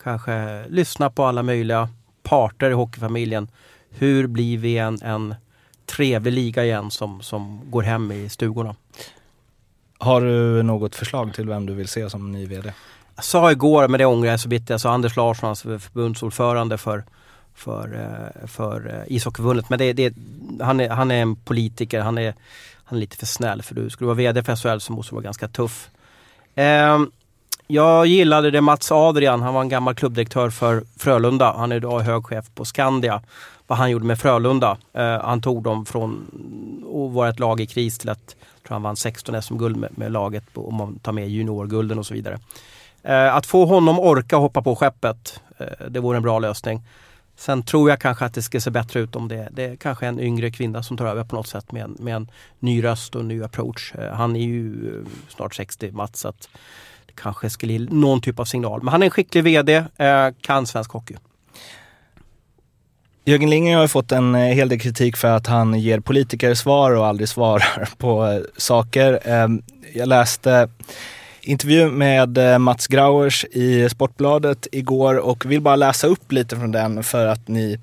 kanske 0.03 0.65
lyssna 0.69 1.11
på 1.11 1.25
alla 1.25 1.43
möjliga 1.43 1.89
parter 2.23 2.71
i 2.71 2.75
hockeyfamiljen. 2.75 3.49
Hur 3.91 4.27
blir 4.27 4.59
vi 4.59 4.79
en, 4.79 5.03
en 5.03 5.35
trevlig 5.87 6.33
liga 6.33 6.65
igen 6.65 6.91
som, 6.91 7.23
som 7.23 7.71
går 7.71 7.83
hem 7.83 8.13
i 8.13 8.29
stugorna? 8.29 8.77
Har 9.99 10.21
du 10.21 10.63
något 10.63 10.95
förslag 10.95 11.35
till 11.35 11.49
vem 11.49 11.67
du 11.67 11.75
vill 11.75 11.89
se 11.89 12.11
som 12.11 12.33
ny 12.33 12.47
VD? 12.47 12.73
Jag 13.19 13.25
sa 13.25 13.53
igår, 13.53 13.89
men 13.89 13.99
det 13.99 14.07
ångrar 14.07 14.31
jag 14.31 14.41
så 14.41 14.49
bitter, 14.49 14.75
jag 14.75 14.81
sa 14.81 14.91
Anders 14.91 15.17
Larsson, 15.17 15.49
alltså 15.49 15.79
förbundsordförande 15.79 16.79
för, 16.79 17.05
för, 17.55 17.95
eh, 17.95 18.47
för 18.47 18.87
eh, 18.89 19.15
ishockeyförbundet. 19.17 19.71
Men 19.71 19.79
det, 19.79 19.93
det, 19.93 20.15
han, 20.61 20.81
är, 20.81 20.89
han 20.89 21.11
är 21.11 21.23
en 21.23 21.37
politiker, 21.37 22.01
han 22.01 22.19
är, 22.19 22.35
han 22.85 22.97
är 22.97 23.01
lite 23.01 23.17
för 23.17 23.27
snäll. 23.27 23.63
För 23.63 23.75
du 23.75 23.91
skulle 23.91 24.07
vara 24.07 24.17
VD 24.17 24.43
för 24.43 24.57
SHL 24.57 24.79
så 24.79 24.93
måste 24.93 25.11
du 25.11 25.15
vara 25.15 25.25
ganska 25.25 25.49
tuff. 25.49 25.91
Eh, 26.55 26.99
jag 27.67 28.07
gillade 28.07 28.51
det 28.51 28.61
Mats 28.61 28.93
Adrian, 28.93 29.43
han 29.43 29.55
var 29.55 29.61
en 29.61 29.69
gammal 29.69 29.95
klubbdirektör 29.95 30.51
för 30.51 30.85
Frölunda. 30.97 31.55
Han 31.57 31.73
är 31.73 31.77
idag 31.77 32.01
hög 32.01 32.27
chef 32.27 32.45
på 32.55 32.65
Skandia. 32.65 33.23
Vad 33.67 33.79
han 33.79 33.91
gjorde 33.91 34.05
med 34.05 34.19
Frölunda. 34.19 34.77
Eh, 34.93 35.21
han 35.23 35.41
tog 35.41 35.63
dem 35.63 35.87
från 35.87 36.27
att 36.83 37.15
vara 37.15 37.29
ett 37.29 37.39
lag 37.39 37.61
i 37.61 37.67
kris 37.67 37.99
till 37.99 38.09
att 38.09 38.37
tror 38.67 38.75
han 38.75 38.83
vann 38.83 38.97
16 38.97 39.43
SM-guld 39.43 39.77
med, 39.77 39.99
med, 39.99 40.13
laget 40.13 40.45
om 40.55 40.75
man 40.75 40.99
tar 40.99 41.13
med 41.13 41.29
juniorgulden 41.29 41.99
och 41.99 42.07
så 42.07 42.15
vidare. 42.15 42.39
Eh, 43.03 43.35
att 43.35 43.47
få 43.47 43.65
honom 43.65 44.01
orka 44.01 44.37
hoppa 44.37 44.63
på 44.63 44.77
skeppet, 44.77 45.41
eh, 45.59 45.87
det 45.89 46.01
vore 46.01 46.17
en 46.17 46.23
bra 46.23 46.39
lösning. 46.39 46.83
Sen 47.37 47.63
tror 47.63 47.91
jag 47.91 48.01
kanske 48.01 48.25
att 48.25 48.35
det 48.35 48.43
ska 48.43 48.61
se 48.61 48.71
bättre 48.71 49.01
ut 49.01 49.17
om 49.17 49.29
det, 49.29 49.49
det 49.53 49.65
är 49.65 49.77
kanske 49.77 50.07
en 50.07 50.21
yngre 50.21 50.51
kvinna 50.51 50.83
som 50.83 50.97
tar 50.97 51.07
över 51.07 51.25
på 51.25 51.37
något 51.37 51.47
sätt 51.47 51.73
med 51.73 51.83
en, 51.83 51.97
med 51.99 52.17
en 52.17 52.31
ny 52.59 52.85
röst 52.85 53.15
och 53.15 53.21
en 53.21 53.29
ny 53.29 53.43
approach. 53.43 53.95
Eh, 53.95 54.13
han 54.13 54.37
är 54.37 54.41
ju 54.41 54.75
snart 55.29 55.55
60, 55.55 55.93
Mats, 55.93 56.21
så 56.21 56.29
att 56.29 56.49
det 57.07 57.13
kanske 57.15 57.51
skulle 57.51 57.73
ge 57.73 57.79
någon 57.79 58.21
typ 58.21 58.39
av 58.39 58.45
signal. 58.45 58.83
Men 58.83 58.93
han 58.93 59.03
är 59.03 59.07
en 59.07 59.11
skicklig 59.11 59.45
VD, 59.45 59.85
kan 60.41 60.67
svensk 60.67 60.91
hockey. 60.91 61.15
Jörgen 63.25 63.51
Lindgren 63.51 63.75
har 63.75 63.83
ju 63.83 63.89
fått 63.89 64.13
en 64.13 64.35
hel 64.35 64.69
del 64.69 64.81
kritik 64.81 65.17
för 65.17 65.29
att 65.29 65.47
han 65.47 65.81
ger 65.81 66.01
politiker 66.01 66.55
svar 66.55 66.91
och 66.91 67.07
aldrig 67.07 67.29
svarar 67.29 67.89
på 67.99 68.43
saker. 68.57 69.21
Ehm, 69.25 69.63
jag 69.95 70.09
läste 70.09 70.69
intervju 71.49 71.91
med 71.91 72.39
eh, 72.39 72.59
Mats 72.59 72.87
Grauers 72.87 73.45
i 73.45 73.89
Sportbladet 73.89 74.67
igår 74.73 75.19
och 75.19 75.47
vill 75.47 75.61
bara 75.61 75.77
läsa 75.77 76.07
upp 76.07 76.33
lite 76.33 76.57
från 76.57 76.73
den 76.73 77.03
för 77.03 77.27
att 77.27 77.49
ni 77.49 77.79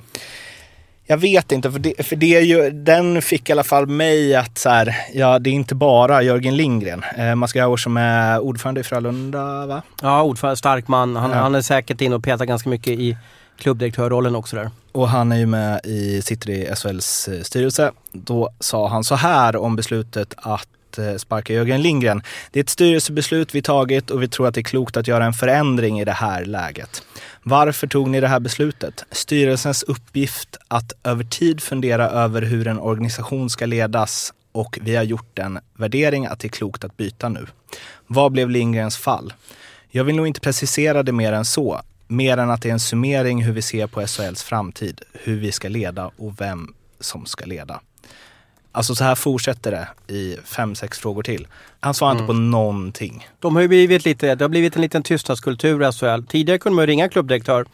jag 1.08 1.18
vet 1.18 1.52
inte, 1.52 1.72
för, 1.72 1.80
det, 1.80 2.06
för 2.06 2.16
det 2.16 2.36
är 2.36 2.42
ju, 2.42 2.70
den 2.70 3.22
fick 3.22 3.50
i 3.50 3.52
alla 3.52 3.64
fall 3.64 3.88
mig 3.88 4.36
att 4.36 4.58
så 4.58 4.70
här, 4.70 4.96
ja 5.14 5.40
det 5.40 5.50
är 5.50 5.54
inte 5.54 5.76
bara 5.76 6.22
Jörgen 6.22 6.58
Lindgren. 6.58 7.04
Eh, 7.18 7.36
Mats 7.36 7.54
Grauer 7.54 7.78
som 7.78 7.98
är 7.98 8.40
ordförande 8.40 8.82
i 8.82 8.84
Frölunda 8.84 9.66
va? 9.66 9.82
Ja, 10.02 10.24
ordförande, 10.24 10.58
stark 10.58 10.88
man. 10.88 11.16
Han, 11.16 11.32
ja. 11.32 11.38
han 11.38 11.56
är 11.56 11.62
säkert 11.62 12.02
inne 12.02 12.16
och 12.16 12.24
petar 12.24 12.46
ganska 12.46 12.70
mycket 12.70 12.94
i 12.94 13.18
klubbdirektörrollen 13.58 14.36
också 14.36 14.56
där. 14.56 14.70
Och 14.92 15.10
han 15.10 15.32
är 15.32 15.38
ju 15.38 15.46
med 15.46 15.82
i, 15.84 16.22
sitter 16.22 16.50
i 16.50 16.76
SHLs 16.76 17.28
eh, 17.28 17.42
styrelse. 17.42 17.92
Då 18.12 18.50
sa 18.60 18.88
han 18.88 19.04
så 19.04 19.16
här 19.16 19.56
om 19.56 19.76
beslutet 19.76 20.34
att 20.38 20.68
Eh, 21.00 21.16
sparka 21.16 21.54
Jörgen 21.54 21.82
Lindgren. 21.82 22.24
Det 22.52 22.60
är 22.60 22.64
ett 22.64 22.70
styrelsebeslut 22.70 23.56
vi 23.56 23.62
tagit 23.62 24.12
och 24.12 24.24
vi 24.24 24.28
tror 24.28 24.48
att 24.48 24.54
det 24.54 24.62
är 24.62 24.64
klokt 24.64 24.98
att 24.98 25.08
göra 25.08 25.26
en 25.26 25.34
förändring 25.34 26.00
i 26.00 26.06
det 26.06 26.12
här 26.12 26.46
läget. 26.46 27.04
Varför 27.44 27.88
tog 27.88 28.10
ni 28.10 28.22
det 28.22 28.28
här 28.28 28.40
beslutet? 28.40 29.06
Styrelsens 29.12 29.84
uppgift 29.84 30.58
att 30.68 30.94
över 31.04 31.24
tid 31.24 31.62
fundera 31.62 32.10
över 32.10 32.42
hur 32.42 32.68
en 32.68 32.80
organisation 32.80 33.50
ska 33.50 33.66
ledas 33.66 34.34
och 34.52 34.80
vi 34.82 34.96
har 34.96 35.04
gjort 35.04 35.40
en 35.40 35.60
värdering 35.74 36.26
att 36.26 36.40
det 36.40 36.48
är 36.48 36.50
klokt 36.50 36.84
att 36.84 36.98
byta 36.98 37.30
nu. 37.30 37.48
Vad 38.08 38.32
blev 38.32 38.50
Lindgrens 38.50 38.98
fall? 38.98 39.34
Jag 39.90 40.04
vill 40.04 40.16
nog 40.16 40.28
inte 40.28 40.40
precisera 40.40 41.04
det 41.04 41.12
mer 41.12 41.34
än 41.34 41.46
så. 41.46 41.82
Mer 42.08 42.38
än 42.38 42.50
att 42.50 42.62
det 42.62 42.70
är 42.70 42.74
en 42.74 42.80
summering 42.80 43.44
hur 43.44 43.54
vi 43.54 43.62
ser 43.62 43.88
på 43.88 44.08
SHLs 44.08 44.44
framtid, 44.44 45.02
hur 45.14 45.40
vi 45.40 45.52
ska 45.52 45.70
leda 45.70 46.12
och 46.18 46.42
vem 46.42 46.74
som 47.00 47.26
ska 47.26 47.46
leda. 47.46 47.82
Alltså 48.76 48.96
så 48.96 49.04
här 49.04 49.16
fortsätter 49.16 49.72
det 49.72 50.14
i 50.14 50.38
fem, 50.44 50.76
sex 50.76 51.00
frågor 51.00 51.24
till. 51.24 51.48
Han 51.80 51.94
svarar 51.94 52.12
mm. 52.12 52.22
inte 52.22 52.28
på 52.28 52.34
någonting. 52.34 53.28
De 53.40 53.56
har 53.56 53.62
ju 53.62 53.68
blivit 53.68 54.06
lite, 54.06 54.36
det 54.36 54.44
har 54.44 54.50
blivit 54.50 54.76
en 54.76 54.82
liten 54.82 55.04
tystnadskultur 55.04 55.90
i 55.90 55.92
SHL. 55.92 56.24
Tidigare 56.28 56.60
kunde 56.60 56.76
man 56.76 56.88
ringa 56.88 57.10
klubbdirektör 57.10 57.66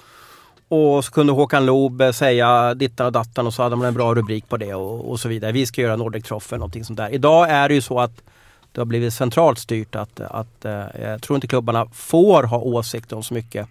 och 0.67 1.05
så 1.05 1.11
kunde 1.11 1.33
Håkan 1.33 1.65
Loob 1.65 2.03
säga 2.13 2.73
dittan 2.73 3.05
och 3.05 3.11
dattan 3.11 3.47
och 3.47 3.53
så 3.53 3.63
hade 3.63 3.75
man 3.75 3.87
en 3.87 3.93
bra 3.93 4.15
rubrik 4.15 4.49
på 4.49 4.57
det 4.57 4.73
och, 4.73 5.11
och 5.11 5.19
så 5.19 5.29
vidare. 5.29 5.51
Vi 5.51 5.65
ska 5.65 5.81
göra 5.81 5.95
Nordic 5.95 6.23
Trophy 6.23 6.47
eller 6.49 6.59
någonting 6.59 6.85
sånt 6.85 6.97
där. 6.97 7.09
Idag 7.09 7.49
är 7.49 7.67
det 7.67 7.75
ju 7.75 7.81
så 7.81 7.99
att 7.99 8.23
det 8.71 8.81
har 8.81 8.85
blivit 8.85 9.13
centralt 9.13 9.59
styrt 9.59 9.95
att, 9.95 10.19
att 10.19 10.65
eh, 10.65 10.83
jag 11.01 11.21
tror 11.21 11.37
inte 11.37 11.47
klubbarna 11.47 11.87
får 11.93 12.43
ha 12.43 12.57
åsikter 12.57 13.15
om 13.15 13.23
så 13.23 13.33
mycket 13.33 13.67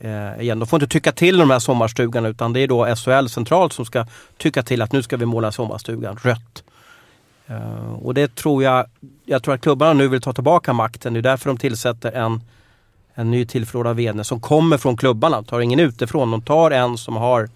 eh, 0.00 0.40
igen. 0.40 0.58
De 0.58 0.66
får 0.66 0.82
inte 0.82 0.92
tycka 0.92 1.12
till 1.12 1.38
de 1.38 1.50
här 1.50 1.58
sommarstugan 1.58 2.26
utan 2.26 2.52
det 2.52 2.60
är 2.60 2.68
då 2.68 2.96
SHL 2.96 3.26
centralt 3.26 3.72
som 3.72 3.84
ska 3.84 4.06
tycka 4.36 4.62
till 4.62 4.82
att 4.82 4.92
nu 4.92 5.02
ska 5.02 5.16
vi 5.16 5.26
måla 5.26 5.52
sommarstugan 5.52 6.16
rött. 6.22 6.64
Eh, 7.46 7.92
och 7.92 8.14
det 8.14 8.34
tror 8.34 8.62
jag, 8.62 8.86
jag 9.24 9.42
tror 9.42 9.54
att 9.54 9.60
klubbarna 9.60 9.92
nu 9.92 10.08
vill 10.08 10.20
ta 10.20 10.32
tillbaka 10.32 10.72
makten. 10.72 11.12
Det 11.12 11.20
är 11.20 11.22
därför 11.22 11.50
de 11.50 11.56
tillsätter 11.58 12.12
en, 12.12 12.40
en 13.14 13.30
ny 13.30 13.46
tillförordnad 13.46 13.96
VD 13.96 14.24
som 14.24 14.40
kommer 14.40 14.78
från 14.78 14.96
klubbarna. 14.96 15.42
tar 15.42 15.60
ingen 15.60 15.80
utifrån. 15.80 16.30
De 16.30 16.42
tar 16.42 16.70
en 16.70 16.98
som 16.98 17.16
har 17.16 17.48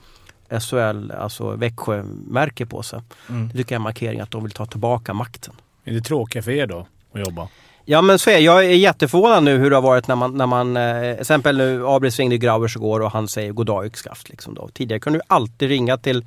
SHL, 0.61 1.11
alltså 1.11 1.57
Växjö-märke 1.57 2.67
på 2.67 2.83
sig. 2.83 3.01
Mm. 3.29 3.49
Det 3.49 3.59
tycker 3.59 3.75
jag 3.75 3.77
är 3.77 3.81
en 3.81 3.83
markering 3.83 4.21
att 4.21 4.31
de 4.31 4.43
vill 4.43 4.53
ta 4.53 4.67
tillbaka 4.67 5.15
makten. 5.15 5.55
Är 5.85 5.93
det 5.93 6.01
tråkigt 6.01 6.45
för 6.45 6.51
er 6.51 6.67
då 6.67 6.87
att 7.13 7.21
jobba? 7.21 7.49
Ja 7.85 8.03
men 8.03 8.19
så 8.19 8.31
är 8.31 8.39
jag 8.39 8.65
är 8.65 8.69
jätteförvånad 8.69 9.43
nu 9.43 9.59
hur 9.59 9.71
det 9.71 9.77
har 9.77 9.83
varit 9.83 10.09
när 10.09 10.17
man, 10.17 10.37
när 10.37 10.47
man 10.47 10.77
eh, 10.77 11.11
exempel 11.11 11.57
nu, 11.57 11.87
Abris 11.87 12.19
ringde 12.19 12.37
Grauvers 12.37 12.77
igår 12.77 13.01
och 13.01 13.11
han 13.11 13.29
säger 13.29 13.53
goddag 13.53 13.87
yxskaft. 13.87 14.29
Liksom 14.29 14.55
då. 14.55 14.69
Tidigare 14.69 15.01
kunde 15.01 15.19
du 15.19 15.23
alltid 15.27 15.69
ringa 15.69 15.97
till, 15.97 16.27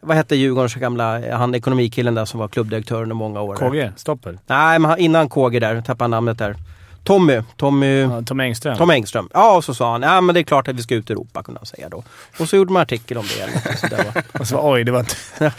vad 0.00 0.16
hette 0.16 0.36
Djurgårdens 0.36 0.74
gamla, 0.74 1.36
han 1.36 1.54
ekonomikillen 1.54 2.14
där 2.14 2.24
som 2.24 2.40
var 2.40 2.48
klubbdirektör 2.48 3.02
under 3.02 3.14
många 3.14 3.40
år. 3.40 3.56
KG 3.56 3.92
Stopper? 3.96 4.38
Nej, 4.46 4.78
men 4.78 4.98
innan 4.98 5.28
KG 5.28 5.60
där, 5.60 5.80
tappade 5.80 6.08
namnet 6.08 6.38
där. 6.38 6.56
Tommy, 7.04 7.42
Tommy... 7.56 8.00
Ja, 8.00 8.22
Tom 8.22 8.40
Engström? 8.40 8.76
Tom 8.76 8.90
Engström. 8.90 9.28
Ja, 9.32 9.56
och 9.56 9.64
så 9.64 9.74
sa 9.74 9.92
han, 9.92 10.02
ja 10.02 10.20
men 10.20 10.34
det 10.34 10.40
är 10.40 10.44
klart 10.44 10.68
att 10.68 10.76
vi 10.76 10.82
ska 10.82 10.94
ut 10.94 11.10
i 11.10 11.12
Europa, 11.12 11.42
kunde 11.42 11.60
han 11.60 11.66
säga 11.66 11.88
då. 11.88 12.04
Och 12.38 12.48
så 12.48 12.56
gjorde 12.56 12.72
man 12.72 12.82
artikel 12.82 13.18
om 13.18 13.24
det. 13.26 13.40
Eller 13.42 13.76
sådär, 13.76 14.22
och 14.40 14.46
så, 14.46 14.72
oj, 14.72 14.84
det 14.84 14.92
var 14.92 15.00
inte... 15.00 15.14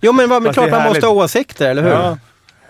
jo 0.00 0.12
men, 0.12 0.28
men 0.28 0.52
klart 0.52 0.70
man 0.70 0.84
måste 0.84 1.06
ha 1.06 1.12
åsikter, 1.12 1.70
eller 1.70 1.82
hur? 1.82 1.90
Ja. 1.90 2.18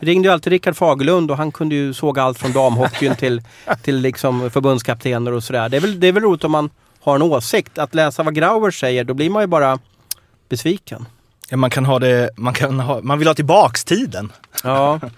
Ringde 0.01 0.29
ju 0.29 0.33
alltid 0.33 0.51
Rickard 0.51 0.77
Fagerlund 0.77 1.31
och 1.31 1.37
han 1.37 1.53
kunde 1.53 1.75
ju 1.75 1.95
såga 1.95 2.23
allt 2.23 2.39
från 2.39 2.53
damhockeyn 2.53 3.17
till, 3.17 3.43
till 3.83 3.97
liksom 3.97 4.51
förbundskaptener 4.51 5.33
och 5.33 5.45
sådär. 5.45 5.69
Det 5.69 5.77
är, 5.77 5.81
väl, 5.81 6.01
det 6.01 6.07
är 6.07 6.13
väl 6.13 6.23
roligt 6.23 6.45
om 6.45 6.53
man 6.53 6.71
har 7.01 7.15
en 7.15 7.23
åsikt. 7.23 7.79
Att 7.79 7.95
läsa 7.95 8.23
vad 8.23 8.35
Grauer 8.35 8.71
säger, 8.71 9.05
då 9.05 9.15
blir 9.15 9.31
man 9.31 9.43
ju 9.43 9.47
bara 9.47 9.79
besviken. 10.49 11.07
Ja, 11.49 11.57
man 11.57 11.71
kan 11.71 11.85
ha 11.85 11.99
det, 11.99 12.31
man 12.37 12.55
kan 12.55 12.81
ha, 12.81 13.01
man 13.03 13.19
vill 13.19 13.29
ha 13.29 13.35
tillbaks 13.35 13.85
tiden. 13.85 14.33
Ja. 14.65 15.01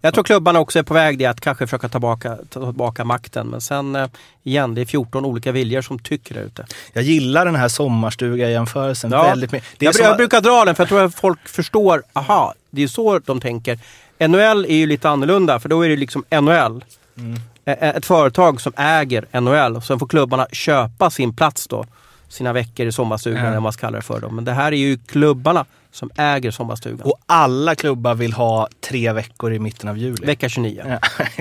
Jag 0.00 0.14
tror 0.14 0.24
klubbarna 0.24 0.60
också 0.60 0.78
är 0.78 0.82
på 0.82 0.94
väg 0.94 1.18
det 1.18 1.26
att 1.26 1.40
kanske 1.40 1.66
försöka 1.66 1.88
ta 1.88 1.92
tillbaka, 1.92 2.36
ta 2.50 2.64
tillbaka 2.64 3.04
makten. 3.04 3.46
Men 3.46 3.60
sen 3.60 3.96
eh, 3.96 4.08
igen, 4.42 4.74
det 4.74 4.80
är 4.80 4.84
14 4.84 5.24
olika 5.24 5.52
viljor 5.52 5.82
som 5.82 5.98
tycker 5.98 6.34
det 6.34 6.40
ute. 6.40 6.66
Jag 6.92 7.04
gillar 7.04 7.44
den 7.44 7.54
här 7.54 7.68
sommarstuga-jämförelsen 7.68 9.10
ja. 9.12 9.22
väldigt 9.22 9.52
mycket. 9.52 9.82
Jag, 9.82 9.94
jag, 9.98 10.16
brukar 10.16 10.40
dra 10.40 10.64
den 10.64 10.74
för 10.74 10.82
jag 10.82 10.88
tror 10.88 11.04
att 11.04 11.14
folk 11.14 11.48
förstår, 11.48 12.02
aha, 12.12 12.54
det 12.70 12.82
är 12.82 12.88
så 12.88 13.18
de 13.18 13.40
tänker. 13.40 13.78
NHL 14.18 14.64
är 14.64 14.76
ju 14.76 14.86
lite 14.86 15.08
annorlunda 15.08 15.60
för 15.60 15.68
då 15.68 15.84
är 15.84 15.88
det 15.88 15.96
liksom 15.96 16.24
NHL. 16.30 16.84
Mm. 17.18 17.40
Ett 17.64 18.06
företag 18.06 18.60
som 18.60 18.72
äger 18.76 19.40
NHL 19.40 19.76
och 19.76 19.84
sen 19.84 19.98
får 19.98 20.06
klubbarna 20.06 20.46
köpa 20.52 21.10
sin 21.10 21.36
plats 21.36 21.66
då. 21.66 21.84
Sina 22.28 22.52
veckor 22.52 22.86
i 22.86 22.92
sommarstugan 22.92 23.38
mm. 23.38 23.46
eller 23.46 23.56
vad 23.56 23.62
man 23.62 23.72
ska 23.72 23.86
kalla 23.86 23.96
det 23.96 24.02
för. 24.02 24.20
Då. 24.20 24.30
Men 24.30 24.44
det 24.44 24.52
här 24.52 24.72
är 24.72 24.76
ju 24.76 24.98
klubbarna 24.98 25.64
som 25.96 26.10
äger 26.16 26.50
sommarstugan. 26.50 27.00
Och 27.00 27.18
alla 27.26 27.74
klubbar 27.74 28.14
vill 28.14 28.32
ha 28.32 28.68
tre 28.80 29.12
veckor 29.12 29.52
i 29.52 29.58
mitten 29.58 29.88
av 29.88 29.98
juli. 29.98 30.26
Vecka 30.26 30.48
29. 30.48 30.82
Ja, 30.88 30.98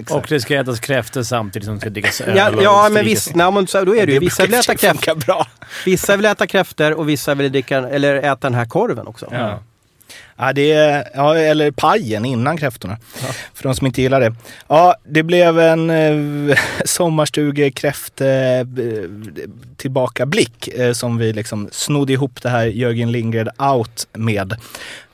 och 0.15 0.25
det 0.29 0.39
ska 0.39 0.59
ätas 0.59 0.79
kräftor 0.79 1.23
samtidigt 1.23 1.65
som 1.65 1.75
det 1.75 1.81
ska 1.81 1.89
drickas 1.89 2.21
öl. 2.21 2.37
Ja, 2.37 2.51
ja 2.61 2.89
men 2.91 3.05
visst, 3.05 3.35
nej, 3.35 3.51
men 3.51 3.67
så, 3.67 3.85
då 3.85 3.95
är 3.95 4.05
det 4.05 4.13
ju. 4.13 4.19
Vissa 4.19 4.43
vill 4.43 4.53
äta 4.53 4.75
kräftor. 4.75 5.47
Vissa 5.85 6.15
vill 6.15 6.25
äta 6.25 6.47
kräftor 6.47 6.93
och 6.93 7.09
vissa 7.09 7.35
vill 7.35 7.51
dricka, 7.51 7.77
eller 7.77 8.15
äta 8.15 8.37
den 8.39 8.53
här 8.53 8.65
korven 8.65 9.07
också. 9.07 9.27
Ja. 9.31 9.59
Ja, 10.37 10.53
det 10.53 10.71
är, 10.71 11.09
ja, 11.13 11.37
eller 11.37 11.71
pajen 11.71 12.25
innan 12.25 12.57
kräftorna. 12.57 12.97
Ja. 13.21 13.27
För 13.53 13.63
de 13.63 13.75
som 13.75 13.87
inte 13.87 14.01
gillar 14.01 14.19
det. 14.19 14.33
Ja, 14.67 14.95
det 15.03 15.23
blev 15.23 15.59
en 15.59 15.89
eh, 15.89 16.57
sommarstugekräft 16.85 18.21
eh, 18.21 18.27
tillbakablick 19.77 20.67
eh, 20.67 20.93
som 20.93 21.17
vi 21.17 21.33
liksom 21.33 21.69
snodde 21.71 22.13
ihop 22.13 22.41
det 22.41 22.49
här 22.49 22.65
Jörgen 22.65 23.11
Lindgren 23.11 23.49
out 23.57 24.07
med. 24.13 24.55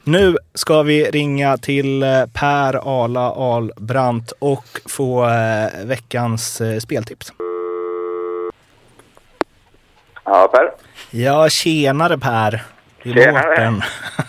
Nu 0.04 0.38
ska 0.54 0.84
vi 0.84 1.06
ringa 1.06 1.58
till 1.58 2.04
eh, 2.04 2.26
Per 2.34 3.04
Ala 3.04 3.32
Albrandt 3.32 4.34
och 4.40 4.66
få 4.86 5.30
eh, 5.30 5.86
veckans 5.86 6.62
speltips. 6.80 7.34
Ja, 10.26 10.48
Per. 10.54 10.72
Ja, 11.12 11.50
tjenare 11.50 12.18
Per. 12.18 12.64
I 13.04 13.14
Tjenare. 13.14 13.82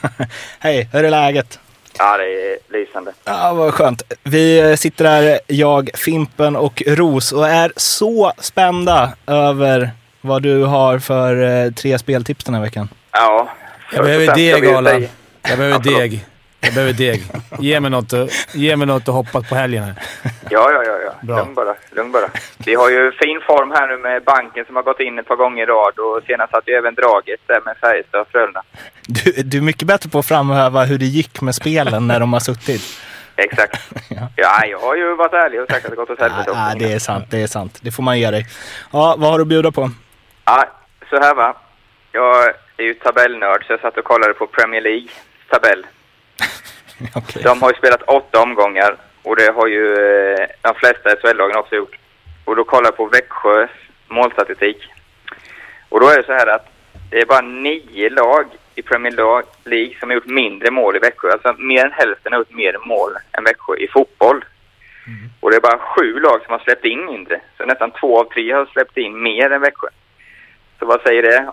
Hej, 0.58 0.88
hur 0.92 1.04
är 1.04 1.10
läget? 1.10 1.58
Ja, 1.98 2.16
det 2.16 2.24
är 2.24 2.58
lysande. 2.72 3.12
Ja, 3.24 3.54
vad 3.54 3.74
skönt. 3.74 4.02
Vi 4.22 4.60
eh, 4.60 4.76
sitter 4.76 5.04
här, 5.04 5.40
jag, 5.46 5.90
Fimpen 5.94 6.56
och 6.56 6.82
Ros 6.86 7.32
och 7.32 7.48
är 7.48 7.72
så 7.76 8.32
spända 8.38 9.12
över 9.26 9.90
vad 10.20 10.42
du 10.42 10.64
har 10.64 10.98
för 10.98 11.64
eh, 11.64 11.72
tre 11.72 11.98
speltips 11.98 12.44
den 12.44 12.54
här 12.54 12.62
veckan. 12.62 12.88
Ja. 13.12 13.48
Jag 13.92 14.04
behöver 14.04 14.34
deg, 14.34 14.66
Arla. 14.66 14.92
Jag 15.48 15.58
behöver 15.58 15.78
deg. 15.78 16.26
Jag 16.64 16.74
behöver 16.74 16.92
deg. 16.92 17.22
Ge 17.58 17.80
mig 17.80 17.90
något, 17.90 18.12
att- 18.12 18.54
ge 18.54 18.76
mig 18.76 18.86
något 18.86 19.08
att 19.08 19.14
hoppas 19.14 19.48
på 19.48 19.54
helgen 19.54 19.82
här. 19.84 19.94
Ja, 20.50 20.70
ja, 20.72 20.82
ja. 20.84 20.98
ja. 21.04 21.12
Bra. 21.22 21.36
Lugn 21.36 21.54
bara. 21.54 21.74
Lugn 21.90 22.12
bara. 22.12 22.28
Vi 22.66 22.74
har 22.74 22.90
ju 22.90 23.12
fin 23.12 23.40
form 23.46 23.70
här 23.70 23.86
nu 23.88 23.96
med 23.96 24.22
banken 24.24 24.64
som 24.64 24.76
har 24.76 24.82
gått 24.82 25.00
in 25.00 25.18
ett 25.18 25.28
par 25.28 25.36
gånger 25.36 25.62
i 25.62 25.66
rad 25.66 25.98
och 25.98 26.20
senast 26.26 26.52
hade 26.52 26.70
ju 26.70 26.76
även 26.76 26.94
draget 26.94 27.40
där 27.46 27.60
med 27.64 27.76
Färjestad 27.80 28.20
och 28.20 28.28
Frölunda. 28.28 28.62
Du, 29.06 29.32
du 29.42 29.58
är 29.58 29.62
mycket 29.62 29.88
bättre 29.88 30.10
på 30.10 30.18
att 30.18 30.26
framhäva 30.26 30.84
hur 30.84 30.98
det 30.98 31.04
gick 31.04 31.40
med 31.40 31.54
spelen 31.54 32.06
när 32.06 32.20
de 32.20 32.32
har 32.32 32.40
suttit. 32.40 32.82
Exakt. 33.36 33.78
ja. 34.36 34.62
jag 34.70 34.78
har 34.78 34.96
ju 34.96 35.14
varit 35.14 35.32
ärlig 35.32 35.60
och 35.60 35.68
sagt 35.70 35.84
att 35.84 35.90
det 35.90 35.96
gått 35.96 36.10
åt 36.10 36.20
helvete 36.20 36.50
också. 36.50 36.60
Ja, 36.60 36.74
det 36.78 36.92
är 36.92 36.98
sant, 36.98 37.24
det 37.30 37.42
är 37.42 37.46
sant. 37.46 37.78
Det 37.82 37.90
får 37.92 38.02
man 38.02 38.18
ge 38.20 38.30
dig. 38.30 38.46
Ja, 38.92 39.14
vad 39.18 39.30
har 39.30 39.38
du 39.38 39.42
att 39.42 39.48
bjuda 39.48 39.72
på? 39.72 39.90
Ja, 40.44 40.64
så 41.10 41.16
här 41.20 41.34
va. 41.34 41.56
Jag 42.12 42.44
är 42.76 42.82
ju 42.84 42.94
tabellnörd 42.94 43.64
så 43.66 43.72
jag 43.72 43.80
satt 43.80 43.98
och 43.98 44.04
kollade 44.04 44.34
på 44.34 44.46
Premier 44.46 44.80
League 44.80 45.08
tabell. 45.50 45.86
Okej. 47.14 47.42
De 47.42 47.62
har 47.62 47.70
ju 47.70 47.78
spelat 47.78 48.02
åtta 48.02 48.42
omgångar 48.42 48.96
och 49.22 49.36
det 49.36 49.52
har 49.52 49.66
ju 49.66 49.94
eh, 49.94 50.46
de 50.62 50.74
flesta 50.74 51.16
SHL-lagen 51.16 51.56
också 51.56 51.76
gjort. 51.76 51.98
Och 52.44 52.56
då 52.56 52.64
kollar 52.64 52.86
jag 52.86 52.96
på 52.96 53.06
Växjös 53.06 53.70
målstatistik. 54.08 54.78
Och 55.88 56.00
då 56.00 56.08
är 56.08 56.16
det 56.16 56.26
så 56.26 56.32
här 56.32 56.46
att 56.46 56.66
det 57.10 57.20
är 57.20 57.26
bara 57.26 57.40
nio 57.40 58.10
lag 58.10 58.46
i 58.74 58.82
Premier 58.82 59.12
League 59.64 59.94
som 60.00 60.10
har 60.10 60.14
gjort 60.14 60.26
mindre 60.26 60.70
mål 60.70 60.96
i 60.96 60.98
Växjö. 60.98 61.32
Alltså 61.32 61.54
mer 61.58 61.84
än 61.84 61.92
hälften 61.92 62.32
har 62.32 62.40
gjort 62.40 62.54
mer 62.54 62.78
mål 62.84 63.12
än 63.32 63.44
Växjö 63.44 63.76
i 63.76 63.88
fotboll. 63.88 64.44
Och 65.40 65.50
det 65.50 65.56
är 65.56 65.60
bara 65.60 65.78
sju 65.78 66.20
lag 66.20 66.42
som 66.44 66.52
har 66.52 66.58
släppt 66.58 66.84
in 66.84 67.06
mindre. 67.06 67.40
Så 67.56 67.64
nästan 67.64 67.90
två 67.90 68.20
av 68.20 68.24
tre 68.24 68.52
har 68.52 68.66
släppt 68.66 68.96
in 68.96 69.22
mer 69.22 69.50
än 69.50 69.60
Växjö. 69.60 69.88
Så 70.78 70.86
vad 70.86 71.00
säger 71.00 71.22
det? 71.22 71.52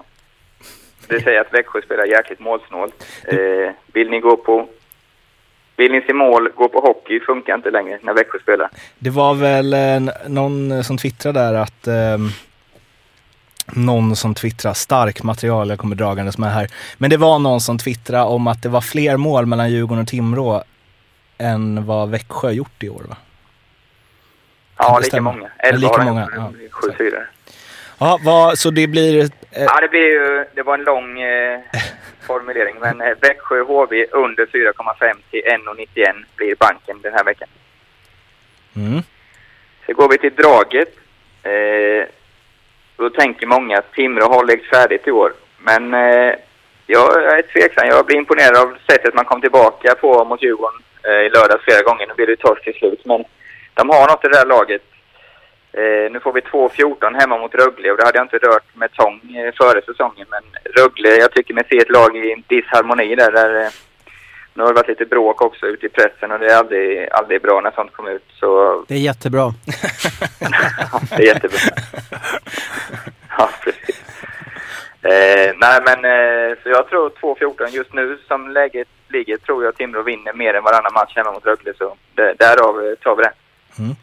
Det 1.07 1.21
säger 1.21 1.41
att 1.41 1.53
Växjö 1.53 1.81
spelar 1.81 2.05
jäkligt 2.05 2.39
målsnålt. 2.39 3.05
Eh, 3.27 3.71
vill 3.93 4.09
ni 4.09 4.19
gå 4.19 4.37
på 4.37 4.67
vill 5.79 5.91
ni 5.91 6.01
se 6.01 6.13
mål, 6.13 6.49
gå 6.55 6.69
på 6.69 6.79
hockey 6.79 7.19
funkar 7.19 7.55
inte 7.55 7.71
längre 7.71 7.99
när 8.01 8.13
Växjö 8.13 8.39
spelar. 8.39 8.69
Det 8.99 9.09
var 9.09 9.33
väl 9.33 9.73
eh, 9.73 10.13
någon 10.27 10.83
som 10.83 10.97
twittrade 10.97 11.39
där 11.39 11.53
att 11.53 11.87
ehm, 11.87 12.29
någon 13.73 14.15
som 14.15 14.35
twittrar 14.35 14.73
stark 14.73 15.23
material, 15.23 15.69
jag 15.69 15.79
kommer 15.79 15.95
dragandes 15.95 16.37
med 16.37 16.53
här. 16.53 16.67
Men 16.97 17.09
det 17.09 17.17
var 17.17 17.39
någon 17.39 17.61
som 17.61 17.77
twittrade 17.77 18.23
om 18.23 18.47
att 18.47 18.63
det 18.63 18.69
var 18.69 18.81
fler 18.81 19.17
mål 19.17 19.45
mellan 19.45 19.71
Djurgården 19.71 20.01
och 20.01 20.07
Timrå 20.07 20.63
än 21.37 21.85
vad 21.85 22.09
Växjö 22.09 22.51
gjort 22.51 22.83
i 22.83 22.89
år 22.89 23.03
va? 23.09 23.17
Ja, 24.77 24.99
lika 25.03 25.21
många. 25.21 25.49
Elva 25.57 25.77
lika 25.77 26.03
många, 26.03 26.29
ja, 26.35 26.41
Det 26.51 26.57
blir 26.57 26.69
Sju, 26.69 26.91
fyra. 26.97 27.17
Ja, 27.99 28.19
vad, 28.23 28.57
så 28.57 28.69
det 28.69 28.87
blir... 28.87 29.19
Eh, 29.21 29.27
Ja, 29.51 29.79
det 29.81 29.87
blir 29.87 30.09
ju, 30.09 30.45
det 30.55 30.63
var 30.63 30.73
en 30.73 30.83
lång 30.83 31.21
eh, 31.21 31.59
formulering, 32.27 32.75
men 32.79 33.01
eh, 33.01 33.13
Växjö 33.21 33.61
HV 33.63 34.05
under 34.11 34.45
4,5 34.45 35.13
till 35.31 35.41
1,91 35.41 36.13
blir 36.35 36.55
banken 36.55 37.01
den 37.01 37.13
här 37.13 37.23
veckan. 37.23 37.47
mm. 38.75 39.01
Så 39.85 39.93
går 39.93 40.09
vi 40.09 40.17
till 40.17 40.35
draget. 40.35 40.95
Eh, 41.43 42.07
då 42.97 43.09
tänker 43.09 43.47
många 43.47 43.77
att 43.77 43.93
Timrå 43.93 44.25
har 44.33 44.45
lekt 44.45 44.65
färdigt 44.65 45.07
i 45.07 45.11
år. 45.11 45.33
Men 45.57 45.93
eh, 45.93 46.33
jag 46.85 47.23
är 47.23 47.41
tveksam. 47.41 47.87
Jag 47.87 48.05
blir 48.05 48.17
imponerad 48.17 48.57
av 48.57 48.77
sättet 48.89 49.13
man 49.13 49.25
kom 49.25 49.41
tillbaka 49.41 49.95
på 49.95 50.25
mot 50.25 50.43
Djurgården 50.43 50.81
eh, 51.03 51.11
i 51.25 51.29
lördags 51.29 51.63
flera 51.63 51.81
gånger. 51.81 52.07
Nu 52.07 52.13
blir 52.13 52.27
det 52.27 52.35
torsk 52.35 52.63
till 52.63 52.73
slut, 52.73 53.05
men 53.05 53.23
de 53.73 53.89
har 53.89 54.07
något 54.07 54.25
i 54.25 54.27
det 54.27 54.37
där 54.37 54.45
laget. 54.45 54.81
Eh, 55.73 56.11
nu 56.11 56.19
får 56.19 56.33
vi 56.33 56.41
2-14 56.41 57.19
hemma 57.19 57.37
mot 57.37 57.55
Rögle 57.55 57.91
och 57.91 57.97
det 57.97 58.05
hade 58.05 58.17
jag 58.17 58.25
inte 58.25 58.37
rört 58.37 58.75
med 58.75 58.91
tång 58.91 59.35
eh, 59.35 59.53
före 59.53 59.81
säsongen. 59.81 60.27
Men 60.29 60.43
Rögle, 60.75 61.09
jag 61.09 61.31
tycker 61.31 61.53
mig 61.53 61.63
se 61.69 61.77
ett 61.77 61.89
lag 61.89 62.17
i 62.17 62.33
en 62.33 62.43
disharmoni 62.47 63.15
där. 63.15 63.31
där 63.31 63.61
eh, 63.61 63.69
nu 64.53 64.63
har 64.63 64.69
det 64.69 64.75
varit 64.75 64.87
lite 64.87 65.05
bråk 65.05 65.41
också 65.41 65.65
ute 65.65 65.85
i 65.85 65.89
pressen 65.89 66.31
och 66.31 66.39
det 66.39 66.51
är 66.51 66.57
aldrig, 66.57 67.09
aldrig 67.11 67.41
bra 67.41 67.61
när 67.61 67.71
sånt 67.71 67.93
kommer 67.93 68.11
ut. 68.11 68.25
Så 68.39 68.83
Det 68.87 68.93
är 68.93 68.99
jättebra. 68.99 69.43
det 71.17 71.23
är 71.23 71.33
jättebra. 71.33 71.59
ja, 73.37 73.49
precis. 73.63 74.01
Eh, 75.01 75.53
nej, 75.57 75.79
men 75.85 76.05
eh, 76.05 76.57
så 76.63 76.69
jag 76.69 76.89
tror 76.89 77.09
2-14 77.09 77.67
just 77.69 77.93
nu 77.93 78.17
som 78.27 78.49
läget 78.51 78.87
ligger 79.07 79.37
tror 79.37 79.63
jag 79.63 79.75
Timrå 79.75 80.01
vinner 80.01 80.33
mer 80.33 80.53
än 80.53 80.63
varannan 80.63 80.93
match 80.93 81.15
hemma 81.15 81.31
mot 81.31 81.45
Rögle. 81.45 81.73
Så 81.77 81.95
det, 82.15 82.33
därav 82.39 82.95
tar 82.95 83.15
vi 83.15 83.23
det. 83.23 83.33
Mm. 83.79 83.95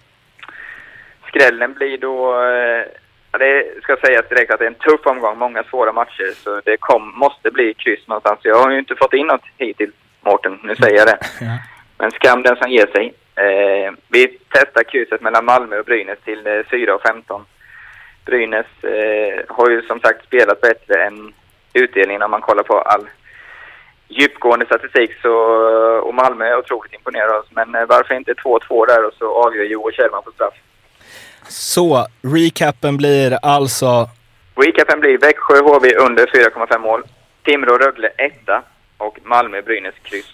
Skrällen 1.36 1.74
blir 1.74 1.98
då... 1.98 2.42
Eh, 2.42 2.84
ja, 3.32 3.38
det 3.38 3.82
ska 3.82 3.96
sägas 3.96 4.28
direkt 4.28 4.52
att 4.52 4.58
det 4.58 4.64
är 4.64 4.70
en 4.70 4.74
tuff 4.74 5.06
omgång, 5.06 5.38
många 5.38 5.62
svåra 5.64 5.92
matcher. 5.92 6.32
Så 6.44 6.60
det 6.64 6.76
kom, 6.76 7.12
måste 7.18 7.50
bli 7.50 7.74
kryss 7.74 8.08
någonstans. 8.08 8.40
Jag 8.42 8.56
har 8.56 8.70
ju 8.70 8.78
inte 8.78 8.94
fått 8.94 9.12
in 9.12 9.26
något 9.26 9.44
hittills, 9.58 9.94
Mårten. 10.20 10.58
Nu 10.62 10.74
säger 10.76 10.96
jag 10.96 11.06
det. 11.06 11.18
Men 11.98 12.10
skam 12.10 12.42
den 12.42 12.56
som 12.56 12.70
ger 12.70 12.86
sig. 12.86 13.14
Eh, 13.34 13.92
vi 14.08 14.38
testar 14.48 14.82
krysset 14.82 15.20
mellan 15.20 15.44
Malmö 15.44 15.78
och 15.78 15.84
Brynäs 15.84 16.18
till 16.24 16.46
eh, 16.46 16.62
4 16.70 16.94
och 16.94 17.02
15. 17.02 17.44
Brynäs 18.24 18.66
eh, 18.82 19.44
har 19.48 19.70
ju 19.70 19.82
som 19.82 20.00
sagt 20.00 20.24
spelat 20.24 20.60
bättre 20.60 21.04
än 21.04 21.34
utdelningen 21.72 22.22
om 22.22 22.30
man 22.30 22.40
kollar 22.40 22.62
på 22.62 22.80
all 22.80 23.06
djupgående 24.08 24.66
statistik. 24.66 25.10
Så, 25.22 25.34
och 26.00 26.14
Malmö 26.14 26.44
är 26.44 26.58
otroligt 26.58 26.94
imponerade 26.94 27.34
av 27.34 27.40
oss. 27.40 27.50
Men 27.50 27.74
eh, 27.74 27.86
varför 27.88 28.14
inte 28.14 28.32
2-2 28.32 28.86
där 28.86 29.06
och 29.06 29.14
så 29.14 29.46
avgör 29.46 29.64
Joel 29.64 29.94
Kjellman 29.94 30.22
på 30.22 30.30
straff. 30.30 30.54
Så, 31.48 32.06
recapen 32.22 32.96
blir 32.96 33.38
alltså... 33.42 34.08
Recapen 34.56 35.00
blir 35.00 35.18
Växjö 35.18 35.60
HV 35.60 35.94
under 35.94 36.26
4,5 36.26 36.78
mål. 36.78 37.02
Timrå 37.44 37.78
Rögle 37.78 38.08
1 38.08 38.32
och 38.98 39.18
Malmö 39.24 39.62
Brynäs 39.62 39.94
kryss. 40.02 40.32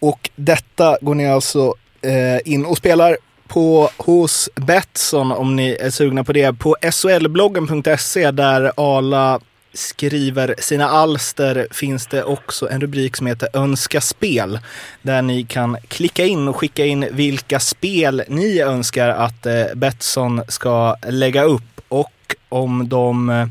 Och 0.00 0.30
detta 0.36 0.98
går 1.00 1.14
ni 1.14 1.30
alltså 1.30 1.74
eh, 2.02 2.52
in 2.52 2.64
och 2.64 2.76
spelar 2.76 3.16
på 3.48 3.90
hos 3.96 4.50
Betsson 4.54 5.32
om 5.32 5.56
ni 5.56 5.76
är 5.80 5.90
sugna 5.90 6.24
på 6.24 6.32
det. 6.32 6.58
På 6.58 6.76
solbloggen.se 6.92 8.30
där 8.30 8.72
Ala 8.76 9.40
skriver 9.78 10.54
sina 10.58 10.88
alster 10.88 11.66
finns 11.70 12.06
det 12.06 12.24
också 12.24 12.70
en 12.70 12.80
rubrik 12.80 13.16
som 13.16 13.26
heter 13.26 13.48
Önska 13.52 14.00
spel. 14.00 14.58
Där 15.02 15.22
ni 15.22 15.44
kan 15.44 15.76
klicka 15.88 16.24
in 16.24 16.48
och 16.48 16.56
skicka 16.56 16.84
in 16.84 17.08
vilka 17.12 17.60
spel 17.60 18.22
ni 18.28 18.60
önskar 18.60 19.08
att 19.08 19.46
eh, 19.46 19.64
Betsson 19.74 20.42
ska 20.48 20.96
lägga 21.08 21.42
upp. 21.42 21.80
Och 21.88 22.36
om 22.48 22.88
de, 22.88 23.30
eh, 23.30 23.46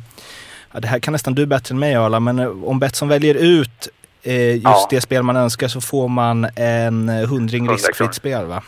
ja, 0.71 0.79
det 0.79 0.87
här 0.87 0.99
kan 0.99 1.11
nästan 1.11 1.33
du 1.35 1.45
bättre 1.45 1.73
än 1.73 1.79
mig 1.79 1.95
Arla, 1.95 2.19
men 2.19 2.39
eh, 2.39 2.63
om 2.63 2.79
Betsson 2.79 3.07
väljer 3.07 3.35
ut 3.35 3.87
just 4.23 4.63
Ja. 4.63 4.87
det 4.89 5.01
spel 5.01 5.23
man 5.23 5.35
önskar 5.35 5.67
så 5.67 5.81
får 5.81 6.07
man 6.07 6.47
en 6.55 7.09
hundring 7.09 7.61
100 7.65 7.73
riskfritt 7.73 8.13
spel 8.13 8.45
va? 8.45 8.63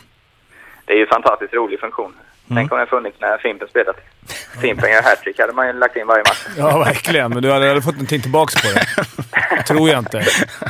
Det 0.84 0.92
är 0.92 0.96
ju 0.96 1.02
en 1.02 1.08
fantastiskt 1.08 1.54
rolig 1.54 1.80
funktion. 1.80 2.12
Mm. 2.50 2.60
Tänk 2.62 2.72
om 2.72 2.78
den 2.78 2.86
funnits 2.86 3.16
när 3.20 3.38
Fimpen 3.38 3.68
spelat. 3.68 3.96
Fimpen 4.60 4.90
gör 4.90 5.02
hattrick 5.02 5.38
hade 5.38 5.52
man 5.52 5.66
ju 5.66 5.72
lagt 5.72 5.96
in 5.96 6.06
varje 6.06 6.22
match. 6.22 6.46
Ja, 6.58 6.78
verkligen. 6.78 7.30
Men 7.30 7.42
du 7.42 7.52
hade 7.52 7.66
aldrig 7.66 7.84
fått 7.84 7.94
någonting 7.94 8.20
tillbaks 8.20 8.54
på 8.54 8.68
det. 8.74 9.62
Tror 9.66 9.88
jag 9.88 9.98
inte. 9.98 10.24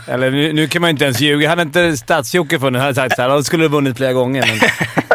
Eller 0.09 0.31
nu, 0.31 0.53
nu 0.53 0.69
kan 0.69 0.81
man 0.83 0.91
inte 0.91 1.05
ens 1.05 1.21
ljuga. 1.21 1.49
Hade 1.49 1.63
inte 1.63 1.97
Stats-Jocke 1.97 2.59
funnits 2.61 2.83
hade 2.83 2.95
sagt 2.95 3.17
såhär, 3.17 3.29
då 3.29 3.43
skulle 3.43 3.65
du 3.65 3.69
vunnit 3.69 3.97
flera 3.97 4.13
gånger. 4.13 4.61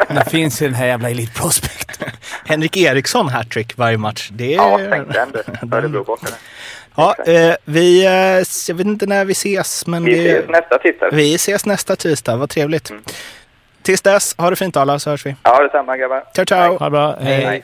Men 0.07 0.15
det 0.25 0.29
finns 0.29 0.61
ju 0.61 0.65
den 0.65 0.75
här 0.75 0.85
jävla 0.87 1.09
Elite 1.09 1.33
Prospect. 1.41 2.01
Henrik 2.45 2.77
Eriksson 2.77 3.29
hattrick 3.29 3.77
varje 3.77 3.97
match. 3.97 4.29
Det 4.31 4.53
är... 4.53 4.57
Ja, 4.57 4.79
tänk 4.89 5.13
den 5.13 5.31
du. 5.31 5.75
Örebro 5.77 6.03
borta. 6.03 6.25
där. 6.25 6.35
Ja, 6.95 7.15
eh, 7.27 7.55
vi, 7.65 8.05
eh, 8.05 8.11
jag 8.67 8.75
vet 8.75 8.87
inte 8.87 9.05
när 9.05 9.25
vi 9.25 9.31
ses, 9.31 9.87
men 9.87 10.03
Vi 10.05 10.29
ses 10.29 10.49
nästa 10.49 10.77
tisdag. 10.77 11.09
vi 11.11 11.35
ses 11.35 11.65
nästa 11.65 11.95
tisdag. 11.95 12.35
Vad 12.37 12.49
trevligt. 12.49 12.89
Mm. 12.89 13.03
Tills 13.85 14.01
dess, 14.01 14.35
ha 14.37 14.49
det 14.49 14.55
fint 14.55 14.77
alla 14.77 14.99
så 14.99 15.09
hörs 15.09 15.25
vi. 15.25 15.35
Ja, 15.43 15.63
detsamma 15.63 15.97
grabbar. 15.97 16.23
Ciao, 16.35 16.45
ciao. 16.45 16.77
Ha 16.77 16.85
det 16.85 16.91
bra. 16.91 17.15
Hej. 17.19 17.45
Hej. 17.45 17.63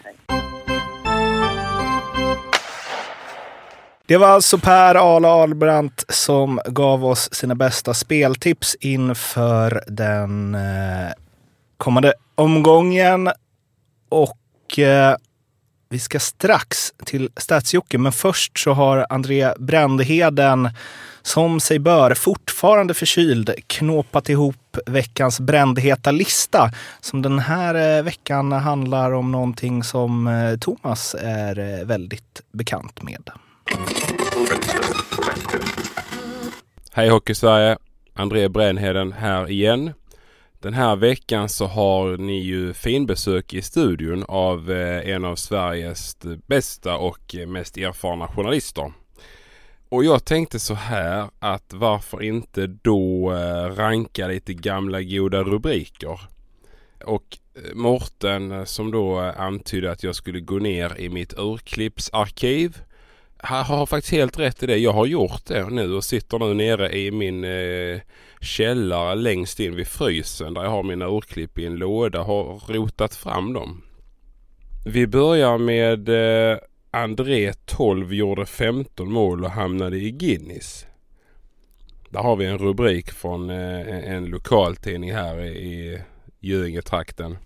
Det 4.05 4.17
var 4.17 4.27
alltså 4.27 4.57
Per 4.57 5.15
Ala 5.15 5.27
Albrandt 5.27 6.05
som 6.09 6.59
gav 6.65 7.05
oss 7.05 7.33
sina 7.33 7.55
bästa 7.55 7.93
speltips 7.93 8.75
inför 8.79 9.83
den 9.87 10.55
eh, 10.55 11.11
kommande 11.77 12.13
omgången. 12.35 13.29
Och 14.09 14.79
eh, 14.79 15.15
vi 15.89 15.99
ska 15.99 16.19
strax 16.19 16.93
till 17.05 17.29
Stadsjocke, 17.37 17.97
men 17.97 18.11
först 18.11 18.59
så 18.59 18.71
har 18.71 19.05
André 19.09 19.53
Brändheden 19.57 20.69
som 21.21 21.59
sig 21.59 21.79
bör, 21.79 22.13
fortfarande 22.13 22.93
förkyld, 22.93 23.51
knåpat 23.67 24.29
ihop 24.29 24.55
veckans 24.85 25.39
brändheta 25.39 26.11
lista. 26.11 26.71
Som 27.01 27.21
den 27.21 27.39
här 27.39 27.97
eh, 27.97 28.03
veckan 28.03 28.51
handlar 28.51 29.11
om 29.11 29.31
någonting 29.31 29.83
som 29.83 30.27
eh, 30.27 30.57
Thomas 30.57 31.15
är 31.19 31.59
eh, 31.59 31.85
väldigt 31.85 32.41
bekant 32.51 33.03
med. 33.03 33.29
Hej 36.91 37.09
Hockeysverige! 37.09 37.77
André 38.13 38.49
Brännheden 38.49 39.11
här 39.11 39.49
igen. 39.49 39.93
Den 40.59 40.73
här 40.73 40.95
veckan 40.95 41.49
så 41.49 41.65
har 41.65 42.17
ni 42.17 42.39
ju 42.39 42.73
finbesök 42.73 43.53
i 43.53 43.61
studion 43.61 44.25
av 44.27 44.71
en 44.71 45.25
av 45.25 45.35
Sveriges 45.35 46.17
bästa 46.47 46.97
och 46.97 47.35
mest 47.47 47.77
erfarna 47.77 48.27
journalister. 48.27 48.91
Och 49.91 50.03
jag 50.03 50.25
tänkte 50.25 50.59
så 50.59 50.73
här 50.73 51.29
att 51.39 51.73
varför 51.73 52.23
inte 52.23 52.67
då 52.67 53.31
eh, 53.31 53.75
ranka 53.75 54.27
lite 54.27 54.53
gamla 54.53 55.01
goda 55.01 55.43
rubriker. 55.43 56.19
Och 57.05 57.37
eh, 57.55 57.73
Morten 57.73 58.51
eh, 58.51 58.63
som 58.63 58.91
då 58.91 59.19
antydde 59.19 59.91
att 59.91 60.03
jag 60.03 60.15
skulle 60.15 60.39
gå 60.39 60.55
ner 60.55 60.99
i 60.99 61.09
mitt 61.09 61.33
urklippsarkiv 61.37 62.77
han 63.43 63.65
har 63.65 63.85
faktiskt 63.85 64.13
helt 64.13 64.39
rätt 64.39 64.63
i 64.63 64.65
det. 64.65 64.77
Jag 64.77 64.93
har 64.93 65.05
gjort 65.05 65.45
det 65.45 65.69
nu 65.69 65.93
och 65.93 66.03
sitter 66.03 66.39
nu 66.39 66.53
nere 66.53 66.97
i 66.97 67.11
min 67.11 67.43
eh, 67.43 68.01
källare 68.41 69.15
längst 69.15 69.59
in 69.59 69.75
vid 69.75 69.87
frysen 69.87 70.53
där 70.53 70.63
jag 70.63 70.69
har 70.69 70.83
mina 70.83 71.05
urklipp 71.05 71.59
i 71.59 71.65
en 71.65 71.75
låda. 71.75 72.23
Har 72.23 72.73
rotat 72.73 73.15
fram 73.15 73.53
dem. 73.53 73.81
Vi 74.85 75.07
börjar 75.07 75.57
med 75.57 76.09
eh, 76.09 76.57
André 76.93 77.53
12 77.65 78.13
gjorde 78.13 78.45
15 78.45 79.11
mål 79.11 79.43
och 79.43 79.51
hamnade 79.51 79.97
i 79.97 80.11
Guinness. 80.11 80.85
Där 82.09 82.19
har 82.19 82.35
vi 82.35 82.45
en 82.45 82.57
rubrik 82.57 83.11
från 83.11 83.49
eh, 83.49 84.13
en 84.13 84.25
lokaltidning 84.25 85.13
här 85.13 85.41
i 85.45 86.01
Göingetrakten. 86.39 87.37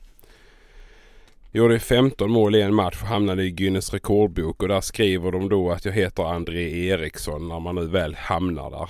Gjorde 1.51 1.79
15 1.79 2.31
mål 2.31 2.55
i 2.55 2.61
en 2.61 2.73
match 2.73 3.01
och 3.01 3.07
hamnade 3.07 3.43
i 3.43 3.51
Guinness 3.51 3.93
rekordbok 3.93 4.61
och 4.61 4.67
där 4.67 4.81
skriver 4.81 5.31
de 5.31 5.49
då 5.49 5.71
att 5.71 5.85
jag 5.85 5.93
heter 5.93 6.23
André 6.23 6.87
Eriksson 6.87 7.47
när 7.47 7.59
man 7.59 7.75
nu 7.75 7.87
väl 7.87 8.15
hamnar 8.15 8.71
där. 8.71 8.89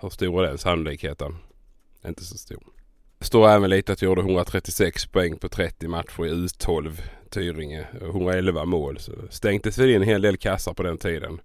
Hur 0.00 0.08
stor 0.08 0.44
är 0.44 0.48
den 0.48 0.58
sannolikheten? 0.58 1.36
Inte 2.06 2.24
så 2.24 2.38
stor. 2.38 2.62
Det 3.18 3.24
står 3.24 3.48
även 3.48 3.70
lite 3.70 3.92
att 3.92 4.02
jag 4.02 4.08
gjorde 4.08 4.20
136 4.20 5.06
poäng 5.06 5.38
på 5.38 5.48
30 5.48 5.88
matcher 5.88 6.26
i 6.26 6.30
U12 6.30 7.00
Tyringe. 7.30 7.86
111 8.00 8.64
mål. 8.64 8.98
Så 8.98 9.12
stänktes 9.30 9.78
väl 9.78 9.90
in 9.90 10.02
en 10.02 10.08
hel 10.08 10.22
del 10.22 10.36
kassar 10.36 10.74
på 10.74 10.82
den 10.82 10.98
tiden. 10.98 11.40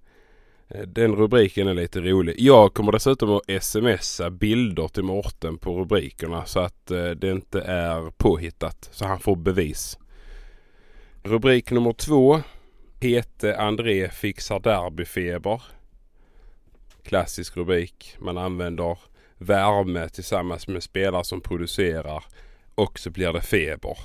Eh, 0.69 0.81
den 0.81 1.15
rubriken 1.15 1.67
är 1.67 1.73
lite 1.73 1.99
rolig. 1.99 2.35
Jag 2.37 2.73
kommer 2.73 2.91
dessutom 2.91 3.29
att 3.29 3.63
smsa 3.63 4.29
bilder 4.29 4.87
till 4.87 5.03
Mårten 5.03 5.57
på 5.57 5.79
rubrikerna 5.79 6.45
så 6.45 6.59
att 6.59 6.91
eh, 6.91 7.09
det 7.09 7.31
inte 7.31 7.61
är 7.61 8.11
påhittat. 8.17 8.89
Så 8.91 9.05
han 9.05 9.19
får 9.19 9.35
bevis. 9.35 9.97
Rubrik 11.23 11.71
nummer 11.71 11.93
två. 11.93 12.41
Hete 12.99 13.57
André 13.57 14.09
fixar 14.09 14.59
derbyfeber. 14.59 15.61
Klassisk 17.03 17.57
rubrik. 17.57 18.15
Man 18.19 18.37
använder 18.37 18.97
värme 19.37 20.09
tillsammans 20.09 20.67
med 20.67 20.83
spelare 20.83 21.23
som 21.23 21.41
producerar 21.41 22.23
och 22.75 22.99
så 22.99 23.09
blir 23.09 23.33
det 23.33 23.41
feber. 23.41 23.97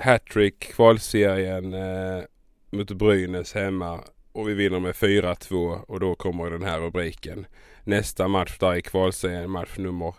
Hattrick 0.00 0.58
kvalserien 0.58 1.74
eh, 1.74 2.22
mot 2.70 2.90
Brynäs 2.90 3.54
hemma 3.54 4.00
och 4.32 4.48
vi 4.48 4.54
vinner 4.54 4.80
med 4.80 4.94
4-2 4.94 5.80
och 5.80 6.00
då 6.00 6.14
kommer 6.14 6.50
den 6.50 6.62
här 6.62 6.80
rubriken. 6.80 7.46
Nästa 7.84 8.28
match 8.28 8.58
där 8.58 8.74
i 8.74 8.82
kvalserien, 8.82 9.50
match 9.50 9.78
nummer 9.78 10.14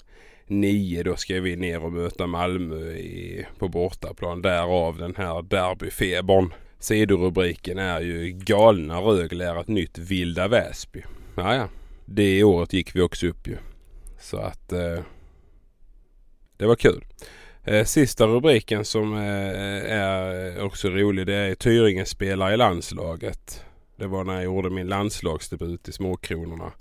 9 0.48 1.04
då 1.04 1.16
ska 1.16 1.42
vi 1.42 1.56
ner 1.56 1.84
och 1.84 1.94
möta 1.94 2.28
Malmö 2.28 2.92
i, 2.92 3.46
på 3.60 3.68
bortaplan. 3.68 4.42
Därav 4.42 4.98
den 4.98 5.16
här 5.16 5.42
derbyfebern. 5.42 6.54
Sidorubriken 6.80 7.80
är 7.80 8.02
ju 8.02 8.32
Galna 8.32 9.00
Rögle 9.00 9.50
är 9.50 9.62
ett 9.62 9.68
nytt 9.68 9.98
Vilda 9.98 10.48
Väsby. 10.48 11.04
Naja, 11.36 11.70
det 12.06 12.44
året 12.44 12.74
gick 12.74 12.96
vi 12.96 13.02
också 13.02 13.28
upp 13.28 13.48
ju. 13.48 13.58
Så 14.20 14.38
att 14.38 14.72
eh, 14.72 15.00
det 16.58 16.66
var 16.66 16.76
kul. 16.76 17.06
Eh, 17.64 17.86
sista 17.86 18.28
rubriken 18.28 18.86
som 18.86 19.14
eh, 19.14 19.92
är 19.92 20.62
också 20.62 20.90
rolig 20.90 21.28
det 21.28 21.36
är 21.36 21.56
Tyringe 21.56 22.06
spelar 22.06 22.54
i 22.54 22.58
landslaget. 22.58 23.66
Det 23.96 24.08
var 24.08 24.24
när 24.24 24.34
jag 24.34 24.44
gjorde 24.44 24.70
min 24.70 24.88
landslagsdebut 24.88 25.90
i 25.90 25.92
Småkronorna 25.92 26.72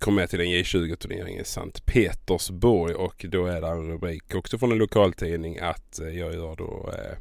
kom 0.00 0.14
med 0.14 0.30
till 0.30 0.40
en 0.40 0.46
J20-turnering 0.46 1.38
i 1.38 1.44
Sankt 1.44 1.86
Petersburg 1.86 2.96
och 2.96 3.24
då 3.28 3.46
är 3.46 3.60
det 3.60 3.68
en 3.68 3.90
rubrik 3.90 4.34
också 4.34 4.58
från 4.58 4.72
en 4.72 4.78
lokaltidning 4.78 5.58
att 5.58 6.00
eh, 6.00 6.08
jag 6.08 6.34
gör 6.34 6.56
då 6.56 6.90
eh, 6.92 7.16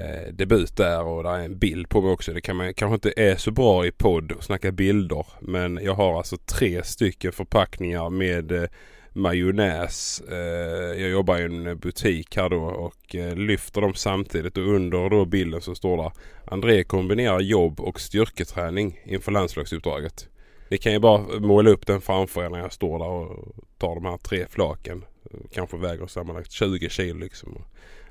eh, 0.00 0.32
debut 0.32 0.76
där 0.76 1.04
och 1.04 1.22
där 1.22 1.38
är 1.38 1.44
en 1.44 1.58
bild 1.58 1.88
på 1.88 2.02
mig 2.02 2.12
också. 2.12 2.32
Det 2.32 2.40
kan 2.40 2.56
man 2.56 2.74
kanske 2.74 2.94
inte 2.94 3.12
är 3.16 3.36
så 3.36 3.50
bra 3.50 3.86
i 3.86 3.92
podd 3.92 4.32
att 4.32 4.44
snacka 4.44 4.72
bilder 4.72 5.26
men 5.40 5.80
jag 5.82 5.94
har 5.94 6.18
alltså 6.18 6.36
tre 6.36 6.84
stycken 6.84 7.32
förpackningar 7.32 8.10
med 8.10 8.52
eh, 8.52 8.68
majonnäs. 9.14 10.22
Eh, 10.30 11.00
jag 11.02 11.10
jobbar 11.10 11.38
i 11.38 11.42
en 11.42 11.78
butik 11.78 12.36
här 12.36 12.48
då 12.48 12.62
och 12.62 13.14
eh, 13.14 13.36
lyfter 13.36 13.80
dem 13.80 13.94
samtidigt 13.94 14.56
och 14.56 14.68
under 14.68 15.10
då 15.10 15.24
bilden 15.24 15.60
så 15.60 15.74
står 15.74 15.96
det 15.96 16.10
André 16.44 16.84
kombinerar 16.84 17.40
jobb 17.40 17.80
och 17.80 18.00
styrketräning 18.00 19.00
inför 19.04 19.32
landslagsuppdraget. 19.32 20.28
Ni 20.68 20.78
kan 20.78 20.92
ju 20.92 20.98
bara 20.98 21.40
måla 21.40 21.70
upp 21.70 21.86
den 21.86 22.00
framför 22.00 22.44
er 22.44 22.50
när 22.50 22.58
jag 22.58 22.72
står 22.72 22.98
där 22.98 23.08
och 23.08 23.54
tar 23.78 23.94
de 23.94 24.04
här 24.04 24.16
tre 24.16 24.46
flaken. 24.50 25.04
Kanske 25.52 25.76
väger 25.76 26.06
sammanlagt 26.06 26.52
20 26.52 26.88
kilo 26.88 27.18
liksom. 27.18 27.56
Och 27.56 27.66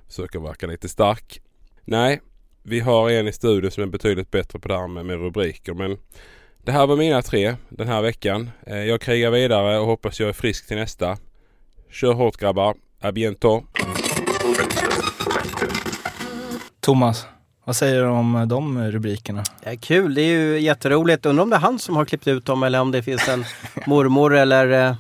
försöker 0.08 0.40
verka 0.40 0.68
lite 0.68 0.90
stark. 0.90 1.42
Nej, 1.86 2.22
vi 2.64 2.80
har 2.80 3.10
en 3.10 3.28
i 3.28 3.34
studion 3.34 3.72
som 3.72 3.84
är 3.84 3.88
betydligt 3.88 4.32
bättre 4.32 4.60
på 4.60 4.68
det 4.68 4.78
här 4.78 4.88
med, 4.88 5.06
med 5.06 5.18
rubriker. 5.18 5.74
Men 5.74 5.98
det 6.66 6.72
här 6.72 6.88
var 6.88 6.96
mina 6.96 7.22
tre 7.22 7.56
den 7.70 7.88
här 7.88 8.02
veckan. 8.02 8.52
Eh, 8.68 8.78
jag 8.78 9.02
krigar 9.02 9.32
vidare 9.32 9.80
och 9.80 9.86
hoppas 9.86 10.20
jag 10.20 10.30
är 10.30 10.34
frisk 10.34 10.68
till 10.68 10.78
nästa. 10.78 11.18
Kör 11.92 12.14
hårt 12.14 12.38
grabbar. 12.38 12.76
A 13.02 13.12
bientôt. 13.12 13.64
Thomas, 16.80 17.26
vad 17.66 17.76
säger 17.76 18.02
du 18.02 18.08
om 18.08 18.46
de 18.48 18.92
rubrikerna? 18.92 19.44
Ja, 19.64 19.72
kul, 19.82 20.14
det 20.14 20.22
är 20.22 20.40
ju 20.40 20.60
jätteroligt. 20.60 21.26
Undrar 21.26 21.44
om 21.44 21.50
det 21.50 21.56
är 21.56 21.60
han 21.60 21.80
som 21.80 21.96
har 21.96 22.06
klippt 22.06 22.28
ut 22.28 22.46
dem 22.46 22.64
eller 22.64 22.82
om 22.82 22.92
det 22.92 23.04
finns 23.04 23.30
en 23.30 23.46
mormor 23.86 24.36
eller 24.36 24.90
eh, 24.90 24.96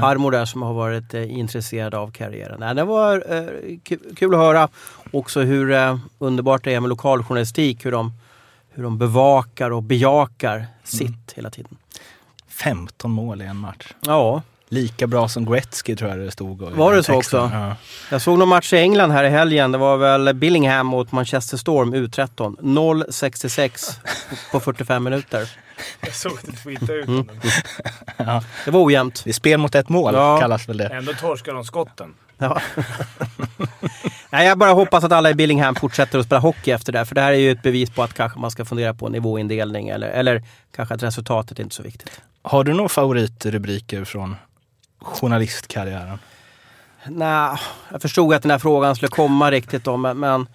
farmor 0.00 0.30
där 0.30 0.44
som 0.44 0.62
har 0.62 0.74
varit 0.74 1.14
eh, 1.14 1.38
intresserad 1.38 1.94
av 1.94 2.10
karriären. 2.10 2.60
Nej, 2.60 2.74
det 2.74 2.84
var 2.84 3.24
eh, 3.36 3.78
kul 4.16 4.34
att 4.34 4.40
höra 4.40 4.68
också 5.10 5.40
hur 5.40 5.72
eh, 5.72 5.98
underbart 6.18 6.64
det 6.64 6.74
är 6.74 6.80
med 6.80 6.88
lokaljournalistik. 6.88 7.86
Hur 7.86 7.92
de, 7.92 8.12
hur 8.74 8.82
de 8.82 8.98
bevakar 8.98 9.70
och 9.70 9.82
bejakar 9.82 10.66
sitt 10.84 11.08
mm. 11.08 11.18
hela 11.34 11.50
tiden. 11.50 11.76
15 12.48 13.10
mål 13.10 13.42
i 13.42 13.44
en 13.44 13.56
match. 13.56 13.94
Ja, 14.00 14.42
Lika 14.68 15.06
bra 15.06 15.28
som 15.28 15.44
Gretzky 15.52 15.96
tror 15.96 16.10
jag 16.10 16.18
det 16.18 16.30
stod. 16.30 16.62
Var 16.62 16.94
det 16.94 17.02
så 17.02 17.14
också? 17.14 17.50
Ja. 17.52 17.76
Jag 18.10 18.22
såg 18.22 18.38
någon 18.38 18.48
match 18.48 18.72
i 18.72 18.76
England 18.76 19.10
här 19.10 19.24
i 19.24 19.28
helgen. 19.28 19.72
Det 19.72 19.78
var 19.78 19.96
väl 19.96 20.34
Billingham 20.34 20.86
mot 20.86 21.12
Manchester 21.12 21.56
Storm 21.56 21.94
U13. 21.94 22.56
0-66 22.60 23.98
på 24.52 24.60
45 24.60 25.04
minuter. 25.04 25.48
Jag 26.00 26.14
såg 26.14 26.32
att 26.32 26.46
du 26.46 26.52
tweetade 26.52 26.92
ut 26.94 27.08
mm. 27.08 27.28
ja. 28.16 28.42
Det 28.64 28.70
var 28.70 28.84
ojämnt. 28.84 29.24
Det 29.24 29.30
är 29.30 29.34
spel 29.34 29.58
mot 29.58 29.74
ett 29.74 29.88
mål 29.88 30.14
ja. 30.14 30.38
kallas 30.40 30.68
väl 30.68 30.76
det. 30.76 30.86
Ändå 30.86 31.12
torskar 31.12 31.54
de 31.54 31.64
skotten. 31.64 32.14
Ja. 32.38 32.60
Nej, 34.30 34.46
jag 34.46 34.58
bara 34.58 34.72
hoppas 34.72 35.04
att 35.04 35.12
alla 35.12 35.30
i 35.30 35.34
Billingham 35.34 35.74
fortsätter 35.74 36.18
att 36.18 36.26
spela 36.26 36.40
hockey 36.40 36.70
efter 36.70 36.92
det. 36.92 37.04
För 37.04 37.14
det 37.14 37.20
här 37.20 37.32
är 37.32 37.36
ju 37.36 37.50
ett 37.50 37.62
bevis 37.62 37.90
på 37.90 38.02
att 38.02 38.14
kanske 38.14 38.38
man 38.38 38.50
ska 38.50 38.64
fundera 38.64 38.94
på 38.94 39.08
nivåindelning 39.08 39.88
eller, 39.88 40.08
eller 40.08 40.42
kanske 40.76 40.94
att 40.94 41.02
resultatet 41.02 41.58
är 41.58 41.62
inte 41.62 41.72
är 41.72 41.74
så 41.74 41.82
viktigt. 41.82 42.20
Har 42.42 42.64
du 42.64 42.72
några 42.72 42.88
favoritrubriker 42.88 44.04
från 44.04 44.36
journalistkarriären? 45.00 46.18
Nej, 47.06 47.58
jag 47.90 48.02
förstod 48.02 48.34
att 48.34 48.42
den 48.42 48.50
här 48.50 48.58
frågan 48.58 48.96
skulle 48.96 49.08
komma 49.08 49.50
riktigt 49.50 49.84
då, 49.84 49.96
men, 49.96 50.18
men 50.18 50.46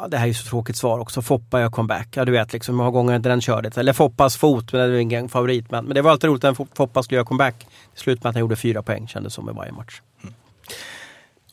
ja, 0.00 0.08
det 0.08 0.16
här 0.16 0.24
är 0.24 0.28
ju 0.28 0.34
så 0.34 0.48
tråkigt 0.48 0.76
svar 0.76 0.98
också. 0.98 1.22
Foppa 1.22 1.60
gör 1.60 1.70
comeback. 1.70 2.08
Ja, 2.14 2.24
du 2.24 2.32
vet 2.32 2.52
liksom 2.52 2.74
hur 2.74 2.76
många 2.76 2.90
gånger 2.90 3.18
den 3.18 3.40
körde. 3.40 3.70
Eller 3.80 3.92
Foppas 3.92 4.36
fot, 4.36 4.72
men 4.72 4.90
det 4.90 4.96
är 4.96 5.00
ingen 5.00 5.28
favorit. 5.28 5.70
Men, 5.70 5.84
men 5.84 5.94
det 5.94 6.02
var 6.02 6.10
alltid 6.10 6.30
roligt 6.30 6.42
när 6.42 6.56
Foppa 6.74 7.02
skulle 7.02 7.16
göra 7.16 7.26
comeback. 7.26 7.58
Till 7.94 8.02
slut 8.02 8.24
med 8.24 8.30
att 8.30 8.34
han 8.34 8.40
gjorde 8.40 8.56
fyra 8.56 8.82
poäng, 8.82 9.08
kändes 9.08 9.34
som 9.34 9.50
i 9.50 9.52
varje 9.52 9.72
match. 9.72 10.00
Mm. 10.22 10.34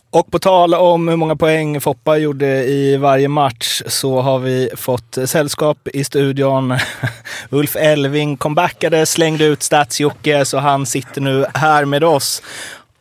Och 0.10 0.32
på 0.32 0.40
tal 0.40 0.74
om 0.74 1.08
hur 1.08 1.16
många 1.16 1.36
poäng 1.36 1.82
Foppa 1.82 2.18
gjorde 2.18 2.66
i 2.66 2.98
varje 2.98 3.28
match 3.28 3.82
så 3.88 4.22
har 4.22 4.40
vi 4.40 4.70
fått 4.76 5.18
sällskap 5.26 5.88
i 5.88 6.04
studion. 6.04 6.78
Ulf 7.50 7.76
Elving 7.76 8.38
comebackade, 8.38 9.06
slängde 9.06 9.46
ut 9.46 9.64
stats 9.64 10.02
så 10.46 10.58
han 10.58 10.86
sitter 10.86 11.22
nu 11.22 11.46
här 11.54 11.86
med 11.86 12.04
oss 12.04 12.44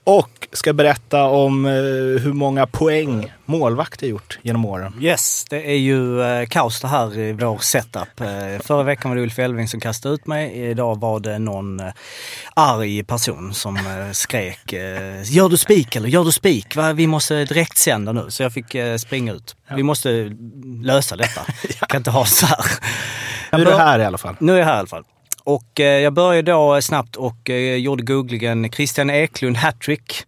och 0.07 0.49
ska 0.53 0.73
berätta 0.73 1.25
om 1.25 1.67
eh, 1.67 1.73
hur 2.23 2.33
många 2.33 2.67
poäng 2.67 3.33
målvakter 3.45 4.07
gjort 4.07 4.39
genom 4.43 4.65
åren. 4.65 4.95
Yes, 5.01 5.45
det 5.51 5.71
är 5.71 5.77
ju 5.77 6.23
eh, 6.23 6.47
kaos 6.47 6.81
det 6.81 6.89
här 6.89 7.19
i 7.19 7.33
vår 7.33 7.59
setup. 7.59 8.21
Eh, 8.21 8.27
förra 8.65 8.83
veckan 8.83 9.11
var 9.11 9.17
det 9.17 9.23
Ulf 9.23 9.39
Elving 9.39 9.69
som 9.69 9.81
kastade 9.81 10.15
ut 10.15 10.27
mig. 10.27 10.53
Idag 10.71 11.01
var 11.01 11.21
det 11.21 11.39
någon 11.39 11.83
arg 12.55 13.05
person 13.05 13.55
som 13.55 13.79
skrek 14.13 14.73
Gör 15.25 15.49
du 15.49 15.57
spik 15.57 15.97
eller 15.97 16.09
gör 16.09 16.25
du 16.25 16.33
spik? 16.33 16.77
Vi 16.95 17.07
måste 17.07 17.45
direkt 17.45 17.79
sända 17.79 18.13
nu. 18.13 18.27
Så 18.29 18.43
jag 18.43 18.53
fick 18.53 18.77
springa 18.99 19.33
ut. 19.33 19.57
Vi 19.77 19.83
måste 19.83 20.37
lösa 20.83 21.17
detta. 21.17 21.41
ja. 21.81 21.87
kan 21.87 21.99
inte 21.99 22.11
ha 22.11 22.25
så 22.25 22.47
här. 22.47 22.59
Nu 23.53 23.63
är 23.63 23.65
du 23.65 23.77
här 23.77 23.99
i 23.99 24.05
alla 24.05 24.19
fall. 24.19 24.37
Nu 24.39 24.55
är 24.55 24.59
jag 24.59 24.65
här 24.65 24.75
i 24.75 24.79
alla 24.79 24.87
fall. 24.87 25.05
Och 25.47 25.81
eh, 25.81 26.01
jag 26.01 26.13
började 26.13 26.53
då 26.53 26.83
snabbt 26.83 27.17
och 27.17 27.51
eh, 27.51 27.77
gjorde 27.77 28.03
googlingen 28.03 28.71
Christian 28.71 29.11
Eklund 29.11 29.57
hattrick. 29.57 30.27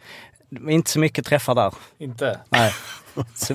Inte 0.68 0.90
så 0.90 0.98
mycket 0.98 1.26
träffar 1.26 1.54
där. 1.54 1.74
Inte? 1.98 2.38
Nej. 2.48 2.74
Så, 3.34 3.54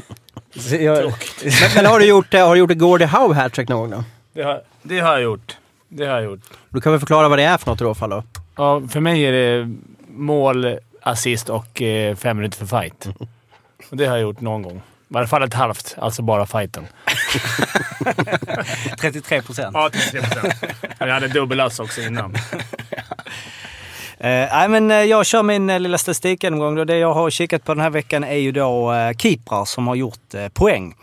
så 0.55 0.75
jag, 0.75 1.13
Men, 1.75 1.85
har 1.85 1.99
du 1.99 2.05
gjort, 2.05 2.33
eh, 2.33 2.47
har 2.47 2.55
du 2.55 2.59
gjort 2.59 2.71
ett 2.71 2.77
Gordie 2.77 3.05
Howe 3.05 3.35
hattrick 3.35 3.69
någon 3.69 3.79
gång 3.79 3.89
då? 3.89 4.03
Det 4.33 4.43
har, 4.43 4.61
det 4.81 4.99
har 4.99 5.13
jag 5.13 5.21
gjort. 5.21 5.57
Det 5.87 6.05
har 6.05 6.13
jag 6.13 6.23
gjort. 6.23 6.39
Du 6.69 6.81
kan 6.81 6.91
väl 6.91 6.99
förklara 6.99 7.29
vad 7.29 7.39
det 7.39 7.43
är 7.43 7.57
för 7.57 7.71
något 7.71 7.81
i 7.81 7.83
så 7.83 7.95
fall 7.95 8.09
då? 8.09 8.23
Ja, 8.55 8.81
för 8.89 8.99
mig 8.99 9.23
är 9.23 9.31
det 9.31 9.75
mål, 10.07 10.77
assist 11.01 11.49
och 11.49 11.81
eh, 11.81 12.15
fem 12.15 12.37
minuter 12.37 12.65
för 12.65 12.81
fight. 12.81 13.07
Och 13.91 13.97
det 13.97 14.05
har 14.05 14.15
jag 14.15 14.21
gjort 14.21 14.41
någon 14.41 14.61
gång. 14.61 14.81
I 15.13 15.17
alla 15.17 15.27
fall 15.27 15.43
ett 15.43 15.53
halvt, 15.53 15.95
alltså 15.97 16.21
bara 16.21 16.45
fighten. 16.45 16.87
33 18.99 19.41
procent. 19.41 19.71
Ja, 19.73 19.89
33 19.89 20.21
procent. 20.21 20.53
Jag 20.97 21.07
hade 21.07 21.27
dubbelass 21.27 21.79
också 21.79 22.01
innan. 22.01 22.35
Eh, 24.17 24.47
nej, 24.51 24.69
men 24.69 24.91
eh, 24.91 24.97
jag 24.97 25.25
kör 25.25 25.43
min 25.43 25.69
eh, 25.69 25.79
lilla 25.79 25.97
statistikgenomgång. 25.97 26.75
då. 26.75 26.83
Det 26.85 26.97
jag 26.97 27.13
har 27.13 27.29
kikat 27.29 27.63
på 27.63 27.73
den 27.73 27.81
här 27.83 27.89
veckan 27.89 28.23
är 28.23 28.35
ju 28.35 28.51
då 28.51 28.93
eh, 28.93 29.17
keeprar 29.17 29.65
som 29.65 29.87
har 29.87 29.95
gjort 29.95 30.33
eh, 30.33 30.47
poäng. 30.47 30.95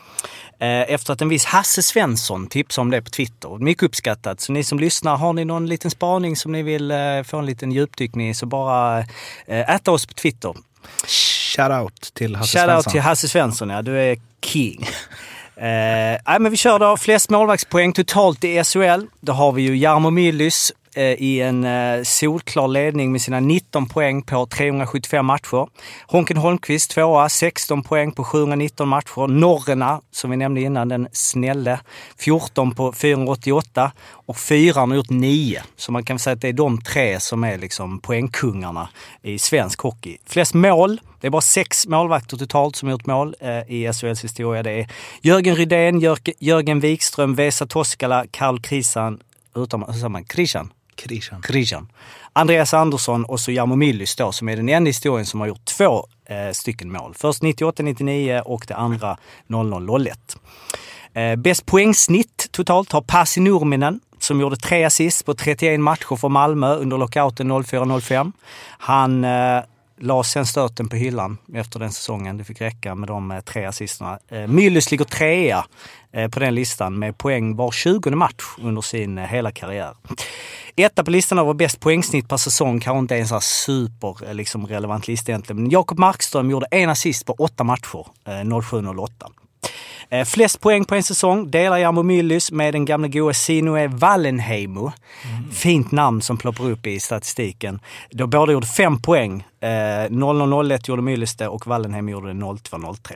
Efter 0.63 1.13
att 1.13 1.23
en 1.23 1.29
viss 1.29 1.45
Hasse 1.45 1.83
Svensson 1.83 2.47
tipsade 2.47 2.83
om 2.83 2.91
det 2.91 3.03
på 3.03 3.11
Twitter. 3.11 3.59
Mycket 3.59 3.83
uppskattat. 3.83 4.41
Så 4.41 4.53
ni 4.53 4.65
som 4.65 4.79
lyssnar, 4.79 5.17
har 5.17 5.33
ni 5.33 5.45
någon 5.45 5.67
liten 5.67 5.91
spaning 5.91 6.37
som 6.37 6.53
ni 6.53 6.63
vill 6.63 6.93
få 7.27 7.39
en 7.39 7.47
liten 7.47 7.73
djupdykning 7.73 8.29
i 8.29 8.35
så 8.35 8.47
bara 8.47 9.05
äta 9.47 9.91
oss 9.91 10.07
på 10.07 10.15
Twitter. 10.15 10.55
Shoutout 11.57 12.11
till 12.15 12.37
Hasse 12.37 12.59
Shoutout 12.59 12.71
Svensson. 12.73 12.91
till 12.93 13.01
Hasse 13.01 13.29
Svensson, 13.29 13.71
ja. 13.71 13.83
Du 13.83 13.99
är 14.03 14.17
king. 14.45 14.89
Eh, 15.57 15.67
nej, 16.27 16.39
men 16.41 16.51
vi 16.51 16.57
kör 16.57 16.79
då. 16.79 16.97
Flest 16.97 17.31
målvaktspoäng 17.31 17.93
totalt 17.93 18.45
i 18.45 18.65
SHL. 18.65 19.07
Då 19.21 19.33
har 19.33 19.53
vi 19.53 19.63
ju 19.63 19.77
Jarmo 19.77 20.11
Myllys 20.11 20.71
eh, 20.71 20.77
Eh, 20.95 21.05
i 21.05 21.41
en 21.41 21.65
eh, 21.65 22.03
solklar 22.03 22.69
ledning 22.69 23.13
med 23.13 23.23
sina 23.23 23.41
19 23.41 23.89
poäng 23.89 24.23
på 24.23 24.47
375 24.47 25.27
matcher. 25.27 25.69
Honken 26.07 26.37
Holmqvist 26.37 26.91
tvåa, 26.91 27.29
16 27.29 27.83
poäng 27.83 28.13
på 28.13 28.25
719 28.25 28.89
matcher. 28.89 29.27
Norrena, 29.27 30.01
som 30.11 30.31
vi 30.31 30.37
nämnde 30.37 30.61
innan, 30.61 30.89
den 30.89 31.09
snälle, 31.13 31.81
14 32.19 32.75
på 32.75 32.93
488. 32.93 33.93
Och 34.13 34.37
fyran 34.37 34.91
har 34.91 34.97
gjort 34.97 35.11
9. 35.11 35.63
Så 35.77 35.93
man 35.93 36.05
kan 36.05 36.19
säga 36.19 36.35
att 36.35 36.41
det 36.41 36.49
är 36.49 36.53
de 36.53 36.81
tre 36.81 37.21
som 37.21 37.45
är 37.45 37.59
liksom 37.59 37.99
poängkungarna 37.99 38.89
i 39.23 39.39
svensk 39.39 39.81
hockey. 39.81 40.17
Flest 40.27 40.55
mål, 40.55 41.01
det 41.21 41.27
är 41.27 41.31
bara 41.31 41.43
sex 41.43 41.87
målvakter 41.87 42.37
totalt 42.37 42.77
som 42.77 42.89
har 42.89 42.93
gjort 42.93 43.07
mål 43.07 43.35
eh, 43.41 43.73
i 43.73 43.93
SHLs 43.93 44.25
historia. 44.25 44.63
Det 44.63 44.71
är 44.71 44.87
Jörgen 45.23 45.57
Rydén, 45.57 46.01
Jörgen 46.39 46.81
Wikström, 46.81 47.35
Vesa 47.35 47.67
Toskala, 47.67 48.25
Karl 48.31 48.61
Krisan, 48.61 49.21
utom, 49.57 49.85
hur 49.87 49.93
säger 49.93 50.09
man? 50.09 50.25
Krishan? 50.25 50.71
Krishan. 50.95 51.43
Krishan. 51.43 51.89
Andreas 52.33 52.75
Andersson 52.75 53.25
och 53.25 53.41
så 53.41 53.53
Jarmo 53.53 53.77
Millys 53.77 54.17
då, 54.17 54.33
som 54.33 54.49
är 54.49 54.57
den 54.57 54.69
enda 54.69 54.89
historien 54.89 55.27
som 55.27 55.41
har 55.41 55.47
gjort 55.47 55.65
två 55.65 56.07
eh, 56.25 56.53
stycken 56.53 56.93
mål. 56.93 57.15
Först 57.17 57.43
98-99 57.43 58.41
och 58.41 58.65
det 58.69 58.75
andra 58.77 59.17
00-01. 59.49 60.11
Eh, 61.15 61.37
bäst 61.37 61.67
poängsnitt 61.67 62.49
totalt 62.51 62.93
har 62.93 63.01
Pasi 63.01 63.41
Nurminen 63.41 64.01
som 64.19 64.41
gjorde 64.41 64.57
tre 64.57 64.85
assist 64.85 65.27
på 65.27 65.35
31 65.35 65.81
matcher 65.81 66.17
för 66.17 66.29
Malmö 66.29 66.75
under 66.75 66.99
lockouten 66.99 67.53
04-05. 67.53 68.33
Han 68.79 69.25
eh, 69.25 69.63
la 70.01 70.23
sen 70.23 70.47
stöten 70.47 70.89
på 70.89 70.97
hyllan 70.97 71.39
efter 71.55 71.81
den 71.81 71.93
säsongen. 71.93 72.37
Det 72.37 72.45
fick 72.45 72.61
räcka 72.61 72.95
med 72.95 73.09
de 73.09 73.31
eh, 73.31 73.41
tre 73.41 73.65
assisterna. 73.65 74.19
Eh, 74.29 74.47
Myllys 74.47 74.91
ligger 74.91 75.05
trea 75.05 75.65
eh, 76.13 76.29
på 76.29 76.41
den 76.41 76.55
listan 76.55 76.99
med 76.99 77.19
poäng 77.19 77.57
var 77.57 77.71
20 77.71 78.11
match 78.11 78.45
under 78.59 78.83
sin 78.83 79.19
eh, 79.19 79.25
hela 79.25 79.53
karriär. 79.53 79.95
Etta 80.77 81.05
på 81.05 81.11
listan 81.11 81.39
över 81.39 81.55
bäst 81.55 81.81
poängsnitt 81.81 82.29
per 82.29 82.37
säsong 82.37 82.81
kanske 82.81 82.99
inte 82.99 83.17
är 83.17 83.21
en 83.21 83.29
sån 83.29 83.35
här 83.35 83.41
super 83.41 84.29
eh, 84.29 84.35
liksom, 84.35 84.67
relevant 84.67 85.09
lista 85.09 85.33
egentligen. 85.33 85.63
Men 85.63 85.71
Jakob 85.71 85.99
Markström 85.99 86.51
gjorde 86.51 86.67
en 86.71 86.91
assist 86.91 87.27
på 87.27 87.33
åtta 87.33 87.65
matcher, 87.65 88.07
eh, 88.25 88.31
07-08. 88.31 89.09
Eh, 90.13 90.25
flest 90.25 90.61
poäng 90.61 90.85
på 90.85 90.95
en 90.95 91.03
säsong 91.03 91.51
delar 91.51 91.79
Jarmo 91.79 92.03
Myllys 92.03 92.53
med 92.53 92.75
den 92.75 92.85
gamla 92.85 93.09
goa 93.09 93.35
Sinue 93.35 93.89
Wallenheimo. 93.89 94.93
Fint 95.53 95.93
namn 95.93 96.23
som 96.23 96.37
ploppar 96.37 96.71
upp 96.71 96.87
i 96.87 97.01
statistiken. 97.01 97.81
Då 98.11 98.27
båda 98.27 98.53
gjorde 98.53 98.67
fem 98.67 99.03
poäng. 99.03 99.45
Eh, 99.61 99.67
00-01 100.11 100.89
gjorde 100.89 101.03
Myllys 101.03 101.37
det 101.37 101.49
och 101.49 101.67
Wallenheim 101.67 102.09
gjorde 102.09 102.29
det 102.29 102.35
02-03. 102.35 103.13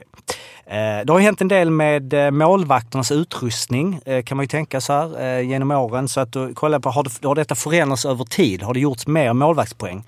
Eh, 0.67 1.05
det 1.05 1.13
har 1.13 1.21
hänt 1.21 1.41
en 1.41 1.49
del 1.49 1.71
med 1.71 2.15
eh, 2.15 2.31
målvakternas 2.31 3.13
utrustning 3.13 4.01
eh, 4.07 4.23
kan 4.23 4.37
man 4.37 4.45
ju 4.45 4.49
tänka 4.49 4.81
så 4.81 4.93
här 4.93 5.39
genom 5.41 5.71
åren. 5.71 6.09
Så 6.09 6.21
att 6.21 6.33
du 6.33 6.55
kollar 6.55 6.79
på, 6.79 6.91
har, 6.91 7.03
det, 7.03 7.29
har 7.29 7.35
detta 7.35 7.55
förändrats 7.55 8.05
över 8.05 8.25
tid? 8.25 8.63
Har 8.63 8.75
det 8.75 8.81
gjorts 8.81 9.07
mer 9.07 9.33
målvaktspoäng? 9.33 10.05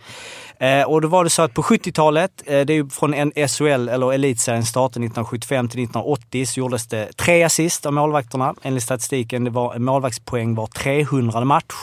Eh, 0.61 0.82
och 0.82 1.00
då 1.00 1.09
var 1.09 1.24
det 1.24 1.30
så 1.30 1.42
att 1.42 1.54
på 1.54 1.62
70-talet, 1.62 2.30
eh, 2.46 2.61
det 2.61 2.72
är 2.72 2.74
ju 2.74 2.88
från 2.88 3.14
en 3.14 3.32
SHL 3.48 3.88
eller 3.88 4.12
elitserien 4.12 4.64
starten 4.64 5.02
1975 5.02 5.68
till 5.68 5.82
1980 5.82 6.46
så 6.46 6.61
gjordes 6.61 6.86
det 6.86 7.16
tre 7.16 7.42
assist 7.42 7.86
av 7.86 7.92
målvakterna 7.92 8.54
enligt 8.62 8.82
statistiken. 8.82 9.44
Det 9.44 9.50
var 9.50 9.78
målvaktspoäng 9.78 10.54
var 10.54 10.66
300 10.66 11.44
match. 11.44 11.74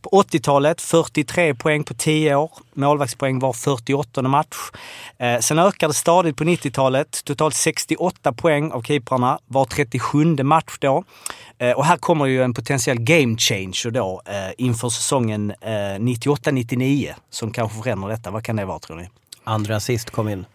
På 0.00 0.10
80-talet 0.10 0.80
43 0.80 1.54
poäng 1.54 1.84
på 1.84 1.94
10 1.94 2.34
år. 2.34 2.50
Målvaktspoäng 2.74 3.38
var 3.38 3.52
48 3.52 4.22
match. 4.22 4.56
Eh, 5.18 5.38
sen 5.40 5.58
ökade 5.58 5.90
det 5.90 5.94
stadigt 5.94 6.36
på 6.36 6.44
90-talet. 6.44 7.20
Totalt 7.24 7.54
68 7.54 8.32
poäng 8.32 8.72
av 8.72 8.82
keeprarna. 8.82 9.38
Var 9.46 9.64
37 9.64 10.24
match 10.42 10.76
då. 10.80 11.04
Eh, 11.70 11.72
och 11.72 11.84
här 11.84 11.96
kommer 11.96 12.26
ju 12.26 12.42
en 12.42 12.54
potentiell 12.54 13.00
game 13.00 13.36
changer 13.38 13.90
då 13.90 14.22
eh, 14.26 14.32
inför 14.58 14.88
säsongen 14.88 15.50
eh, 15.60 15.68
98-99 15.68 17.12
som 17.30 17.52
kanske 17.52 17.82
förändrar 17.82 18.08
detta. 18.08 18.30
Vad 18.30 18.44
kan 18.44 18.56
det 18.56 18.64
vara 18.64 18.78
tror 18.78 18.96
ni? 18.96 19.08
Andra 19.44 19.76
assist 19.76 20.10
kom 20.10 20.28
in. 20.28 20.46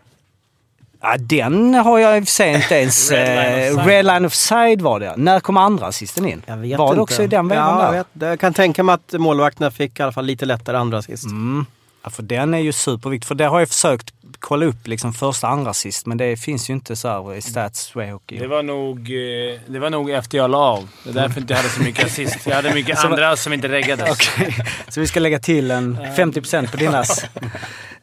Ja, 1.02 1.18
den 1.18 1.74
har 1.74 2.00
jag 2.00 2.18
i 2.18 2.22
och 2.22 2.26
för 2.26 2.32
sig 2.32 2.56
inte 2.56 2.76
ens... 2.80 3.12
Red 3.12 3.26
line 3.26 3.66
eh, 3.66 3.76
offside. 3.76 3.88
Red 3.88 4.06
line 4.06 4.26
of 4.26 4.34
side 4.34 4.82
var 4.82 5.00
det. 5.00 5.14
När 5.18 5.40
kom 5.40 5.58
andra 5.58 5.88
assisten 5.88 6.28
in? 6.28 6.42
Jag 6.46 6.58
var 6.58 6.64
det 6.64 6.68
inte. 6.68 7.02
också 7.02 7.24
i 7.24 7.28
den 7.28 7.48
vevan 7.48 7.80
ja, 7.80 7.84
jag, 7.84 7.94
där? 7.94 7.98
vet, 7.98 8.08
jag 8.30 8.40
kan 8.40 8.54
tänka 8.54 8.84
mig 8.84 8.94
att 8.96 9.14
målvakterna 9.14 9.72
fick 9.72 10.00
i 10.00 10.04
alla 10.04 10.12
fall 10.12 10.26
lite 10.26 10.46
lättare 10.46 10.78
andra 10.78 10.98
assist. 10.98 11.26
Mm. 11.26 11.66
Ja, 12.04 12.10
för 12.10 12.24
den 12.24 12.54
är 12.54 12.60
ju 12.60 12.72
superviktig. 12.72 13.28
För 13.28 13.36
det 13.36 13.46
har 13.46 13.60
jag 13.60 13.70
försökt 13.70 14.14
kolla 14.40 14.66
upp 14.66 14.88
liksom 14.88 15.14
första 15.14 15.48
andra 15.48 15.72
assist 15.72 16.06
men 16.06 16.18
det 16.18 16.38
finns 16.38 16.70
ju 16.70 16.74
inte 16.74 16.96
så 16.96 17.34
i 17.34 17.42
stats 17.42 17.82
swayhockey. 17.82 18.40
Det 18.40 18.48
var 18.48 18.64
nog, 18.64 19.00
eh, 19.00 19.60
det 19.68 19.80
var 19.80 19.90
nog 19.90 20.10
efter 20.10 20.38
jag 20.38 20.52
la 20.52 20.58
av. 20.58 20.90
Det 21.04 21.10
är 21.10 21.14
därför 21.14 21.42
inte 21.42 21.54
jag 21.54 21.58
hade 21.58 21.70
så 21.70 21.82
mycket 21.82 22.06
assist. 22.06 22.48
Jag 22.48 22.56
hade 22.56 22.74
mycket 22.74 22.98
andra 23.06 23.38
som 23.38 23.54
inte 23.54 23.68
reggades. 23.68 24.12
Okej, 24.12 24.56
så 24.88 25.00
vi 25.00 25.08
ska 25.08 25.20
lägga 25.20 25.40
till 25.40 25.72
en 25.72 25.98
50% 26.18 26.72
på 26.72 26.78
din 26.78 26.96
ass. 26.96 27.26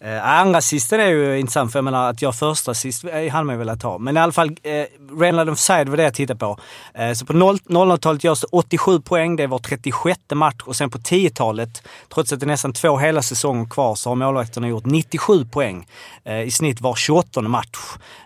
Eh, 0.01 0.29
andra 0.29 0.59
assisten 0.59 1.01
är 1.01 1.07
ju 1.07 1.39
intressant 1.39 1.73
för 1.73 1.79
jag 1.79 1.85
menar 1.85 2.11
att 2.11 2.23
jag 2.23 2.35
första 2.35 2.71
assist 2.71 3.05
eh, 3.05 3.33
hade 3.33 3.45
man 3.45 3.55
ju 3.55 3.59
velat 3.59 3.83
ha. 3.83 3.99
Men 3.99 4.17
i 4.17 4.21
alla 4.21 4.33
fall, 4.33 4.57
eh, 4.63 4.85
Renland 5.21 5.51
offside 5.51 5.89
var 5.89 5.97
det 5.97 6.03
jag 6.03 6.15
tittade 6.15 6.39
på. 6.39 6.59
Eh, 6.95 7.13
så 7.13 7.27
på 7.27 7.33
00-talet 7.33 8.25
görs 8.25 8.41
det 8.41 8.47
87 8.53 9.01
poäng, 9.01 9.37
det 9.37 9.47
var 9.47 9.59
36 9.59 10.21
match 10.35 10.63
och 10.65 10.77
sen 10.77 10.91
på 10.91 10.99
10-talet, 10.99 11.83
trots 12.15 12.33
att 12.33 12.41
det 12.41 12.47
är 12.47 12.49
nästan 12.49 12.73
två 12.73 12.99
hela 12.99 13.23
säsonger 13.23 13.67
kvar, 13.67 13.95
så 13.95 14.11
har 14.11 14.15
målvakterna 14.15 14.69
gjort 14.69 14.87
97 14.87 15.45
poäng. 15.45 15.87
Eh, 16.25 16.43
I 16.43 16.51
snitt 16.51 16.81
var 16.81 16.95
28 16.95 17.41
match. 17.41 17.79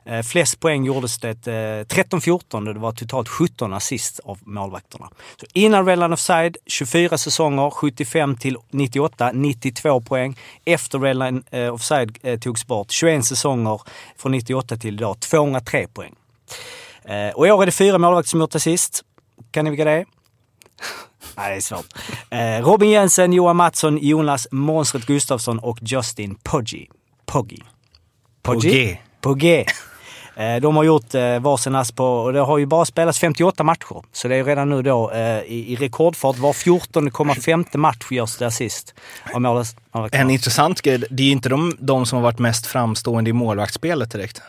Eh, 0.04 0.22
flest 0.22 0.60
poäng 0.60 0.84
gjordes 0.84 1.18
det 1.18 1.46
eh, 1.46 1.84
13-14 1.84 2.68
och 2.68 2.74
det 2.74 2.80
var 2.80 2.92
totalt 2.92 3.28
17 3.28 3.72
assist 3.72 4.20
av 4.24 4.38
målvakterna. 4.44 5.08
Så 5.40 5.46
innan 5.52 5.86
Redline 5.86 6.12
Offside, 6.12 6.56
24 6.66 7.18
säsonger, 7.18 7.70
75 7.70 8.36
till 8.36 8.56
98, 8.70 9.32
92 9.32 10.00
poäng. 10.00 10.38
Efter 10.64 10.98
Redline 10.98 11.42
Offside 11.72 12.40
togs 12.40 12.66
bort, 12.66 12.90
21 12.90 13.24
säsonger 13.24 13.80
från 14.16 14.32
98 14.32 14.76
till 14.76 14.94
idag, 14.94 15.20
203 15.20 15.86
poäng. 15.86 16.14
Och 17.34 17.46
i 17.46 17.50
år 17.50 17.62
är 17.62 17.66
det 17.66 17.72
fyra 17.72 17.98
målvakter 17.98 18.28
som 18.30 18.40
gjort 18.40 18.54
assist. 18.54 19.04
Kan 19.50 19.64
ni 19.64 19.70
vilka 19.70 19.84
det 19.84 19.90
är? 19.90 20.06
Nej, 21.36 21.50
det 21.50 21.56
är 21.56 21.60
svårt. 21.60 21.86
Eh, 22.30 22.64
Robin 22.64 22.90
Jensen, 22.90 23.32
Johan 23.32 23.56
Mattsson, 23.56 23.98
Jonas 23.98 24.48
Monstret 24.50 25.06
Gustafsson 25.06 25.58
och 25.58 25.78
Justin 25.82 26.34
Poggi. 26.34 26.88
Poggi. 27.26 27.62
Poggi. 28.42 29.00
Poggi. 29.20 29.64
Eh, 30.36 30.56
De 30.56 30.76
har 30.76 30.84
gjort 30.84 31.14
eh, 31.14 31.38
varsin 31.40 31.74
ass 31.74 31.92
på, 31.92 32.04
och 32.06 32.32
det 32.32 32.40
har 32.40 32.58
ju 32.58 32.66
bara 32.66 32.84
spelats 32.84 33.18
58 33.18 33.62
matcher. 33.64 34.02
Så 34.12 34.28
det 34.28 34.36
är 34.36 34.44
redan 34.44 34.70
nu 34.70 34.82
då 34.82 35.10
eh, 35.10 35.38
i, 35.40 35.72
i 35.72 35.76
rekordfart. 35.76 36.38
Var 36.38 36.52
14,5 36.52 37.76
match 37.76 38.06
görs 38.10 38.36
det 38.36 38.46
assist. 38.46 38.94
En 40.12 40.30
intressant 40.30 40.82
grej, 40.82 41.04
det 41.10 41.22
är 41.22 41.26
ju 41.26 41.32
inte 41.32 41.48
de, 41.48 41.76
de 41.78 42.06
som 42.06 42.16
har 42.16 42.22
varit 42.22 42.38
mest 42.38 42.66
framstående 42.66 43.30
i 43.30 43.32
målvaktsspelet 43.32 44.10
direkt. 44.10 44.42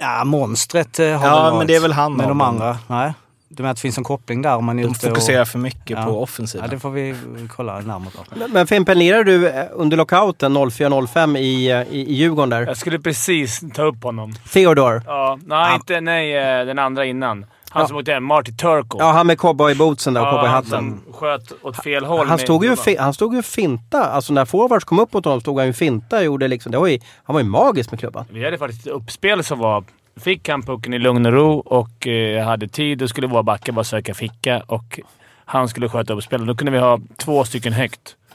Ja, 0.00 0.24
monstret 0.24 0.98
har 0.98 1.04
Ja, 1.04 1.18
väl 1.18 1.30
varit. 1.30 1.58
men 1.58 1.66
det 1.66 1.74
är 1.76 1.80
väl 1.80 1.92
han 1.92 2.12
Men 2.16 2.28
de 2.28 2.40
andra, 2.40 2.78
nej. 2.86 3.12
Du 3.56 3.62
menar 3.62 3.70
att 3.70 3.76
det 3.76 3.80
finns 3.80 3.98
en 3.98 4.04
koppling 4.04 4.42
där 4.42 4.56
om 4.56 4.64
man 4.64 4.78
är 4.78 4.82
De 4.82 4.94
fokuserar 4.94 5.42
och... 5.42 5.48
för 5.48 5.58
mycket 5.58 6.04
på 6.04 6.22
offensiven. 6.22 6.66
Ja, 6.70 6.74
det 6.74 6.80
får 6.80 6.90
vi 6.90 7.14
kolla 7.48 7.80
närmare 7.80 8.10
på. 8.14 8.38
Men, 8.38 8.50
men 8.52 8.66
Fimpen, 8.66 8.98
lirade 8.98 9.24
du 9.24 9.48
eh, 9.48 9.64
under 9.72 9.96
lockouten 9.96 10.56
04-05 10.56 11.38
i, 11.38 11.70
eh, 11.70 11.78
i, 11.80 12.00
i 12.00 12.14
Djurgården 12.14 12.50
där? 12.50 12.66
Jag 12.66 12.76
skulle 12.76 12.98
precis 12.98 13.60
ta 13.74 13.82
upp 13.82 14.02
honom. 14.02 14.32
Theodor? 14.52 15.02
Ja, 15.06 15.38
nej, 15.44 15.74
inte, 15.74 16.00
nej, 16.00 16.36
eh, 16.36 16.66
den 16.66 16.78
andra 16.78 17.04
innan. 17.04 17.46
Han 17.70 17.88
som 17.88 17.96
åkte 17.96 18.12
hem, 18.12 18.24
Marty 18.24 18.52
Turco. 18.52 18.98
Ja, 19.00 19.12
han 19.12 19.26
med 19.26 19.38
cowboybootsen 19.38 20.14
där 20.14 20.20
och 20.20 20.26
Ja, 20.26 20.32
cowboyhatten. 20.32 20.70
som 20.70 21.12
sköt 21.12 21.52
åt 21.62 21.82
fel 21.82 22.04
håll. 22.04 22.26
Han 22.26 22.38
stod, 22.38 22.64
ju 22.64 22.76
han 22.98 23.14
stod 23.14 23.34
ju 23.34 23.42
finta. 23.42 24.04
Alltså 24.04 24.32
när 24.32 24.44
forwards 24.44 24.84
kom 24.84 24.98
upp 24.98 25.12
mot 25.12 25.24
honom 25.24 25.40
stod 25.40 25.58
han 25.58 25.66
ju 25.66 25.72
finta 25.72 26.16
och 26.16 26.24
gjorde 26.24 26.48
liksom... 26.48 26.72
Det 26.72 26.78
var 26.78 26.86
ju, 26.86 26.98
han 27.24 27.34
var 27.34 27.40
ju 27.40 27.48
magisk 27.48 27.90
med 27.90 28.00
klubban. 28.00 28.24
Vi 28.30 28.44
hade 28.44 28.58
faktiskt 28.58 28.86
ett 28.86 28.92
uppspel 28.92 29.44
som 29.44 29.58
var... 29.58 29.84
Fick 30.16 30.48
han 30.48 30.62
pucken 30.62 30.94
i 30.94 30.98
lugn 30.98 31.26
och 31.26 31.32
ro 31.32 31.58
och 31.58 32.06
eh, 32.06 32.44
hade 32.44 32.68
tid 32.68 33.02
och 33.02 33.08
skulle 33.08 33.26
vara 33.26 33.42
backa 33.42 33.72
bara 33.72 33.84
söka 33.84 34.14
ficka 34.14 34.62
och 34.66 35.00
han 35.44 35.68
skulle 35.68 35.88
sköta 35.88 36.12
uppspelet. 36.12 36.46
Då 36.46 36.54
kunde 36.54 36.72
vi 36.72 36.78
ha 36.78 37.00
två 37.16 37.44
stycken 37.44 37.72
högt. 37.72 38.16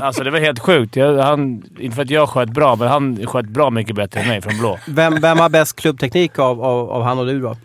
Alltså 0.00 0.24
det 0.24 0.30
var 0.30 0.38
helt 0.38 0.58
sjukt. 0.58 0.96
Jag, 0.96 1.18
han, 1.18 1.62
inte 1.78 1.96
för 1.96 2.02
att 2.02 2.10
jag 2.10 2.28
sköt 2.28 2.48
bra, 2.48 2.76
men 2.76 2.88
han 2.88 3.26
sköt 3.26 3.46
bra 3.46 3.70
mycket 3.70 3.96
bättre 3.96 4.20
än 4.20 4.28
mig 4.28 4.42
från 4.42 4.58
blå. 4.58 4.78
Vem, 4.88 5.20
vem 5.20 5.38
har 5.38 5.48
bäst 5.48 5.76
klubbteknik 5.76 6.38
av, 6.38 6.64
av, 6.64 6.90
av 6.90 7.02
han 7.02 7.18
och 7.18 7.26
du 7.26 7.40
då? 7.40 7.56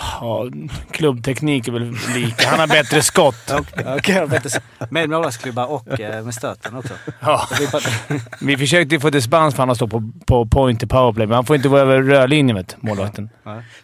Ja, 0.00 0.46
klubbteknik 0.90 1.68
är 1.68 1.72
väl 1.72 1.96
lika. 2.14 2.48
Han 2.48 2.60
har 2.60 2.66
bättre 2.66 3.02
skott. 3.02 3.52
Okej, 3.98 4.26
bättre 4.26 4.60
med 4.90 5.10
målvaktsklubba 5.10 5.66
och 5.66 6.00
eh, 6.00 6.24
med 6.24 6.34
stöten 6.34 6.76
också. 6.76 6.94
Ja. 7.20 7.48
Vi 8.40 8.56
försökte 8.56 9.00
få 9.00 9.10
dispens 9.10 9.54
för 9.54 9.62
han 9.62 9.70
att 9.70 9.76
stå 9.76 9.88
på, 9.88 10.10
på 10.26 10.46
point 10.46 10.82
i 10.82 10.86
powerplay, 10.86 11.26
men 11.26 11.34
han 11.34 11.46
får 11.46 11.56
inte 11.56 11.68
gå 11.68 11.78
över 11.78 12.02
rödlinjen, 12.02 12.56
vet 12.56 12.82
målvakten. 12.82 13.30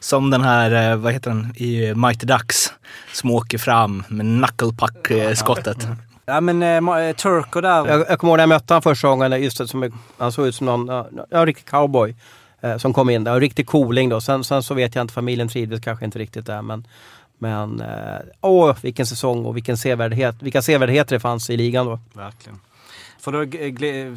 Som 0.00 0.30
den 0.30 0.42
här, 0.42 0.90
eh, 0.90 0.96
vad 0.96 1.12
heter 1.12 1.30
den, 1.30 1.56
i 1.56 1.94
Mighty 1.94 2.26
Ducks. 2.26 2.72
Som 3.12 3.30
åker 3.30 3.58
fram 3.58 4.04
med 4.08 4.26
knucklepuck-skottet. 4.26 5.88
Ja 6.26 6.40
men 6.40 6.62
eh, 6.62 6.98
eh, 6.98 7.14
Turco 7.14 7.60
där. 7.60 7.86
Jag, 7.86 8.04
jag 8.08 8.18
kommer 8.18 8.30
ihåg 8.30 8.36
när 8.36 8.42
jag 8.42 8.48
mötte 8.48 8.74
honom 8.74 8.82
första 8.82 9.08
gången. 9.08 9.42
Just 9.42 9.58
det, 9.58 9.68
som, 9.68 9.92
han 10.18 10.32
såg 10.32 10.46
ut 10.46 10.54
som 10.54 10.66
någon 10.66 10.86
ja, 10.86 11.08
ja, 11.30 11.46
riktig 11.46 11.66
cowboy 11.66 12.14
eh, 12.66 12.78
som 12.78 12.92
kom 12.92 13.10
in 13.10 13.24
där. 13.24 13.32
En 13.32 13.40
riktig 13.40 13.66
cooling 13.66 14.08
då. 14.08 14.20
Sen, 14.20 14.44
sen 14.44 14.62
så 14.62 14.74
vet 14.74 14.94
jag 14.94 15.02
inte, 15.02 15.14
familjen 15.14 15.48
trivdes 15.48 15.80
kanske 15.80 16.04
inte 16.04 16.18
riktigt 16.18 16.46
där. 16.46 16.62
Men, 16.62 16.86
men 17.38 17.80
eh, 17.80 18.18
åh, 18.40 18.76
vilken 18.82 19.06
säsong 19.06 19.46
och 19.46 19.56
vilken 19.56 19.76
sevärdhet, 19.76 20.42
vilka 20.42 20.62
sevärdheter 20.62 21.16
det 21.16 21.20
fanns 21.20 21.50
i 21.50 21.56
ligan 21.56 21.86
då. 21.86 21.98
Verkligen. 22.12 22.58
För 23.18 23.32
då 23.32 23.38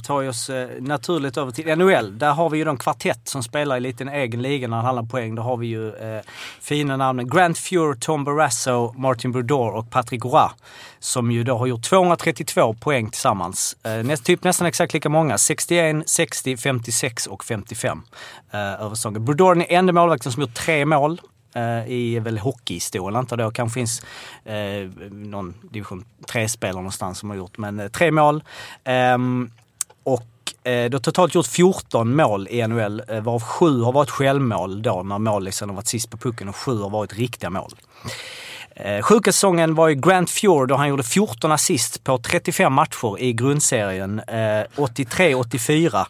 tar 0.02 0.20
vi 0.20 0.28
oss 0.28 0.50
eh, 0.50 0.70
naturligt 0.80 1.38
över 1.38 1.52
till 1.52 1.78
NHL. 1.78 2.18
Där 2.18 2.32
har 2.32 2.50
vi 2.50 2.58
ju 2.58 2.64
de 2.64 2.78
kvartett 2.78 3.28
som 3.28 3.44
spelar 3.44 3.78
i 3.78 3.80
liten 3.80 4.10
egen 4.10 4.42
liga 4.42 4.68
när 4.68 4.78
det 4.78 4.84
handlar 4.84 5.02
om 5.02 5.10
poäng. 5.10 5.36
Då 5.36 5.42
har 5.42 5.58
vi 5.58 5.68
ju 5.68 5.96
eh, 5.96 6.22
fina 6.62 6.98
namnen 6.98 7.30
Grant 7.30 7.58
Fuhr, 7.58 7.94
Tom 7.94 8.24
Barrasso, 8.24 8.94
Martin 8.98 9.32
Brodeur 9.32 9.76
och 9.76 9.90
Patrick 9.90 10.26
Roy. 10.26 10.50
Som 11.00 11.32
ju 11.32 11.44
då 11.44 11.58
har 11.58 11.68
gjort 11.68 11.84
232 11.84 12.74
poäng 12.74 13.10
tillsammans. 13.10 13.78
Eh, 13.84 14.04
näst, 14.04 14.26
typ 14.26 14.44
nästan 14.44 14.68
exakt 14.68 14.94
lika 14.94 15.10
många. 15.10 15.38
61, 15.38 16.10
60, 16.10 16.58
56 16.58 17.28
och 17.28 17.44
55 17.44 18.02
eh, 18.52 18.60
över 18.60 18.96
säsongen. 18.96 19.26
Brodeur 19.26 19.52
är 19.52 19.56
den 19.56 19.66
enda 19.70 19.94
målvakten 19.94 20.32
som 20.32 20.42
gjort 20.42 20.54
tre 20.54 20.86
mål 20.86 21.22
Eh, 21.54 21.92
i 21.92 22.20
väl 22.20 22.38
hockeyhistorien 22.38 23.16
antar 23.16 23.38
jag. 23.38 23.56
Kanske 23.56 23.74
finns 23.74 24.02
eh, 24.46 24.90
någon 25.12 25.54
division 25.62 26.06
3-spelare 26.28 26.76
någonstans 26.76 27.20
som 27.20 27.30
har 27.30 27.38
gjort, 27.38 27.58
men 27.58 27.80
eh, 27.80 27.88
tre 27.88 28.12
mål. 28.12 28.44
Ehm, 28.84 29.52
och 30.04 30.28
eh, 30.64 30.90
du 30.90 30.96
har 30.96 31.00
totalt 31.00 31.36
gjort 31.36 31.48
14 31.48 32.16
mål 32.16 32.48
i 32.52 32.68
NHL, 32.68 33.02
eh, 33.08 33.22
varav 33.22 33.42
sju 33.42 33.82
har 33.82 33.92
varit 33.92 34.10
självmål 34.10 34.82
då 34.82 35.04
när 35.04 35.20
målisen 35.20 35.70
har 35.70 35.76
varit 35.76 35.88
sist 35.88 36.10
på 36.10 36.18
pucken 36.18 36.50
och 36.50 36.56
sju 36.56 36.78
har 36.78 36.90
varit 36.90 37.14
riktiga 37.14 37.50
mål. 37.50 37.76
Eh, 38.82 39.02
sjuka 39.02 39.32
säsongen 39.32 39.76
var 39.76 39.88
ju 39.88 39.96
Grant 39.96 40.30
Fjord 40.30 40.68
då 40.70 40.76
han 40.76 40.88
gjorde 40.88 41.04
14 41.04 41.52
assist 41.52 42.04
på 42.04 42.18
35 42.18 42.74
matcher 42.74 43.20
i 43.20 43.34
grundserien. 43.34 44.20
Eh, 44.20 44.64
83-84. 44.76 46.08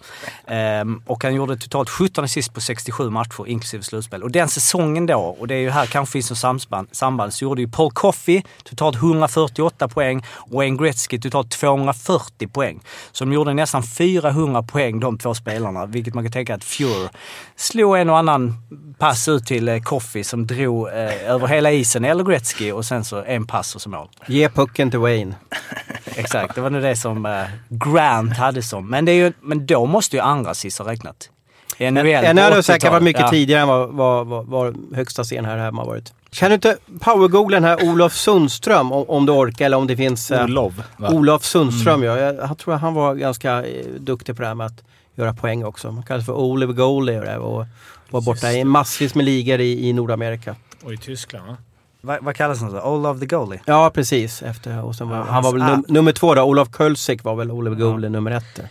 Ehm, 0.47 1.01
och 1.05 1.23
han 1.23 1.35
gjorde 1.35 1.57
totalt 1.57 1.89
17 1.89 2.23
assist 2.23 2.53
på 2.53 2.61
67 2.61 3.09
matcher 3.09 3.47
inklusive 3.47 3.83
slutspel. 3.83 4.23
Och 4.23 4.31
den 4.31 4.47
säsongen 4.47 5.05
då, 5.05 5.19
och 5.39 5.47
det 5.47 5.55
är 5.55 5.59
ju 5.59 5.69
här 5.69 5.85
kanske 5.85 6.11
finns 6.11 6.29
något 6.29 6.39
samband, 6.39 6.87
samband 6.91 7.33
så 7.33 7.43
gjorde 7.43 7.61
ju 7.61 7.67
Paul 7.67 7.91
Coffey 7.91 8.41
totalt 8.63 8.95
148 8.95 9.87
poäng 9.87 10.25
och 10.29 10.51
Wayne 10.51 10.77
Gretzky 10.77 11.19
totalt 11.19 11.51
240 11.51 12.47
poäng. 12.47 12.79
Så 13.11 13.25
de 13.25 13.33
gjorde 13.33 13.53
nästan 13.53 13.83
400 13.83 14.63
poäng 14.63 14.99
de 14.99 15.17
två 15.17 15.33
spelarna, 15.33 15.85
vilket 15.85 16.13
man 16.13 16.23
kan 16.23 16.31
tänka 16.31 16.55
att 16.55 16.63
Fjord 16.63 17.09
slog 17.55 17.97
en 17.97 18.09
och 18.09 18.17
annan 18.17 18.53
pass 18.99 19.27
ut 19.27 19.45
till 19.45 19.67
eh, 19.67 19.81
Coffey 19.81 20.23
som 20.23 20.47
drog 20.47 20.87
eh, 20.87 21.29
över 21.29 21.47
hela 21.47 21.71
isen, 21.71 22.05
eller 22.05 22.23
Gretzky, 22.23 22.58
och 22.73 22.85
sen 22.85 23.03
så 23.05 23.23
en 23.23 23.47
pass 23.47 23.75
och 23.75 23.81
så 23.81 23.89
mål. 23.89 24.07
Ge 24.27 24.49
pucken 24.49 24.89
till 24.91 24.99
Wayne. 24.99 25.35
Exakt, 26.15 26.55
det 26.55 26.61
var 26.61 26.69
nog 26.69 26.81
det 26.81 26.95
som 26.95 27.25
eh, 27.25 27.43
Grant 27.69 28.37
hade 28.37 28.61
som. 28.63 28.89
Men, 28.89 29.05
det 29.05 29.11
är 29.11 29.15
ju, 29.15 29.33
men 29.41 29.65
då 29.65 29.85
måste 29.85 30.15
ju 30.15 30.21
andra 30.21 30.51
assist 30.51 30.79
ha 30.79 30.91
räknat. 30.91 31.29
I 31.77 31.91
NHL 31.91 32.07
En 32.07 32.35
på 32.35 32.41
öl 32.41 32.53
har 32.53 32.61
säkert 32.61 32.81
80-talet. 32.83 32.91
varit 32.93 33.03
mycket 33.03 33.21
Ja. 33.21 33.29
tidigare 33.29 33.61
än 33.61 33.67
vad, 33.67 33.89
vad, 33.93 34.27
vad, 34.27 34.45
vad 34.45 34.95
högsta 34.95 35.23
scen 35.23 35.45
här 35.45 35.57
hemma 35.57 35.81
har 35.81 35.87
varit. 35.87 36.13
Kan 36.31 36.49
du 36.49 36.55
inte 36.55 36.77
powergoogla 36.99 37.55
den 37.55 37.63
här 37.63 37.89
Olof 37.89 38.13
Sundström 38.13 38.91
om, 38.91 39.05
om 39.09 39.25
du 39.25 39.31
orkar 39.31 39.65
eller 39.65 39.77
om 39.77 39.87
det 39.87 39.97
finns... 39.97 40.31
eh, 40.31 40.43
Olof, 40.43 40.73
va? 40.97 41.09
Olof 41.09 41.43
Sundström 41.43 42.03
ja. 42.03 42.17
Jag, 42.17 42.35
jag 42.35 42.57
tror 42.57 42.73
han 42.75 42.93
var 42.93 43.15
ganska 43.15 43.63
eh, 43.65 43.85
duktig 43.99 44.35
på 44.35 44.41
det 44.41 44.47
här 44.47 44.55
med 44.55 44.65
att 44.65 44.83
göra 45.15 45.33
poäng 45.33 45.65
också. 45.65 45.91
Man 45.91 46.03
kallas 46.03 46.25
för 46.25 46.33
Oliver 46.33 46.73
Goalie 46.73 47.37
och 47.37 47.65
var 48.09 48.21
borta 48.21 48.51
i 48.51 48.63
massvis 48.63 49.15
med 49.15 49.25
ligor 49.25 49.59
i, 49.59 49.89
i 49.89 49.93
Nordamerika. 49.93 50.55
Och 50.83 50.93
i 50.93 50.97
Tyskland, 50.97 51.47
va? 51.47 51.57
Vad, 52.01 52.17
vad 52.23 52.35
kallas 52.35 52.61
han 52.61 52.71
så? 52.71 52.81
Olaf 52.81 53.19
the 53.19 53.25
Goalie? 53.25 53.61
Ja 53.65 53.91
precis. 53.93 54.41
Efter, 54.41 54.83
och 54.83 54.95
sen 54.95 55.09
var, 55.09 55.17
Ja, 55.17 55.23
han 55.23 55.43
var 55.43 55.51
väl 55.51 55.63
num, 55.63 55.85
nummer 55.87 56.11
två 56.11 56.35
då. 56.35 56.43
Olof 56.43 56.67
Kölsik 56.77 57.23
var 57.23 57.35
väl 57.35 57.51
Oliver 57.51 57.75
Goalie 57.77 58.09
nummer 58.09 58.31
ett. 58.31 58.55
där. 58.55 58.67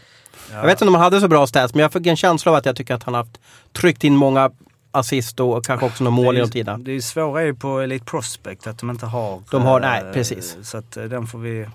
Jag 0.53 0.63
vet 0.63 0.71
inte 0.73 0.85
om 0.89 0.95
han 0.95 1.03
hade 1.05 1.21
så 1.21 1.29
bra 1.29 1.47
stats 1.47 1.75
men 1.75 1.83
jag 1.83 1.93
fick 1.93 2.07
en 2.07 2.17
känsla 2.17 2.53
av 2.53 2.59
att 2.59 2.67
jag 2.67 2.77
tycker 2.77 2.95
att 2.95 3.03
han 3.03 3.15
haft 3.15 3.41
tryckt 3.73 4.05
in 4.05 4.17
många 4.17 4.51
assist 4.91 5.41
och 5.41 5.65
kanske 5.65 5.87
också 5.87 6.05
några 6.05 6.17
mål 6.17 6.35
genom 6.35 6.51
tiden. 6.51 6.85
Det 6.85 6.93
är 6.93 7.01
svåra 7.01 7.41
är 7.41 7.45
ju 7.47 7.55
på 7.55 7.79
Elite 7.81 8.05
Prospect 8.05 8.67
att 8.67 8.79
de 8.79 8.91
inte 8.91 9.07
har... 9.07 9.43
De 9.51 9.63
har- 9.63 9.81
eh, 9.81 9.87
nej, 9.89 10.13
precis. 10.13 10.57
Så 10.63 10.79
att 10.79 10.97
eh, 10.97 11.05
den 11.05 11.27
får 11.27 11.39
vi... 11.39 11.67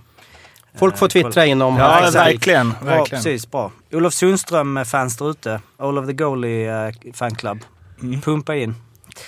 Folk 0.76 0.98
får 0.98 1.06
eh, 1.06 1.10
twittra 1.10 1.46
in 1.46 1.62
om 1.62 1.78
Ja, 1.78 2.00
han- 2.04 2.12
verkligen. 2.14 2.70
Bra, 2.70 2.80
verkligen. 2.96 3.24
precis. 3.24 3.52
Bra. 3.52 3.72
Olof 3.92 4.14
Sundström-fans 4.14 5.18
där 5.18 5.32
ute. 5.32 5.62
Olaf 5.78 6.06
the 6.08 6.14
Goalie 6.14 6.88
eh, 6.88 6.94
fanclub. 7.14 7.60
Mm. 8.02 8.22
Pumpa 8.22 8.56
in. 8.56 8.76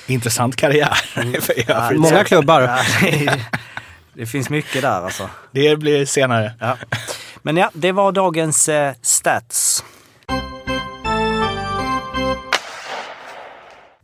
Intressant 0.07 0.55
karriär. 0.55 0.93
för 1.41 1.71
övrigt. 1.71 1.99
Många 1.99 2.23
klubbar. 2.23 2.61
Ja, 2.61 2.79
det, 3.01 3.39
det 4.13 4.25
finns 4.25 4.49
mycket 4.49 4.81
där 4.81 5.01
alltså. 5.01 5.29
Det 5.51 5.79
blir 5.79 6.05
senare. 6.05 6.51
Ja. 6.59 6.77
Men 7.41 7.57
ja, 7.57 7.69
det 7.73 7.91
var 7.91 8.11
dagens 8.11 8.69
eh, 8.69 8.93
stats. 9.01 9.83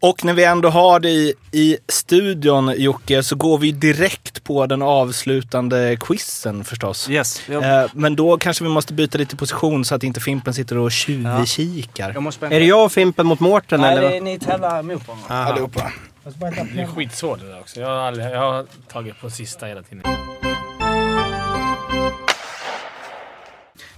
Och 0.03 0.25
när 0.25 0.33
vi 0.33 0.43
ändå 0.43 0.69
har 0.69 0.99
dig 0.99 1.33
i 1.51 1.77
studion 1.87 2.73
Jocke 2.77 3.23
så 3.23 3.35
går 3.35 3.57
vi 3.57 3.71
direkt 3.71 4.43
på 4.43 4.65
den 4.65 4.81
avslutande 4.81 5.97
quizen 5.99 6.63
förstås. 6.63 7.09
Yes. 7.09 7.41
Jag, 7.49 7.83
Eh, 7.83 7.89
Men 7.93 8.15
då 8.15 8.37
kanske 8.37 8.63
vi 8.63 8.69
måste 8.69 8.93
byta 8.93 9.17
lite 9.17 9.35
position 9.35 9.85
så 9.85 9.95
att 9.95 10.03
inte 10.03 10.19
Fimpen 10.19 10.53
sitter 10.53 10.77
och 10.77 10.91
tjuvkikar. 10.91 12.19
måste 12.19 12.45
Är 12.45 12.49
det 12.49 12.65
jag 12.65 12.85
och 12.85 12.91
Fimpen 12.91 13.25
mot 13.25 13.39
Mårten 13.39 13.81
Nej, 13.81 13.91
eller? 13.97 14.09
det 14.09 14.17
är, 14.17 14.21
ni 14.21 14.39
tävlar 14.39 14.83
mot 14.83 15.07
varandra. 15.07 15.25
Aha. 15.29 15.51
Allihopa. 15.51 15.91
Det 16.23 16.81
är 16.81 16.95
skitsvårt 16.95 17.39
det 17.39 17.47
där 17.47 17.59
också. 17.59 17.79
Jag 17.79 17.87
har, 17.87 17.95
aldrig, 17.95 18.25
jag 18.27 18.39
har 18.51 18.65
tagit 18.91 19.19
på 19.21 19.29
sista 19.29 19.65
hela 19.65 19.83
tiden. 19.83 20.03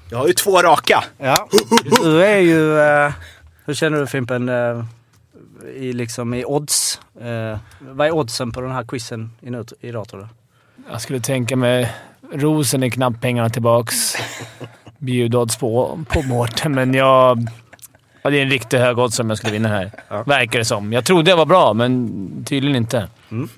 Jag 0.10 0.18
har 0.18 0.28
ju 0.28 0.34
två 0.34 0.62
raka. 0.62 1.04
Ja. 1.18 1.48
Du 2.04 2.26
är 2.26 2.40
ju... 2.40 2.80
Eh, 2.80 3.12
hur 3.66 3.74
känner 3.74 4.00
du 4.00 4.08
Fimpen? 4.08 4.50
Eh, 4.50 4.84
i, 5.76 5.94
liksom, 5.94 6.34
I 6.34 6.46
odds. 6.46 7.02
Eh, 7.22 7.58
vad 7.80 8.08
är 8.08 8.12
oddsen 8.12 8.52
på 8.52 8.62
den 8.62 8.72
här 8.72 8.84
quizen 8.84 9.32
idag 9.82 10.08
tror 10.08 10.20
du? 10.20 10.28
Jag 10.92 11.02
skulle 11.02 11.20
tänka 11.20 11.56
mig 11.56 11.92
rosen 12.34 12.84
är 12.84 12.90
knappt 12.90 13.22
pengarna 13.22 13.50
tillbaks. 13.50 14.16
Bjudodds 14.98 15.58
på, 15.58 16.00
på 16.10 16.22
Mårten, 16.22 16.72
men 16.76 16.94
jag... 16.94 17.48
Ja, 18.22 18.30
det 18.30 18.38
är 18.38 18.42
en 18.42 18.50
riktigt 18.50 18.80
hög 18.80 19.00
odds 19.00 19.20
om 19.20 19.30
jag 19.30 19.38
skulle 19.38 19.54
vinna 19.54 19.70
här. 19.70 19.92
Verkar 20.26 20.60
det 20.60 20.66
som. 20.66 20.94
Jag 20.94 21.06
trodde 21.06 21.30
jag 21.30 21.38
var 21.38 21.46
bra, 21.46 21.74
men 21.74 22.46
tydligen 22.48 22.76
inte. 22.76 23.08
Mm. 23.32 23.50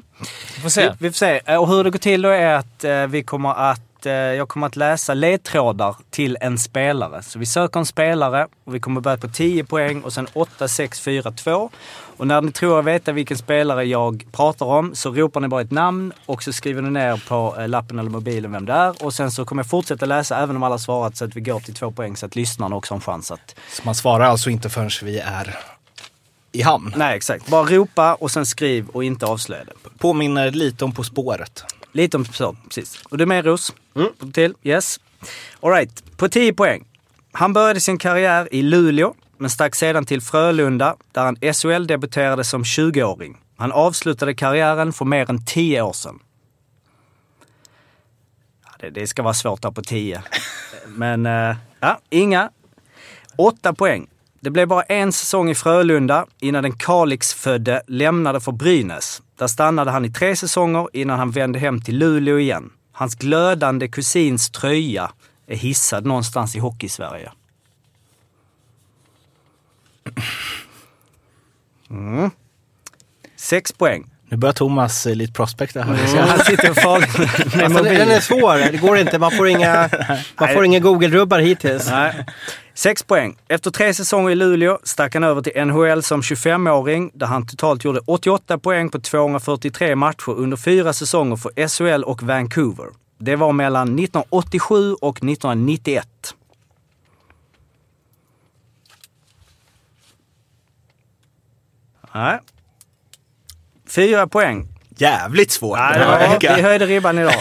Vi 0.56 0.62
får 0.62 0.70
se. 0.70 0.90
Vi, 0.90 0.96
vi 1.00 1.10
får 1.10 1.16
se. 1.16 1.42
Eh, 1.46 1.56
Och 1.62 1.68
hur 1.68 1.84
det 1.84 1.90
går 1.90 2.00
till 2.00 2.22
då 2.22 2.30
är 2.30 2.54
att 2.54 2.84
eh, 2.84 3.08
vi 3.08 3.24
kommer 3.24 3.50
att, 3.72 3.82
eh, 4.06 4.14
jag 4.14 4.50
kommer 4.50 4.68
att 4.68 4.76
läsa 4.76 5.14
ledtrådar 5.14 5.96
till 6.10 6.38
en 6.42 6.58
spelare. 6.58 7.24
Så 7.24 7.40
vi 7.40 7.46
söker 7.46 7.80
en 7.80 7.86
spelare 7.86 8.48
och 8.64 8.76
vi 8.76 8.80
kommer 8.80 9.02
börja 9.02 9.18
på 9.18 9.28
10 9.28 9.64
poäng 9.64 10.02
och 10.02 10.14
sen 10.14 10.28
8, 10.34 10.68
6, 10.68 11.00
4, 11.00 11.32
2. 11.32 11.70
Och 12.18 12.28
när 12.28 12.42
ni 12.42 12.52
tror 12.52 12.80
er 12.80 12.82
veta 12.82 13.12
vilken 13.12 13.38
spelare 13.38 13.84
jag 13.84 14.26
pratar 14.32 14.66
om 14.66 14.96
så 14.96 15.12
ropar 15.12 15.42
ni 15.42 15.48
bara 15.48 15.62
ett 15.62 15.72
namn 15.72 16.14
och 16.26 16.44
så 16.44 16.54
skriver 16.54 16.82
ni 16.82 16.90
ner 16.90 17.24
på 17.28 17.56
eh, 17.60 17.68
lappen 17.68 18.00
eller 18.00 18.10
mobilen 18.10 18.52
vem 18.52 18.66
det 18.66 18.74
är. 18.74 19.04
Och 19.04 19.14
sen 19.14 19.32
så 19.32 19.46
kommer 19.46 19.64
jag 19.64 19.70
fortsätta 19.70 20.06
läsa 20.06 20.38
även 20.38 20.56
om 20.56 20.64
alla 20.64 20.78
svarat 20.78 21.18
så 21.18 21.26
att 21.26 21.36
vi 21.36 21.42
går 21.42 21.60
till 21.60 21.74
två 21.74 21.92
poäng 21.92 22.18
så 22.18 22.26
att 22.26 22.36
lyssnarna 22.36 22.76
också 22.76 22.94
har 22.94 22.98
en 22.98 23.02
chans 23.02 23.32
att... 23.32 23.56
Så 23.72 23.82
man 23.86 23.96
svarar 23.96 24.26
alltså 24.26 24.50
inte 24.50 24.70
förrän 24.70 24.90
vi 25.04 25.20
är 25.20 25.56
i 26.56 26.62
hamn. 26.62 26.94
Nej, 26.98 27.18
exakt. 27.18 27.48
Bara 27.48 27.66
ropa 27.66 28.14
och 28.14 28.32
sen 28.32 28.46
skriv 28.46 28.88
och 28.90 29.04
inte 29.04 29.26
avslöja 29.26 29.64
det. 29.64 29.90
Påminner 29.98 30.52
lite 30.52 30.86
om 30.86 30.92
På 30.92 31.04
spåret. 31.04 31.64
Lite 31.96 32.18
om 32.18 32.26
så, 32.26 32.56
precis. 32.64 33.04
Och 33.10 33.18
du 33.18 33.22
är 33.22 33.26
med 33.26 33.46
Ros? 33.46 33.74
Mm. 33.96 34.32
Till? 34.32 34.54
Yes. 34.64 35.00
Alright, 35.60 36.18
på 36.18 36.30
10 36.30 36.54
poäng. 36.54 36.86
Han 37.32 37.54
började 37.54 37.80
sin 37.80 37.98
karriär 37.98 38.48
i 38.52 38.62
Luleå, 38.62 39.14
men 39.38 39.50
stack 39.50 39.76
sedan 39.76 40.06
till 40.06 40.22
Frölunda 40.22 40.96
där 41.12 41.26
han 41.26 41.36
SHL-debuterade 41.36 42.44
som 42.44 42.64
20-åring. 42.64 43.38
Han 43.58 43.72
avslutade 43.72 44.34
karriären 44.34 44.94
för 44.94 45.06
mer 45.06 45.30
än 45.30 45.46
10 45.46 45.82
år 45.82 45.94
sedan. 45.94 46.20
Det, 48.80 48.90
det 48.90 49.08
ska 49.08 49.24
vara 49.24 49.34
svårt 49.34 49.62
där 49.62 49.72
på 49.72 49.82
10. 49.82 50.22
Men 50.88 51.26
eh, 51.26 51.56
ja, 51.80 52.00
inga. 52.10 52.50
8 53.38 53.74
poäng. 53.74 54.08
Det 54.40 54.50
blev 54.50 54.68
bara 54.68 54.84
en 54.84 55.12
säsong 55.12 55.50
i 55.50 55.56
Frölunda 55.56 56.26
innan 56.40 56.64
den 56.64 56.78
Kalix-födde 56.78 57.82
lämnade 57.88 58.42
för 58.42 58.52
Brynäs. 58.52 59.22
Där 59.38 59.48
stannade 59.48 59.92
han 59.92 60.06
i 60.06 60.12
tre 60.12 60.36
säsonger 60.36 60.88
innan 60.94 61.20
han 61.20 61.32
vände 61.32 61.60
hem 61.60 61.82
till 61.82 61.98
Luleå 61.98 62.40
igen. 62.40 62.70
Hans 62.92 63.16
glödande 63.16 63.88
kusins 63.88 64.50
tröja 64.50 65.12
är 65.48 65.56
hissad 65.56 66.06
någonstans 66.06 66.56
i 66.56 66.60
Hockeysverige. 66.60 67.32
Mm. 71.90 72.32
Sex 73.36 73.72
poäng. 73.72 74.12
Nu 74.30 74.38
börjar 74.38 74.54
Thomas 74.54 75.06
eh, 75.06 75.16
lite 75.16 75.34
prospekta 75.34 75.82
här. 75.82 76.14
Mm. 76.14 76.28
Han 76.30 76.40
sitter 76.40 76.70
och 76.70 76.76
far 76.78 77.00
med 77.00 77.66
Alltså, 77.66 77.84
mobil. 77.84 77.98
den 78.00 78.10
är 78.10 78.20
svår, 78.20 78.72
det 78.72 78.78
går 78.78 78.98
inte. 78.98 79.20
Man 79.20 79.32
får 79.32 79.48
inga, 79.48 79.90
man 80.40 80.50
får 80.54 80.66
inga 80.66 80.80
Google-rubbar 80.80 81.40
hittills. 81.40 81.88
Nej. 81.90 82.26
Sex 82.78 83.04
poäng. 83.04 83.38
Efter 83.48 83.72
tre 83.72 83.94
säsonger 83.94 84.32
i 84.32 84.36
Luleå 84.36 84.80
stack 84.84 85.14
han 85.14 85.24
över 85.24 85.42
till 85.42 85.66
NHL 85.66 86.04
som 86.04 86.22
25-åring 86.22 87.12
där 87.14 87.28
han 87.28 87.48
totalt 87.48 87.84
gjorde 87.84 88.00
88 88.06 88.58
poäng 88.58 88.90
på 88.90 89.00
243 89.00 89.96
matcher 89.96 90.30
under 90.30 90.58
fyra 90.58 90.94
säsonger 90.94 91.36
för 91.36 91.68
SHL 91.68 92.04
och 92.04 92.24
Vancouver. 92.24 92.86
Det 93.18 93.36
var 93.36 93.54
mellan 93.54 94.00
1987 94.00 94.94
och 94.94 95.18
1991. 95.18 96.36
Nej. 102.14 102.40
Fyra 103.88 104.28
poäng. 104.28 104.68
Jävligt 104.90 105.52
svårt. 105.52 105.80
Var, 105.80 106.20
veckan. 106.20 106.56
vi 106.56 106.62
höjde 106.62 106.86
ribban 106.86 107.20
idag 107.20 107.34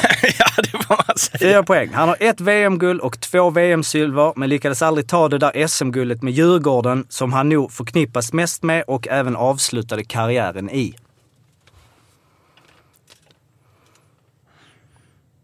man 1.08 1.18
säga. 1.18 1.38
Fyra 1.38 1.62
poäng. 1.62 1.90
Han 1.92 2.08
har 2.08 2.16
ett 2.20 2.40
VM-guld 2.40 3.00
och 3.00 3.20
två 3.20 3.50
VM-silver, 3.50 4.32
men 4.36 4.48
lyckades 4.48 4.82
aldrig 4.82 5.08
ta 5.08 5.28
det 5.28 5.38
där 5.38 5.66
SM-guldet 5.66 6.22
med 6.22 6.32
Djurgården 6.32 7.06
som 7.08 7.32
han 7.32 7.48
nog 7.48 7.72
förknippas 7.72 8.32
mest 8.32 8.62
med 8.62 8.84
och 8.86 9.08
även 9.08 9.36
avslutade 9.36 10.04
karriären 10.04 10.70
i. 10.70 10.94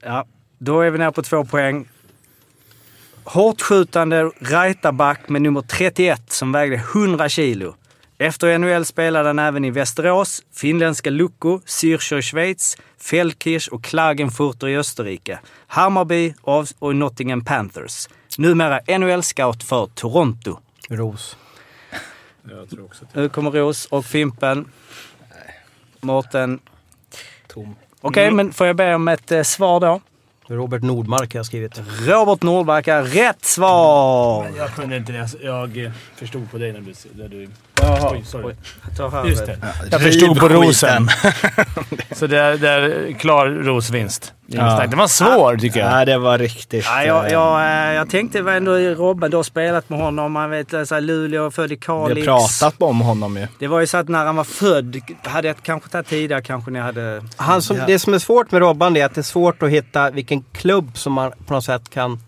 Ja, 0.02 0.26
då 0.58 0.80
är 0.80 0.90
vi 0.90 0.98
nere 0.98 1.12
på 1.12 1.22
två 1.22 1.44
poäng. 1.44 1.88
Hårt 3.24 3.60
skjutande 3.60 4.30
med 5.26 5.42
nummer 5.42 5.62
31 5.62 6.32
som 6.32 6.52
vägde 6.52 6.76
100 6.76 7.28
kilo. 7.28 7.74
Efter 8.22 8.58
NHL 8.58 8.84
spelade 8.84 9.28
han 9.28 9.38
även 9.38 9.64
i 9.64 9.70
Västerås, 9.70 10.42
finländska 10.52 11.10
Lukko, 11.10 11.60
Zürcher 11.66 12.18
i 12.18 12.22
Schweiz, 12.22 12.76
Feldkirch 12.98 13.68
och 13.68 13.84
Klagenfurter 13.84 14.68
i 14.68 14.76
Österrike, 14.76 15.38
Hammarby 15.66 16.34
och 16.40 16.66
och 16.78 16.96
Nottingham 16.96 17.44
Panthers. 17.44 18.08
Numera 18.38 18.80
NHL-scout 18.98 19.62
för 19.62 19.86
Toronto. 19.86 20.58
Ros. 20.88 21.36
Jag 22.50 22.70
tror 22.70 22.84
också 22.84 23.04
Nu 23.12 23.28
kommer 23.28 23.50
Ros 23.50 23.86
och 23.86 24.04
Fimpen. 24.04 24.68
Mårten. 26.00 26.58
Tom. 27.46 27.76
Okej, 28.00 28.30
men 28.30 28.52
får 28.52 28.66
jag 28.66 28.76
be 28.76 28.94
om 28.94 29.08
ett 29.08 29.32
eh, 29.32 29.42
svar 29.42 29.80
då? 29.80 30.00
Robert 30.46 30.82
Nordmark 30.82 31.34
har 31.34 31.38
jag 31.38 31.46
skrivit. 31.46 31.82
Robert 32.06 32.42
Nordmark 32.42 32.88
är 32.88 33.02
rätt 33.02 33.44
svar! 33.44 34.50
Jag 34.56 34.74
kunde 34.74 34.96
inte 34.96 35.12
det. 35.12 35.28
Jag 35.42 35.92
förstod 36.16 36.50
på 36.50 36.58
dig 36.58 36.72
när 36.72 36.80
du... 36.80 36.94
När 37.14 37.28
du 37.28 37.48
Jaha. 37.82 38.10
Oj, 38.12 38.22
sorry. 38.24 38.54
Ta 38.96 39.08
här. 39.08 39.24
Just 39.24 39.46
det. 39.46 39.58
Ja, 39.62 39.68
Jag 39.90 40.00
förstod 40.00 40.40
på 40.40 40.48
rosen. 40.48 41.08
Så 42.12 42.26
det 42.26 42.38
är, 42.38 42.56
det 42.56 42.68
är 42.68 43.12
klar 43.12 43.46
rosvinst. 43.46 44.32
Ja. 44.46 44.86
Det 44.86 44.96
var 44.96 45.06
svår 45.06 45.56
tycker 45.56 45.80
jag. 45.80 45.90
Nej, 45.90 46.06
det 46.06 46.18
var 46.18 46.38
riktigt... 46.38 46.84
Ja, 46.84 47.04
jag, 47.04 47.26
eh, 47.26 47.32
jag, 47.32 47.60
eh, 47.88 47.94
jag 47.94 48.10
tänkte 48.10 48.38
ändå 48.38 48.78
i 48.78 48.94
Robben, 48.94 49.30
du 49.30 49.36
har 49.36 49.44
spelat 49.44 49.88
med 49.90 49.98
honom. 49.98 50.32
Man 50.32 50.50
vet, 50.50 50.70
så 50.70 50.76
här, 50.94 51.00
Luleå, 51.00 51.50
född 51.50 51.72
i 51.72 51.74
Vi 51.74 51.76
Kalix. 51.76 52.26
har 52.26 52.38
pratat 52.60 52.82
om 52.82 53.00
honom 53.00 53.36
ju. 53.36 53.46
Det 53.58 53.66
var 53.66 53.80
ju 53.80 53.86
så 53.86 53.96
att 53.98 54.08
när 54.08 54.24
han 54.24 54.36
var 54.36 54.44
född, 54.44 55.00
hade 55.22 55.48
jag 55.48 55.56
kanske 55.62 55.88
tagit 55.90 56.06
tidigare 56.08 56.42
kanske 56.42 56.70
ni 56.70 56.78
hade... 56.78 57.22
Han 57.36 57.62
som, 57.62 57.76
Ja. 57.76 57.84
Det 57.86 57.98
som 57.98 58.14
är 58.14 58.18
svårt 58.18 58.50
med 58.50 58.60
Robban 58.60 58.96
är 58.96 59.04
att 59.04 59.14
det 59.14 59.20
är 59.20 59.22
svårt 59.22 59.62
att 59.62 59.70
hitta 59.70 60.10
vilken 60.10 60.44
klubb 60.52 60.90
som 60.98 61.12
man 61.12 61.32
på 61.46 61.54
något 61.54 61.64
sätt 61.64 61.90
kan 61.90 62.18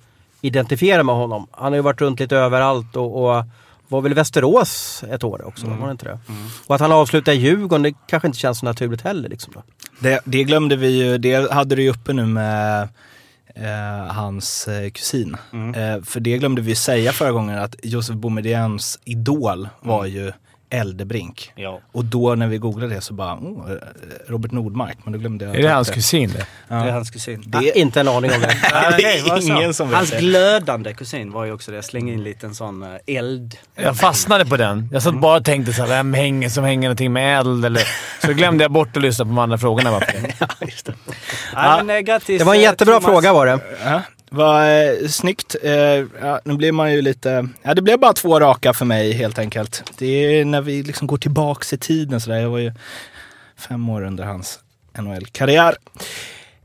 identifiera 0.41 1.03
med 1.03 1.15
honom. 1.15 1.47
Han 1.51 1.73
har 1.73 1.77
ju 1.77 1.83
varit 1.83 2.01
runt 2.01 2.21
lite 2.21 2.37
överallt 2.37 2.97
och, 2.97 3.25
och 3.25 3.45
var 3.93 4.01
väl 4.01 4.15
Västerås 4.15 5.05
ett 5.11 5.25
år 5.25 5.47
också, 5.47 5.67
var 5.67 5.87
det 5.87 5.93
inte 5.93 6.05
det? 6.05 6.19
Och 6.67 6.75
att 6.75 6.81
han 6.81 6.93
avslutar 6.93 7.33
i 7.33 7.37
Djurgården, 7.37 7.83
det 7.83 7.95
kanske 8.07 8.27
inte 8.27 8.39
känns 8.39 8.59
så 8.59 8.67
naturligt 8.67 9.01
heller. 9.01 9.29
Liksom 9.29 9.53
då. 9.57 9.63
Det, 10.01 10.21
det 10.25 10.45
glömde 10.45 10.77
vi 10.77 10.89
ju, 10.89 11.19
det 11.19 11.53
hade 11.53 11.75
du 11.77 11.83
ju 11.83 11.91
uppe 11.91 12.13
nu 12.13 12.27
med 12.27 12.89
eh, 13.55 14.13
hans 14.15 14.69
eh, 14.69 14.91
kusin. 14.91 15.37
Eh, 15.53 16.03
för 16.05 16.21
det 16.21 16.39
glömde 16.39 16.63
vi 16.63 16.75
säga 16.75 17.13
förra 17.13 17.33
gången 17.33 17.59
att 17.59 17.77
Josef 17.83 18.17
Boumediens 18.17 18.99
idol 19.05 19.69
var 19.81 20.07
ju 20.07 20.33
Eldebrink. 20.73 21.53
Ja. 21.55 21.81
Och 21.93 22.05
då 22.05 22.35
när 22.35 22.47
vi 22.47 22.59
googlade 22.59 22.95
det 22.95 23.01
så 23.01 23.15
bara, 23.15 23.35
oh, 23.35 23.71
eh, 23.73 23.77
Robert 24.29 24.53
Nordmark, 24.53 24.99
men 25.05 25.13
då 25.13 25.19
glömde 25.19 25.45
jag 25.45 25.57
Är 25.57 25.63
det 25.63 25.69
hans 25.69 25.91
kusin 25.91 26.31
det? 26.33 26.47
Det 26.69 26.75
är 26.75 26.91
hans 26.93 27.11
kusin. 27.11 27.45
Ja, 27.53 27.63
inte 27.75 28.01
en 28.01 28.09
aning 28.09 28.31
om 28.33 28.41
det. 28.41 28.47
Nej, 28.73 28.95
det 28.97 29.05
är 29.05 29.43
ingen 29.51 29.75
som 29.75 29.89
vet 29.89 29.97
Hans 29.97 30.11
det. 30.11 30.19
glödande 30.21 30.95
kusin 30.95 31.33
var 31.33 31.45
ju 31.45 31.53
också 31.53 31.71
det. 31.71 31.75
Jag 31.77 31.85
slängde 31.85 32.13
in 32.13 32.19
en 32.19 32.25
liten 32.25 32.55
sån 32.55 32.83
eh, 32.83 32.89
eld. 33.07 33.57
Jag 33.75 33.97
fastnade 33.97 34.47
på 34.47 34.57
den. 34.57 34.89
Jag 34.93 35.03
satt 35.03 35.21
bara 35.21 35.37
och 35.39 35.45
tänkte 35.45 35.73
så 35.73 35.83
här, 35.83 35.89
vem 35.89 36.15
hänger 36.15 36.49
som 36.49 36.65
hänger 36.65 36.89
någonting 36.89 37.13
med 37.13 37.39
eld? 37.41 37.65
Eller... 37.65 37.83
Så 38.27 38.33
glömde 38.33 38.65
jag 38.65 38.71
bort 38.71 38.97
att 38.97 39.03
lyssna 39.03 39.25
på 39.25 39.29
de 39.29 39.39
andra 39.39 39.59
frågorna. 39.59 39.91
Varför? 39.91 40.13
Nej, 41.55 41.85
men, 41.85 41.91
eh, 41.97 42.01
grattis, 42.01 42.39
Det 42.39 42.45
var 42.45 42.55
en 42.55 42.61
eh, 42.61 42.65
jättebra 42.65 42.95
Thomas. 42.95 43.05
fråga 43.13 43.33
var 43.33 43.47
det. 43.47 43.61
Vad 44.35 44.87
eh, 45.03 45.09
snyggt. 45.09 45.57
Eh, 45.63 45.73
ja, 46.21 46.41
nu 46.45 46.57
blir 46.57 46.73
man 46.73 46.93
ju 46.93 47.03
lite... 47.03 47.49
Ja, 47.63 47.75
det 47.75 47.83
blev 47.83 47.99
bara 47.99 48.13
två 48.13 48.41
raka 48.41 48.73
för 48.73 48.85
mig 48.85 49.13
helt 49.13 49.39
enkelt. 49.39 49.93
Det 49.99 50.07
är 50.07 50.45
när 50.45 50.61
vi 50.61 50.83
liksom 50.83 51.07
går 51.07 51.17
tillbaks 51.17 51.73
i 51.73 51.79
tiden 51.79 52.21
sådär. 52.21 52.39
Jag 52.39 52.51
var 52.51 52.59
ju 52.59 52.73
fem 53.57 53.89
år 53.89 54.03
under 54.03 54.25
hans 54.25 54.59
NHL-karriär. 54.99 55.77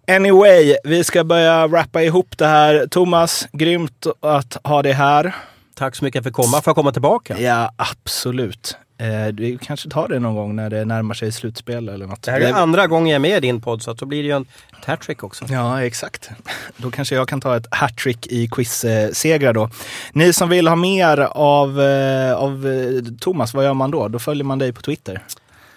Anyway, 0.07 0.75
vi 0.83 1.03
ska 1.03 1.23
börja 1.23 1.67
rappa 1.67 2.03
ihop 2.03 2.37
det 2.37 2.47
här. 2.47 2.87
Thomas, 2.87 3.47
grymt 3.51 4.07
att 4.19 4.57
ha 4.63 4.81
dig 4.81 4.93
här. 4.93 5.35
Tack 5.75 5.95
så 5.95 6.03
mycket 6.05 6.23
för 6.23 6.29
att 6.29 6.35
komma. 6.35 6.61
Får 6.61 6.71
jag 6.71 6.75
komma 6.75 6.91
tillbaka? 6.91 7.39
Ja, 7.39 7.71
absolut. 7.75 8.77
Eh, 8.99 9.33
vi 9.33 9.57
kanske 9.61 9.89
tar 9.89 10.07
det 10.07 10.19
någon 10.19 10.35
gång 10.35 10.55
när 10.55 10.69
det 10.69 10.85
närmar 10.85 11.15
sig 11.15 11.31
slutspel 11.31 11.89
eller 11.89 12.07
något. 12.07 12.21
Det 12.21 12.31
här 12.31 12.41
är 12.41 12.53
andra 12.53 12.87
gången 12.87 13.07
jag 13.07 13.15
är 13.15 13.19
med 13.19 13.37
i 13.37 13.39
din 13.39 13.61
podd 13.61 13.81
så 13.81 13.93
då 13.93 14.05
blir 14.05 14.23
det 14.23 14.27
ju 14.27 14.35
en 14.35 14.45
hattrick 14.85 15.23
också. 15.23 15.45
Ja, 15.49 15.83
exakt. 15.83 16.29
Då 16.77 16.91
kanske 16.91 17.15
jag 17.15 17.27
kan 17.27 17.41
ta 17.41 17.57
ett 17.57 17.67
hattrick 17.71 18.27
i 18.27 18.47
quizsegrar 18.47 19.53
då. 19.53 19.69
Ni 20.13 20.33
som 20.33 20.49
vill 20.49 20.67
ha 20.67 20.75
mer 20.75 21.19
av, 21.31 21.81
eh, 21.81 22.33
av 22.33 22.67
eh, 22.67 23.13
Thomas, 23.19 23.53
vad 23.53 23.65
gör 23.65 23.73
man 23.73 23.91
då? 23.91 24.07
Då 24.07 24.19
följer 24.19 24.43
man 24.43 24.59
dig 24.59 24.73
på 24.73 24.81
Twitter. 24.81 25.21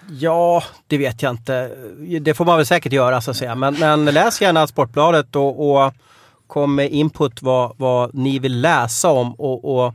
Ja, 0.09 0.63
det 0.87 0.97
vet 0.97 1.21
jag 1.21 1.31
inte. 1.31 1.71
Det 2.21 2.33
får 2.33 2.45
man 2.45 2.57
väl 2.57 2.65
säkert 2.65 2.93
göra 2.93 3.21
så 3.21 3.31
att 3.31 3.37
säga. 3.37 3.55
Men, 3.55 3.79
men 3.79 4.05
läs 4.05 4.41
gärna 4.41 4.67
Sportbladet 4.67 5.35
och, 5.35 5.71
och 5.71 5.93
kom 6.47 6.75
med 6.75 6.91
input 6.91 7.41
vad, 7.41 7.73
vad 7.77 8.13
ni 8.13 8.39
vill 8.39 8.61
läsa 8.61 9.09
om 9.09 9.33
och, 9.33 9.77
och, 9.77 9.93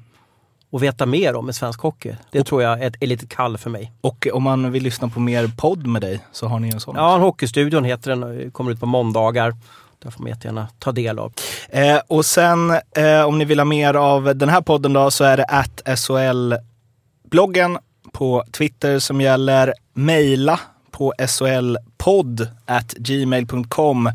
och 0.70 0.82
veta 0.82 1.06
mer 1.06 1.36
om 1.36 1.50
i 1.50 1.52
svensk 1.52 1.80
hockey. 1.80 2.16
Det 2.30 2.44
tror 2.44 2.62
jag 2.62 2.82
är 2.82 2.86
ett, 2.86 2.96
är 3.00 3.06
lite 3.06 3.26
kall 3.26 3.58
för 3.58 3.70
mig. 3.70 3.92
Och 4.00 4.26
om 4.32 4.42
man 4.42 4.72
vill 4.72 4.82
lyssna 4.82 5.08
på 5.08 5.20
mer 5.20 5.50
podd 5.56 5.86
med 5.86 6.02
dig 6.02 6.20
så 6.32 6.46
har 6.46 6.58
ni 6.58 6.68
en 6.68 6.80
sån. 6.80 6.96
Ja, 6.96 7.14
en 7.14 7.20
Hockeystudion 7.20 7.84
heter 7.84 8.16
den. 8.16 8.50
Kommer 8.50 8.72
ut 8.72 8.80
på 8.80 8.86
måndagar. 8.86 9.54
Där 10.02 10.10
får 10.10 10.22
man 10.22 10.28
jättegärna 10.28 10.68
ta 10.78 10.92
del 10.92 11.18
av. 11.18 11.32
Eh, 11.68 11.98
och 12.06 12.24
sen 12.24 12.70
eh, 12.70 13.22
om 13.26 13.38
ni 13.38 13.44
vill 13.44 13.58
ha 13.58 13.64
mer 13.64 13.94
av 13.94 14.36
den 14.36 14.48
här 14.48 14.60
podden 14.60 14.92
då 14.92 15.10
så 15.10 15.24
är 15.24 15.36
det 15.36 15.44
att 15.44 15.82
SHL-bloggen 15.86 17.78
på 18.12 18.44
Twitter 18.52 18.98
som 18.98 19.20
gäller. 19.20 19.74
Mejla 19.92 20.60
på 20.90 21.14
solpodd 21.28 22.48
at 22.64 22.92
gmail.com. 22.92 24.06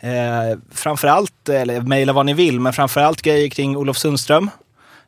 Eh, 0.00 0.58
framförallt, 0.72 1.48
eller 1.48 1.80
mejla 1.80 2.12
vad 2.12 2.26
ni 2.26 2.34
vill, 2.34 2.60
men 2.60 2.72
framförallt 2.72 3.22
grejer 3.22 3.48
kring 3.48 3.76
Olof 3.76 3.98
Sundström. 3.98 4.50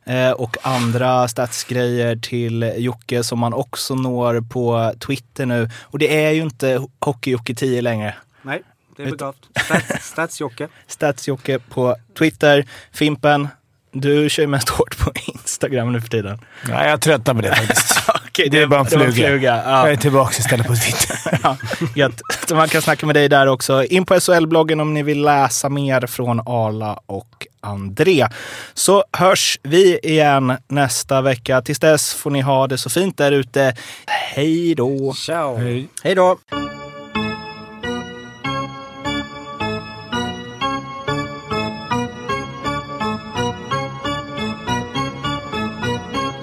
Eh, 0.05 0.31
och 0.31 0.57
andra 0.61 1.27
statsgrejer 1.27 2.15
till 2.15 2.73
Jocke 2.77 3.23
som 3.23 3.39
man 3.39 3.53
också 3.53 3.95
når 3.95 4.41
på 4.41 4.93
Twitter 4.99 5.45
nu. 5.45 5.69
Och 5.81 5.99
det 5.99 6.25
är 6.25 6.31
ju 6.31 6.41
inte 6.41 6.85
Hockey-Jocke 6.99 7.55
10 7.55 7.81
längre. 7.81 8.15
Nej, 8.41 8.61
det 8.97 9.03
är 9.03 9.11
begravt. 9.11 9.37
Stats- 9.55 9.99
Stats-Jocke. 10.15 10.67
Stadsjocke 10.87 11.59
på 11.59 11.95
Twitter. 12.17 12.65
Fimpen, 12.91 13.47
du 13.91 14.29
kör 14.29 14.43
ju 14.43 14.47
mest 14.47 14.69
hårt 14.69 14.97
på 14.99 15.11
Instagram 15.25 15.91
nu 15.93 16.01
för 16.01 16.07
tiden. 16.09 16.39
Nej, 16.67 16.89
jag 16.89 17.01
tröttnar 17.01 17.33
på 17.33 17.41
det 17.41 17.55
faktiskt. 17.55 18.02
Okej, 18.33 18.49
Det 18.49 18.61
är 18.61 18.67
bara 18.67 18.79
en 18.79 18.85
det 18.89 18.97
var 18.97 19.11
fluga. 19.11 19.61
Ja. 19.65 19.79
Jag 19.79 19.91
är 19.91 19.95
tillbaka 19.95 20.35
istället 20.39 20.67
på 20.67 20.75
Twitter. 20.75 21.17
Ja, 21.43 21.57
gött. 21.95 22.21
Så 22.47 22.55
man 22.55 22.67
kan 22.67 22.81
snacka 22.81 23.05
med 23.05 23.15
dig 23.15 23.29
där 23.29 23.47
också. 23.47 23.83
In 23.83 24.05
på 24.05 24.13
SHL-bloggen 24.19 24.79
om 24.81 24.93
ni 24.93 25.03
vill 25.03 25.21
läsa 25.21 25.69
mer 25.69 26.07
från 26.07 26.39
Arla 26.39 26.99
och 27.05 27.47
André. 27.61 28.27
Så 28.73 29.03
hörs 29.11 29.59
vi 29.63 29.99
igen 30.03 30.57
nästa 30.67 31.21
vecka. 31.21 31.61
Tills 31.61 31.79
dess 31.79 32.13
får 32.13 32.29
ni 32.31 32.41
ha 32.41 32.67
det 32.67 32.77
så 32.77 32.89
fint 32.89 33.17
där 33.17 33.31
ute. 33.31 33.75
Hej 34.07 34.75
då! 34.75 35.13
Ciao! 35.13 35.57
Hej 36.03 36.15
då! 36.15 36.37